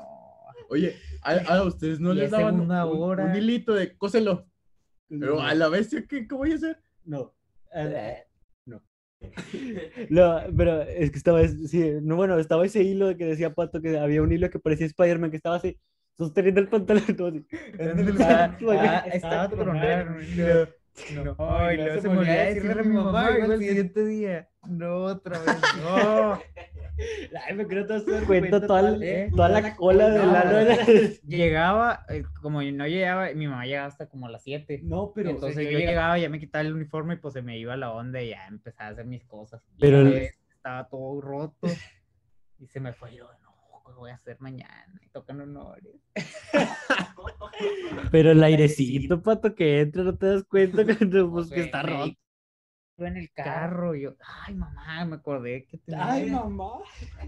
[0.69, 3.25] Oye, a, a ustedes no les es daban un, hora.
[3.27, 4.47] un hilito de cóselo.
[5.09, 6.79] Pero a la bestia, ¿qué, qué voy a hacer?
[7.05, 7.35] No.
[7.75, 8.25] eh,
[8.65, 8.83] no.
[10.11, 13.55] No, pero es que estaba, es- sí, no, bueno, estaba ese hilo de que decía
[13.55, 15.79] Pato que había un hilo que parecía Spider-Man que estaba así,
[16.19, 17.05] sosteniendo el pantalón.
[17.17, 17.47] todo así.
[18.21, 20.21] Ah, ah, estaba tronando.
[21.15, 24.49] No, y luego se me olvidó decirle a mi mamá y al siguiente día.
[24.69, 26.41] No, otra vez, no.
[27.47, 30.87] Ay, me creo todo el cuento, toda, la, toda la cola de la
[31.27, 34.81] Llegaba, eh, como no llegaba, mi mamá llegaba hasta como a las 7.
[34.83, 35.31] No, pero.
[35.31, 38.23] Entonces yo llegaba, ya me quitaba el uniforme y pues se me iba la onda
[38.23, 39.63] y ya empezaba a hacer mis cosas.
[39.79, 40.09] Pero.
[40.09, 41.69] Estaba todo roto
[42.59, 43.15] y se me fue.
[43.15, 43.29] Yo,
[43.87, 45.01] no, ¿qué voy a hacer mañana?
[45.03, 45.95] Y tocan honores.
[48.11, 52.17] pero el airecito, pato, que entra, no te das cuenta cuando pues, que está roto
[52.99, 54.17] en el carro y yo,
[54.47, 56.13] ay mamá, me acordé que tenía.
[56.13, 56.79] Ay mamá.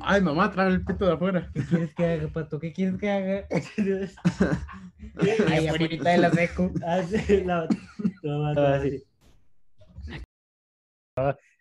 [0.00, 1.50] Ay mamá, trae el pito de afuera.
[1.52, 2.58] ¿Qué quieres que haga, pato?
[2.58, 3.46] ¿Qué quieres que haga?
[5.50, 6.72] ay, afuera de la seco.
[6.86, 7.68] Ah, sí, la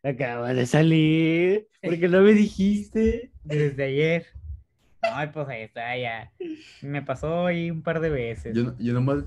[0.04, 1.68] Acaba de salir.
[1.82, 3.32] ¿Por qué no me dijiste?
[3.44, 4.37] Desde ayer.
[5.02, 6.32] Ay, pues ahí está, ya.
[6.82, 8.56] Me pasó ahí un par de veces.
[8.56, 9.24] Yo, yo nomás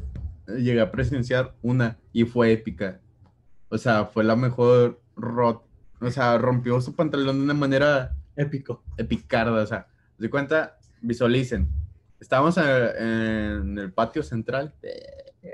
[0.47, 3.01] llegué a presenciar una y fue épica.
[3.69, 5.65] O sea, fue la mejor rot.
[6.01, 8.83] O sea, rompió su pantalón de una manera épico.
[8.97, 9.63] Epicarda.
[9.63, 9.87] O sea,
[10.19, 11.69] de cuenta, visualicen.
[12.21, 14.75] Estábamos en, el patio central.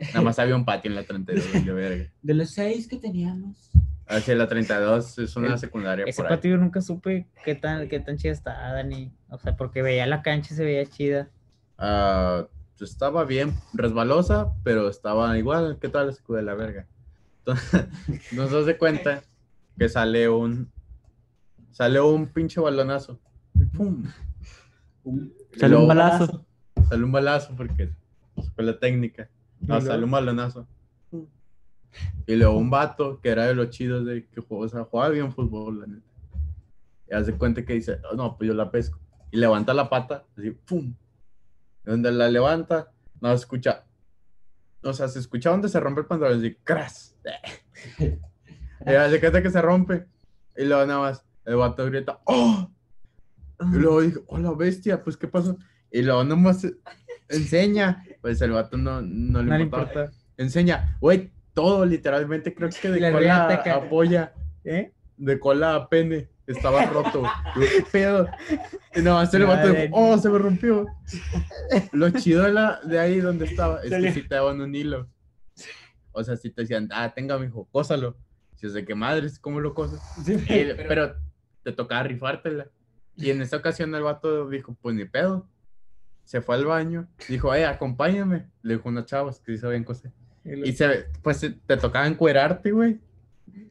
[0.08, 2.12] Nada más había un patio en la 32, de verga.
[2.22, 3.70] De los seis que teníamos.
[4.09, 6.04] Hacia la 32 es una secundaria.
[6.07, 9.12] Ese patio yo nunca supe qué tan, qué tan chida estaba, Dani.
[9.28, 11.28] O sea, porque veía la cancha y se veía chida.
[11.76, 12.46] Ah,
[12.80, 15.78] estaba bien, resbalosa, pero estaba igual.
[15.80, 16.86] ¿Qué tal la de la verga?
[18.32, 19.22] nos das cuenta
[19.78, 20.72] que sale un
[21.70, 23.20] sale un pinche balonazo.
[23.76, 24.04] ¡Pum!
[25.57, 26.46] Sale un balazo.
[26.88, 27.92] Sale un balazo porque
[28.54, 29.28] fue la técnica.
[29.61, 30.66] No, sale un balonazo.
[32.26, 35.11] Y luego un vato que era de los chidos de que jugaba, o sea, jugaba
[35.11, 36.07] bien fútbol, la neta.
[37.09, 38.99] Y hace cuenta que dice, oh, no, pues yo la pesco.
[39.30, 40.94] Y levanta la pata, así, ¡pum!
[41.84, 43.84] Y donde la levanta, no se escucha.
[44.82, 47.16] O sea, se escucha donde se rompe el pantalón, así, ¡cras!
[47.99, 50.07] y hace cuenta que se rompe.
[50.57, 52.70] Y luego nada más, el vato grita, ¡Oh!
[53.61, 55.03] Y luego dijo, ¡Oh, la bestia!
[55.03, 55.57] Pues, ¿qué pasó?
[55.90, 56.66] Y luego nomás
[57.28, 58.05] enseña.
[58.20, 60.11] Pues el vato no, no, le, importa.
[60.36, 64.34] Enseña, güey, todo literalmente, creo que de cola apoya.
[64.62, 64.92] ¿Eh?
[65.16, 66.28] De cola a pene.
[66.46, 67.24] Estaba roto.
[67.54, 68.28] ¿Qué pedo?
[68.94, 70.86] Y nada más el vato, ¡Oh, se me rompió!
[71.92, 75.09] Lo chido de, la, de ahí donde estaba es que si te daban un hilo.
[76.12, 78.18] O sea, si te decían, ah, tenga, hijo, cósalo.
[78.54, 80.00] Si es de qué madres, ¿cómo lo cosas?
[80.88, 81.16] pero...
[81.62, 82.68] te tocaba rifártela.
[83.16, 85.48] Y en esa ocasión el vato dijo, pues ni pedo.
[86.24, 88.46] Se fue al baño, dijo, eh, acompáñame.
[88.62, 90.12] Le dijo unas chavas que sí sabían coser.
[90.64, 93.01] Y se, pues te tocaba encuerarte, güey.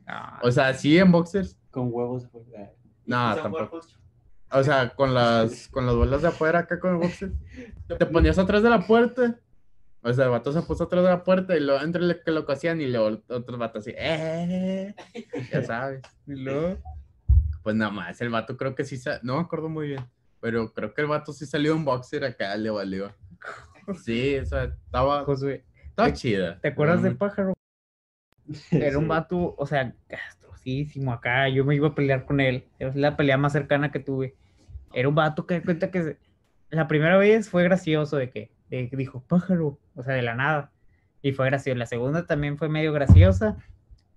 [0.08, 0.40] Ah.
[0.44, 1.58] o sea, sí en boxers.
[1.72, 2.28] Con huevos.
[3.06, 3.82] No, tampoco.
[4.52, 7.32] O sea, con las, con las bolas de afuera acá con el boxer.
[8.00, 9.40] Te ponías atrás de la puerta
[10.06, 12.46] o sea, el vato se puso atrás de la puerta y lo entre que lo
[12.46, 14.94] cosían y luego otro vato así, ¡eh!
[15.52, 16.04] Ya sabes.
[16.28, 16.78] Y luego,
[17.64, 20.06] pues nada más, el vato creo que sí, no me acuerdo muy bien,
[20.40, 23.12] pero creo que el vato sí salió un boxer acá, le valió.
[24.04, 25.26] Sí, o sea, estaba,
[25.96, 26.60] estaba chida.
[26.60, 27.54] ¿Te acuerdas del pájaro?
[28.72, 32.96] Era un vato, o sea, castrosísimo acá, yo me iba a pelear con él, es
[32.96, 34.36] la pelea más cercana que tuve.
[34.94, 36.18] Era un vato que cuenta que
[36.70, 40.72] la primera vez fue gracioso de que dijo pájaro, o sea, de la nada.
[41.22, 41.78] Y fue gracioso.
[41.78, 43.58] La segunda también fue medio graciosa.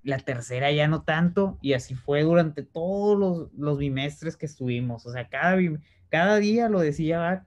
[0.02, 1.58] La tercera ya no tanto.
[1.62, 5.06] Y así fue durante todos los, los bimestres que estuvimos.
[5.06, 5.56] O sea, cada,
[6.10, 7.44] cada día lo decía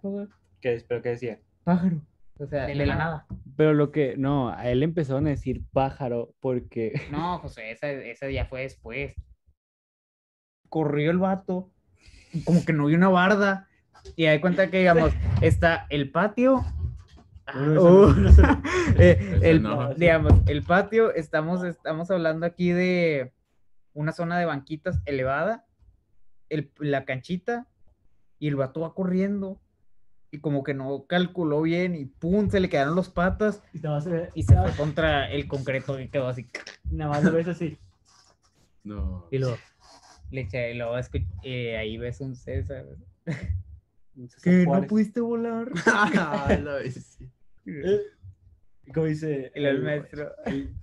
[0.61, 1.39] ¿Qué, ¿Pero qué decía?
[1.63, 2.01] Pájaro.
[2.41, 3.25] O sea, de, la, nada.
[3.55, 6.93] Pero lo que, no, a él empezaron a decir pájaro porque...
[7.11, 9.13] No, José, esa, esa ya fue después.
[10.67, 11.69] Corrió el vato,
[12.43, 13.67] como que no vio una barda.
[14.15, 16.65] Y hay cuenta que, digamos, está el patio
[18.97, 23.33] el, digamos, el patio, estamos, estamos hablando aquí de
[23.93, 25.65] una zona de banquitas elevada,
[26.49, 27.67] el, la canchita,
[28.39, 29.59] y el vato va corriendo,
[30.31, 34.55] y como que no calculó bien, y pum, se le quedaron los patas, y, se
[34.55, 36.47] fue contra el concreto y quedó así.
[36.89, 37.77] Nada más lo ves así.
[38.83, 39.27] No.
[39.29, 39.57] Y luego,
[40.31, 40.95] le eché, y luego
[41.43, 42.85] eh, ahí ves un César.
[44.41, 45.69] que no pudiste volar.
[45.85, 48.01] ah, lo eh,
[48.93, 50.31] como dice el, maestro.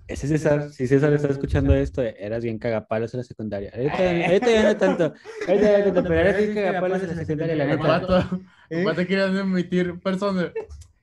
[0.07, 3.71] Ese César, si César está escuchando esto, eras bien cagapalos en la secundaria.
[3.73, 5.13] Ahorita, ya no tanto.
[5.47, 8.29] Ahorita ya no tanto, pero eras bien cagapalos en la secundaria, la neta.
[8.69, 9.05] ¿Eh?
[9.07, 10.51] quieres emitir persona.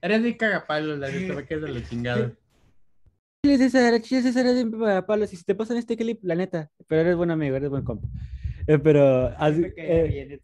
[0.01, 2.33] Eres bien cagapalos, la neta, me quedas de la chingada.
[3.45, 5.33] Chile César, Chile César eres bien cagapalos.
[5.33, 6.71] Y si te pasan este clip, la neta.
[6.87, 8.09] Pero eres buen amigo, eres buen compa.
[8.67, 9.31] Eh, pero.
[9.31, 10.41] Eh,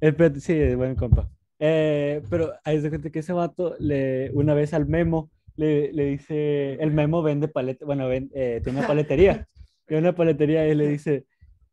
[0.00, 1.28] eh, sí, es buen compa.
[1.58, 6.04] Eh, pero hay de gente que ese vato le, una vez al Memo le, le
[6.06, 9.46] dice, el Memo vende paleta, bueno, eh, tiene una paletería,
[9.86, 11.26] tiene una paletería y le dice,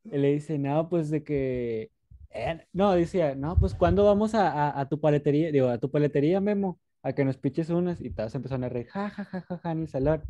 [0.05, 1.91] le dice, no, pues de que.
[2.31, 5.51] eh, no, decía, no, pues ¿cuándo vamos a, a, a tu paletería?
[5.51, 8.01] Digo, a tu paletería, Memo, a que nos piches unas.
[8.01, 10.23] Y todos empezaron a reír, ja, ja, ja, ja, ja, en el salón.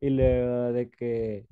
[0.00, 1.46] Y luego de que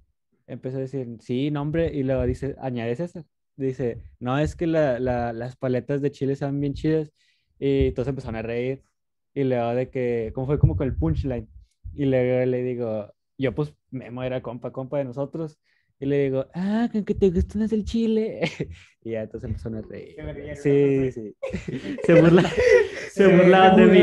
[0.46, 1.90] empezó a decir, sí, no, hombre.
[1.94, 3.24] Y luego dice, añades eso.
[3.56, 7.12] Dice, no, es que la, la- las paletas de chile saben bien chidas.
[7.58, 8.82] Y todos empezaron a reír.
[9.34, 11.48] Y luego de que, como fue como con el punchline.
[11.94, 15.58] Y luego le digo, yo pues Memo era compa, compa de nosotros.
[16.00, 18.40] Y le digo, ah, con que te gustan las del chile.
[19.02, 20.16] y ya entonces empezaron a reír.
[20.18, 21.36] Rieron, Sí, sí.
[22.04, 22.42] Se, burla,
[23.12, 24.00] se burlaban de mí.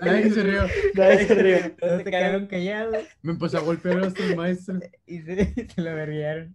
[0.00, 0.62] Nadie se rió.
[0.94, 1.56] Nadie se rió.
[1.78, 4.80] Todos se quedaron callados Me empezó a golpear hasta el maestro.
[5.06, 6.54] y se, se lo verguearon.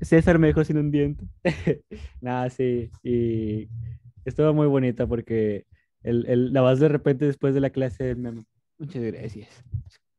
[0.00, 1.24] César me dejó sin un diente.
[2.20, 2.90] Nada, sí.
[3.02, 3.68] Y
[4.24, 5.66] estuvo muy bonita porque
[6.02, 8.44] el, el, la vas de repente después de la clase del memo.
[8.78, 9.64] Muchas gracias.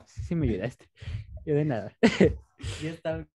[0.06, 0.86] Sí, sí me ayudaste.
[1.46, 1.94] Yo de nada.
[2.82, 3.28] Yo estaba,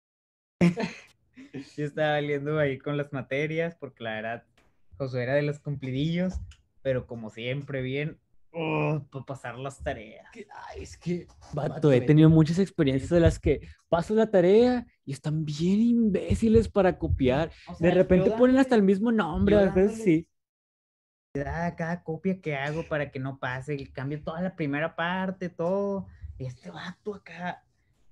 [0.60, 2.16] yo estaba
[2.62, 4.44] ahí con las materias, porque la verdad,
[4.98, 6.36] Josué era de los cumplidillos,
[6.82, 8.20] pero como siempre, bien,
[8.52, 10.28] para pasar las tareas.
[10.68, 15.14] Ay, es que, vato, he tenido muchas experiencias de las que paso la tarea y
[15.14, 17.52] están bien imbéciles para copiar.
[17.68, 20.28] O De repente ponen hasta el mismo nombre, a veces sí.
[21.34, 26.06] Cada copia que hago para que no pase, y cambio toda la primera parte, todo.
[26.38, 27.64] Este vato acá,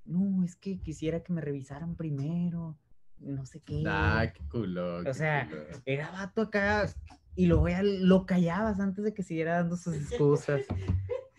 [0.06, 2.77] no, es que quisiera que me revisaran primero,
[3.19, 3.84] no sé qué.
[3.85, 5.07] Ah, qué culo.
[5.07, 5.61] O sea, culo.
[5.85, 6.88] Era vato acá
[7.35, 10.61] y luego ya lo callabas antes de que siguiera dando sus excusas.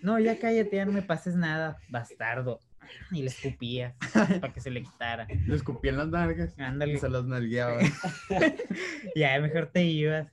[0.02, 2.60] No, ya cállate, ya no me pases nada, bastardo.
[3.10, 5.26] Y le escupía para que se le quitara.
[5.26, 6.58] Le escupí en las nalgas.
[6.58, 6.94] Ándale.
[6.94, 7.78] Y se las nalgueaba.
[9.16, 10.28] Ya mejor te ibas.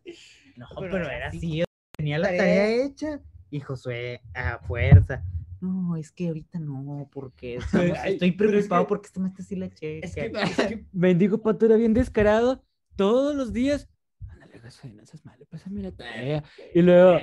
[0.60, 1.38] No, Pero pero, era así.
[1.38, 1.64] así.
[1.98, 3.20] Tenía la Tarea tarea hecha.
[3.50, 5.24] Y Josué, a fuerza.
[5.62, 7.56] No, es que ahorita no, porque
[7.92, 10.06] estamos- Ay, estoy es preocupado que- porque este maestro sí la checa.
[10.08, 12.64] Es que, es que mendigo pato era bien descarado
[12.96, 13.90] todos los días.
[14.28, 16.44] Ándale, Josué, no seas malo, pásame la tarea.
[16.74, 17.20] Y luego,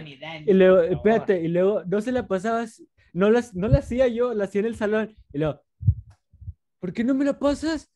[0.46, 2.82] y luego, espérate, y luego no se la pasabas,
[3.12, 5.16] no, las, no la hacía yo, la hacía en el salón.
[5.32, 5.62] Y luego,
[6.80, 7.90] ¿por qué no me la pasas?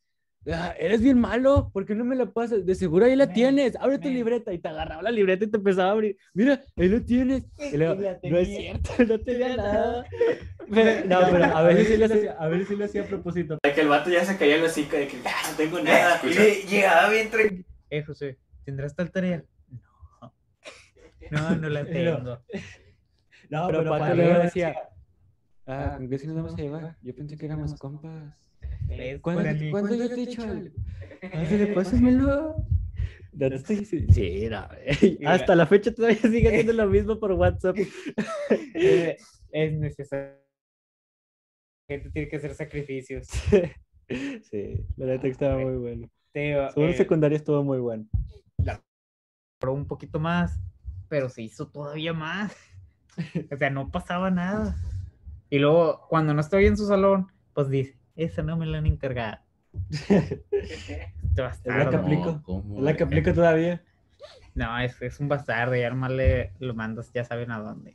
[0.53, 2.65] "Ah, eres bien malo, ¿por qué no me la pasas?
[2.67, 4.53] De seguro ahí la tienes, abre tu libreta.
[4.53, 6.17] Y te agarraba la libreta y te empezaba a abrir.
[6.35, 7.45] Mira, ahí lo tienes.
[7.73, 10.07] Y luego, Y la no es cierto, no tenía nada.
[10.73, 13.59] Pero- no, pero a veces sí lo hacía, a veces sí lo hacía a propósito.
[13.63, 15.81] De que el vato ya se caía en la hocico de que "Ah, no tengo
[15.81, 16.21] nada.
[16.25, 17.65] Y llegaba bien tranquilo.
[17.91, 19.43] Eh, José, ¿tendrás tal tarea?
[20.21, 20.33] No.
[21.31, 21.85] No, no la
[22.19, 22.19] tengo.
[23.51, 24.75] No, pero pero Pato luego decía,
[25.67, 26.97] ah, ¿con qué si nos vamos a llevar?
[27.03, 28.13] Yo pensé que éramos compas.
[28.87, 29.43] ¿Ves, ¿Cuándo?
[29.71, 30.71] ¿cuándo yo te he dicho algo?
[31.75, 32.67] Pásamelo.
[33.33, 37.33] No te estoy diciendo- Sí, no, Hasta la fecha todavía sigue haciendo lo mismo por
[37.33, 37.77] WhatsApp.
[38.75, 39.17] Eh,
[39.53, 40.35] es necesario.
[41.89, 43.29] La gente tiene que hacer sacrificios.
[44.09, 46.11] Sí, la neta que estaba muy bueno.
[46.33, 48.07] Teo, Segundo eh, secundaria estuvo muy bueno.
[48.59, 50.59] mejoró un poquito más,
[51.09, 52.57] pero se hizo todavía más.
[53.53, 54.77] O sea, no pasaba nada.
[55.49, 58.87] Y luego, cuando no estoy en su salón, pues dice, esa no me la han
[58.87, 59.39] encargado.
[61.37, 61.91] Bastardo.
[61.91, 62.33] que aplico.
[62.33, 62.79] No, ¿cómo?
[62.79, 63.83] Es la que aplica todavía.
[64.55, 67.95] No, es, es un bastardo, ya nomás le lo mandas, ya saben a dónde.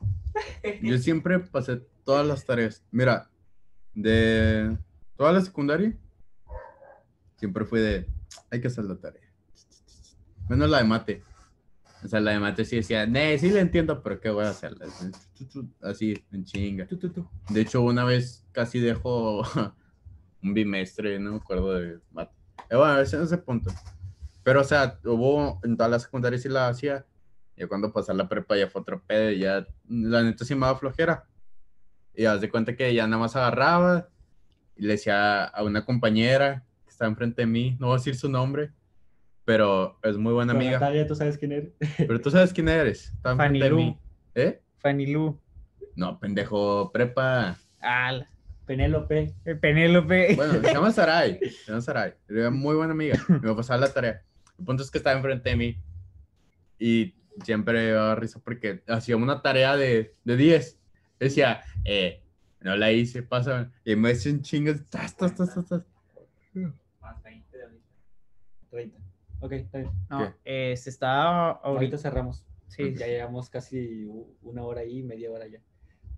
[0.81, 2.83] Yo siempre pasé todas las tareas.
[2.91, 3.29] Mira,
[3.93, 4.77] de
[5.15, 5.95] toda la secundaria,
[7.35, 8.07] siempre fui de,
[8.49, 9.21] hay que hacer la tarea.
[10.49, 11.23] Menos la de mate.
[12.03, 14.49] O sea, la de mate sí decía, nee, sí la entiendo, pero ¿qué voy a
[14.49, 14.85] hacerla?
[15.81, 16.87] Así, en chinga.
[17.49, 19.43] De hecho, una vez casi dejo
[20.45, 22.33] un bimestre, no me acuerdo de mate.
[22.69, 23.71] Eh, bueno, ese ese punto.
[24.43, 27.05] Pero, o sea, hubo en toda la secundaria sí la hacía.
[27.57, 29.31] Y cuando pasé a la prepa ya fue otro pedo.
[29.31, 31.25] y Ya, la neta sí me daba flojera.
[32.13, 34.09] Y haz de cuenta que ya nada más agarraba
[34.75, 38.15] y le decía a una compañera que está enfrente de mí, no voy a decir
[38.15, 38.71] su nombre,
[39.45, 40.73] pero es muy buena amiga.
[40.73, 41.73] Natalia, tú sabes quién eres.
[41.97, 43.09] Pero tú sabes quién eres.
[43.13, 43.97] Está Fanny Lu.
[44.33, 44.61] ¿Eh?
[44.77, 45.39] Fanny Lu.
[45.95, 47.57] No, pendejo, prepa.
[47.81, 48.25] Ah,
[48.65, 49.33] Penélope.
[49.45, 50.35] el Penélope.
[50.35, 51.39] Bueno, se llama Sarai.
[51.39, 52.13] Se llama Sarai.
[52.29, 53.17] Era muy buena amiga.
[53.27, 54.23] Me pasaba la tarea.
[54.57, 55.77] El punto es que estaba enfrente de mí.
[56.79, 57.13] Y
[57.43, 60.79] siempre me daba risa porque hacía una tarea de, de 10.
[61.19, 62.21] Decía, eh,
[62.61, 63.71] no la hice, pasa.
[63.83, 64.83] Y me hacen chingas.
[64.89, 65.81] Tas, tas, tas, tas, tas.
[68.71, 68.97] 30.
[69.39, 69.91] Ok, está bien.
[70.09, 72.45] No, eh, se está Ahorita ahorita, cerramos.
[72.67, 74.05] sí, Ya llevamos casi
[74.41, 75.59] una hora ahí, media hora ya.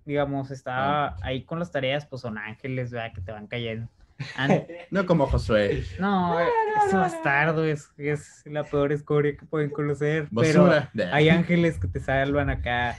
[0.07, 3.13] Digamos, está ahí con las tareas, pues son ángeles, ¿verdad?
[3.13, 3.89] Que te van cayendo.
[4.89, 5.83] No como Josué.
[5.99, 10.27] no, ese bastardo es, es la peor escoria que pueden conocer.
[10.31, 10.89] Basura.
[10.95, 12.95] Pero hay ángeles que te salvan acá,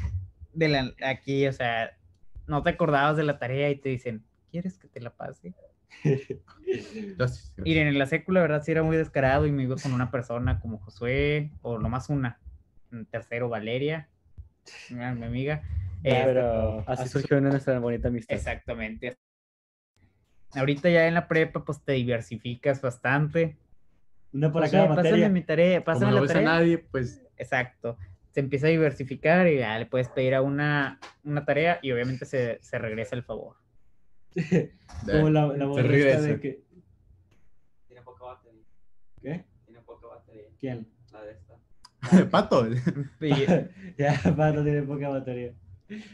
[0.52, 1.96] de la, aquí, o sea,
[2.46, 5.54] no te acordabas de la tarea y te dicen, ¿quieres que te la pase?
[7.56, 10.10] Miren, en la secu, la verdad, sí era muy descarado y me iba con una
[10.10, 12.38] persona como Josué, o nomás una.
[12.92, 14.08] Un tercero, Valeria,
[14.90, 15.62] mi amiga.
[16.04, 18.36] Eh, Pero así surgió nuestra bonita amistad.
[18.36, 19.16] Exactamente.
[20.54, 23.58] Ahorita ya en la prepa, pues te diversificas bastante.
[24.32, 27.22] Una para José, cada pásame mi tarea, Como pásame no la ves a nadie, pues
[27.36, 27.96] Exacto.
[28.30, 32.24] Se empieza a diversificar y ya le puedes pedir a una, una tarea y obviamente
[32.26, 33.56] se, se regresa el favor.
[35.06, 36.62] Como la, la ríe esta de que...
[37.86, 38.64] Tiene poca batería.
[39.20, 39.44] ¿Qué?
[39.64, 40.48] Tiene poca batería.
[40.58, 40.88] ¿Quién?
[41.12, 41.58] La de esta.
[42.30, 42.66] pato.
[43.98, 45.52] Ya, para no tener poca batería.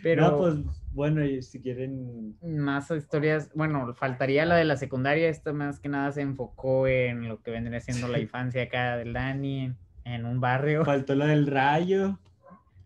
[0.03, 0.55] Pero No, pues,
[0.93, 2.37] bueno, y si quieren...
[2.43, 7.29] más historias, bueno, faltaría la de la secundaria, esta más que nada se enfocó en
[7.29, 9.75] lo que vendría siendo la infancia acá del Dani,
[10.05, 10.85] en, un barrio.
[10.85, 12.19] Faltó lo del rayo.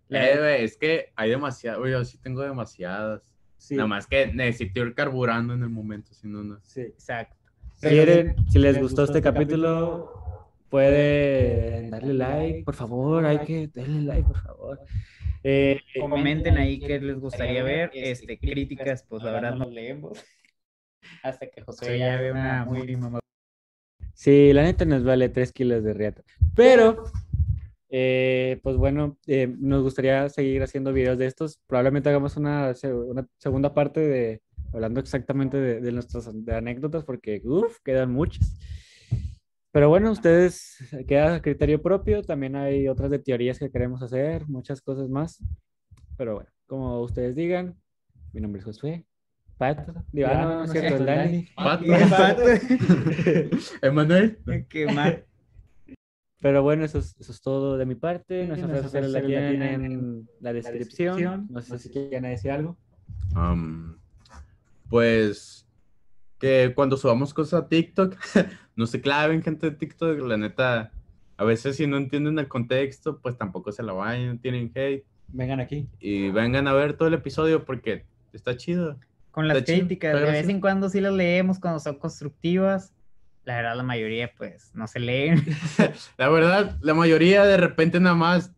[0.09, 1.81] La- Eh, güey, es que hay demasiadas.
[1.81, 3.23] Oye, yo sí tengo demasiadas.
[3.59, 3.75] Sí.
[3.75, 6.59] Nada más que necesito ir carburando en el momento, si no, no.
[6.63, 6.81] Sí.
[6.83, 7.37] Exacto.
[7.75, 10.18] Si, quieren, si les gustó este capítulo,
[10.69, 14.81] pueden darle like, por favor, hay que darle like, por favor.
[15.43, 20.25] Eh, Comenten ahí qué les gustaría ver, este, críticas, pues la verdad no leemos.
[21.23, 23.21] Hasta que José ya ve una muy mamá.
[24.15, 26.23] sí, la neta nos vale 3 kilos de riata.
[26.55, 27.05] Pero,
[27.91, 31.59] eh, pues bueno, eh, nos gustaría seguir haciendo videos de estos.
[31.67, 32.75] Probablemente hagamos una,
[33.07, 34.43] una segunda parte de
[34.73, 38.59] hablando exactamente de, de nuestras de anécdotas, porque uff, quedan muchas.
[39.71, 42.23] Pero bueno, ustedes queda a criterio propio.
[42.23, 45.43] También hay otras de teorías que queremos hacer, muchas cosas más.
[46.17, 47.77] Pero bueno, como ustedes digan,
[48.33, 49.05] mi nombre es Josué.
[49.59, 51.49] Pato, digo, ah, no, no es cierto, Dani.
[51.57, 51.85] Pato.
[52.11, 52.43] Pato.
[53.83, 54.39] Emanuel.
[54.69, 55.25] Qué mal.
[56.41, 58.47] Pero bueno, eso es, eso es todo de mi parte.
[58.47, 61.49] Nuestras redes nuestras sociales la redes sociales la tienen en la La descripción.
[61.51, 62.77] No sé si quieren decir algo.
[63.35, 63.99] Am,
[64.89, 65.68] pues
[66.39, 68.17] que cuando subamos cosas a TikTok,
[68.77, 70.21] no se claven, gente de TikTok.
[70.21, 70.93] La neta,
[71.37, 75.05] a veces si no entienden el contexto, pues tampoco se la vayan, tienen hate.
[75.29, 75.89] Vengan aquí.
[76.01, 78.99] Y vengan a ver todo el episodio porque está chido.
[79.31, 82.95] Con las Está críticas, de vez en cuando sí las leemos cuando son constructivas.
[83.45, 85.45] La verdad, la mayoría, pues, no se leen.
[86.19, 88.53] La verdad, la mayoría de repente nada más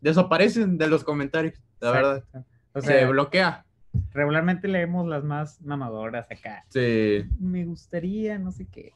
[0.00, 1.54] desaparecen de los comentarios.
[1.80, 2.44] La verdad, Exacto.
[2.72, 3.64] O se sea, bloquea.
[4.12, 6.64] Regularmente leemos las más mamadoras acá.
[6.68, 7.24] Sí.
[7.38, 8.92] Me gustaría, no sé qué.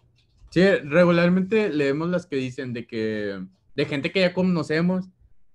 [0.51, 3.45] Sí, regularmente leemos las que dicen de que
[3.75, 5.09] de gente que ya conocemos,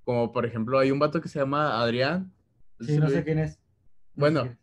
[0.04, 2.32] como por ejemplo hay un vato que se llama Adrián.
[2.82, 3.60] Sí, no sé vi- quién es.
[4.16, 4.56] No Bueno.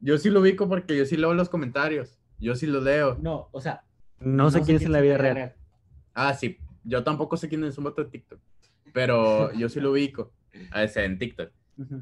[0.00, 2.18] Yo sí lo ubico porque yo sí leo los comentarios.
[2.38, 3.16] Yo sí los leo.
[3.20, 3.84] No, o sea.
[4.20, 5.54] No, sé quién es en la vida real.
[6.14, 6.58] Ah, sí.
[6.84, 8.40] Yo tampoco sé quién es un vato de TikTok,
[8.92, 10.32] pero yo sí lo ubico.
[10.72, 11.50] A ese en TikTok.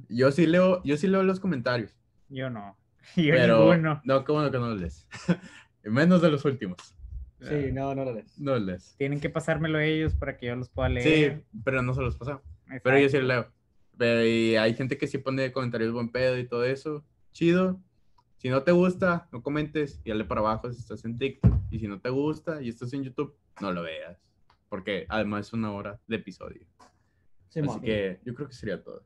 [0.08, 1.94] Yo sí leo, yo sí leo los comentarios.
[2.30, 2.76] Yo no.
[3.16, 4.00] Yo pero ninguno.
[4.04, 5.06] no, qué bueno que no los lees.
[5.84, 6.94] Menos de los últimos.
[7.40, 8.38] Sí, no, no lo lees.
[8.38, 8.94] No los lees.
[8.98, 11.38] Tienen que pasármelo ellos para que yo los pueda leer.
[11.38, 12.42] Sí, pero no se los pasa.
[12.82, 13.50] Pero yo sí lo leo.
[13.96, 17.04] Pero y hay gente que sí pone comentarios buen pedo y todo eso.
[17.32, 17.80] Chido.
[18.36, 21.52] Si no te gusta, no comentes y dale para abajo si estás en TikTok.
[21.70, 24.18] Y si no te gusta y estás en YouTube, no lo veas.
[24.68, 26.66] Porque además es una hora de episodio.
[27.48, 27.76] Simón.
[27.76, 29.02] Así que yo creo que sería todo.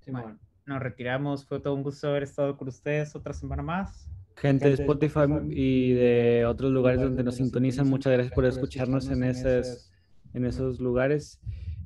[0.00, 0.40] Simón.
[0.66, 1.44] Nos retiramos.
[1.46, 4.08] Fue todo un gusto haber estado con ustedes otra semana más.
[4.36, 8.34] Gente de Gente de Spotify Spotify y de otros lugares donde nos sintonizan, muchas gracias
[8.34, 9.92] por escucharnos en, esas,
[10.32, 11.40] en esos lugares.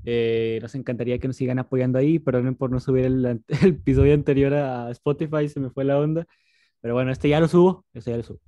[0.04, 2.18] Eh, nos encantaría que nos sigan apoyando ahí.
[2.18, 3.26] Perdonen por no subir el,
[3.62, 6.26] el episodio anterior a Spotify, se me fue la onda.
[6.80, 7.84] Pero bueno, este ya lo subo.
[7.92, 8.40] Este ya lo subo.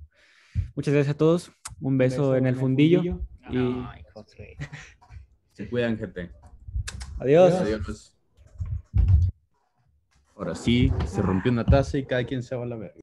[0.75, 1.51] Muchas gracias a todos.
[1.79, 3.21] Un beso, en el fundillo.
[3.49, 3.93] Y.
[5.53, 6.31] Se cuidan, gente.
[7.19, 7.53] adiós.
[7.53, 8.10] Adiós.
[10.41, 13.00] Ahora sí, se rompió una taza y cada quien se va a la verga.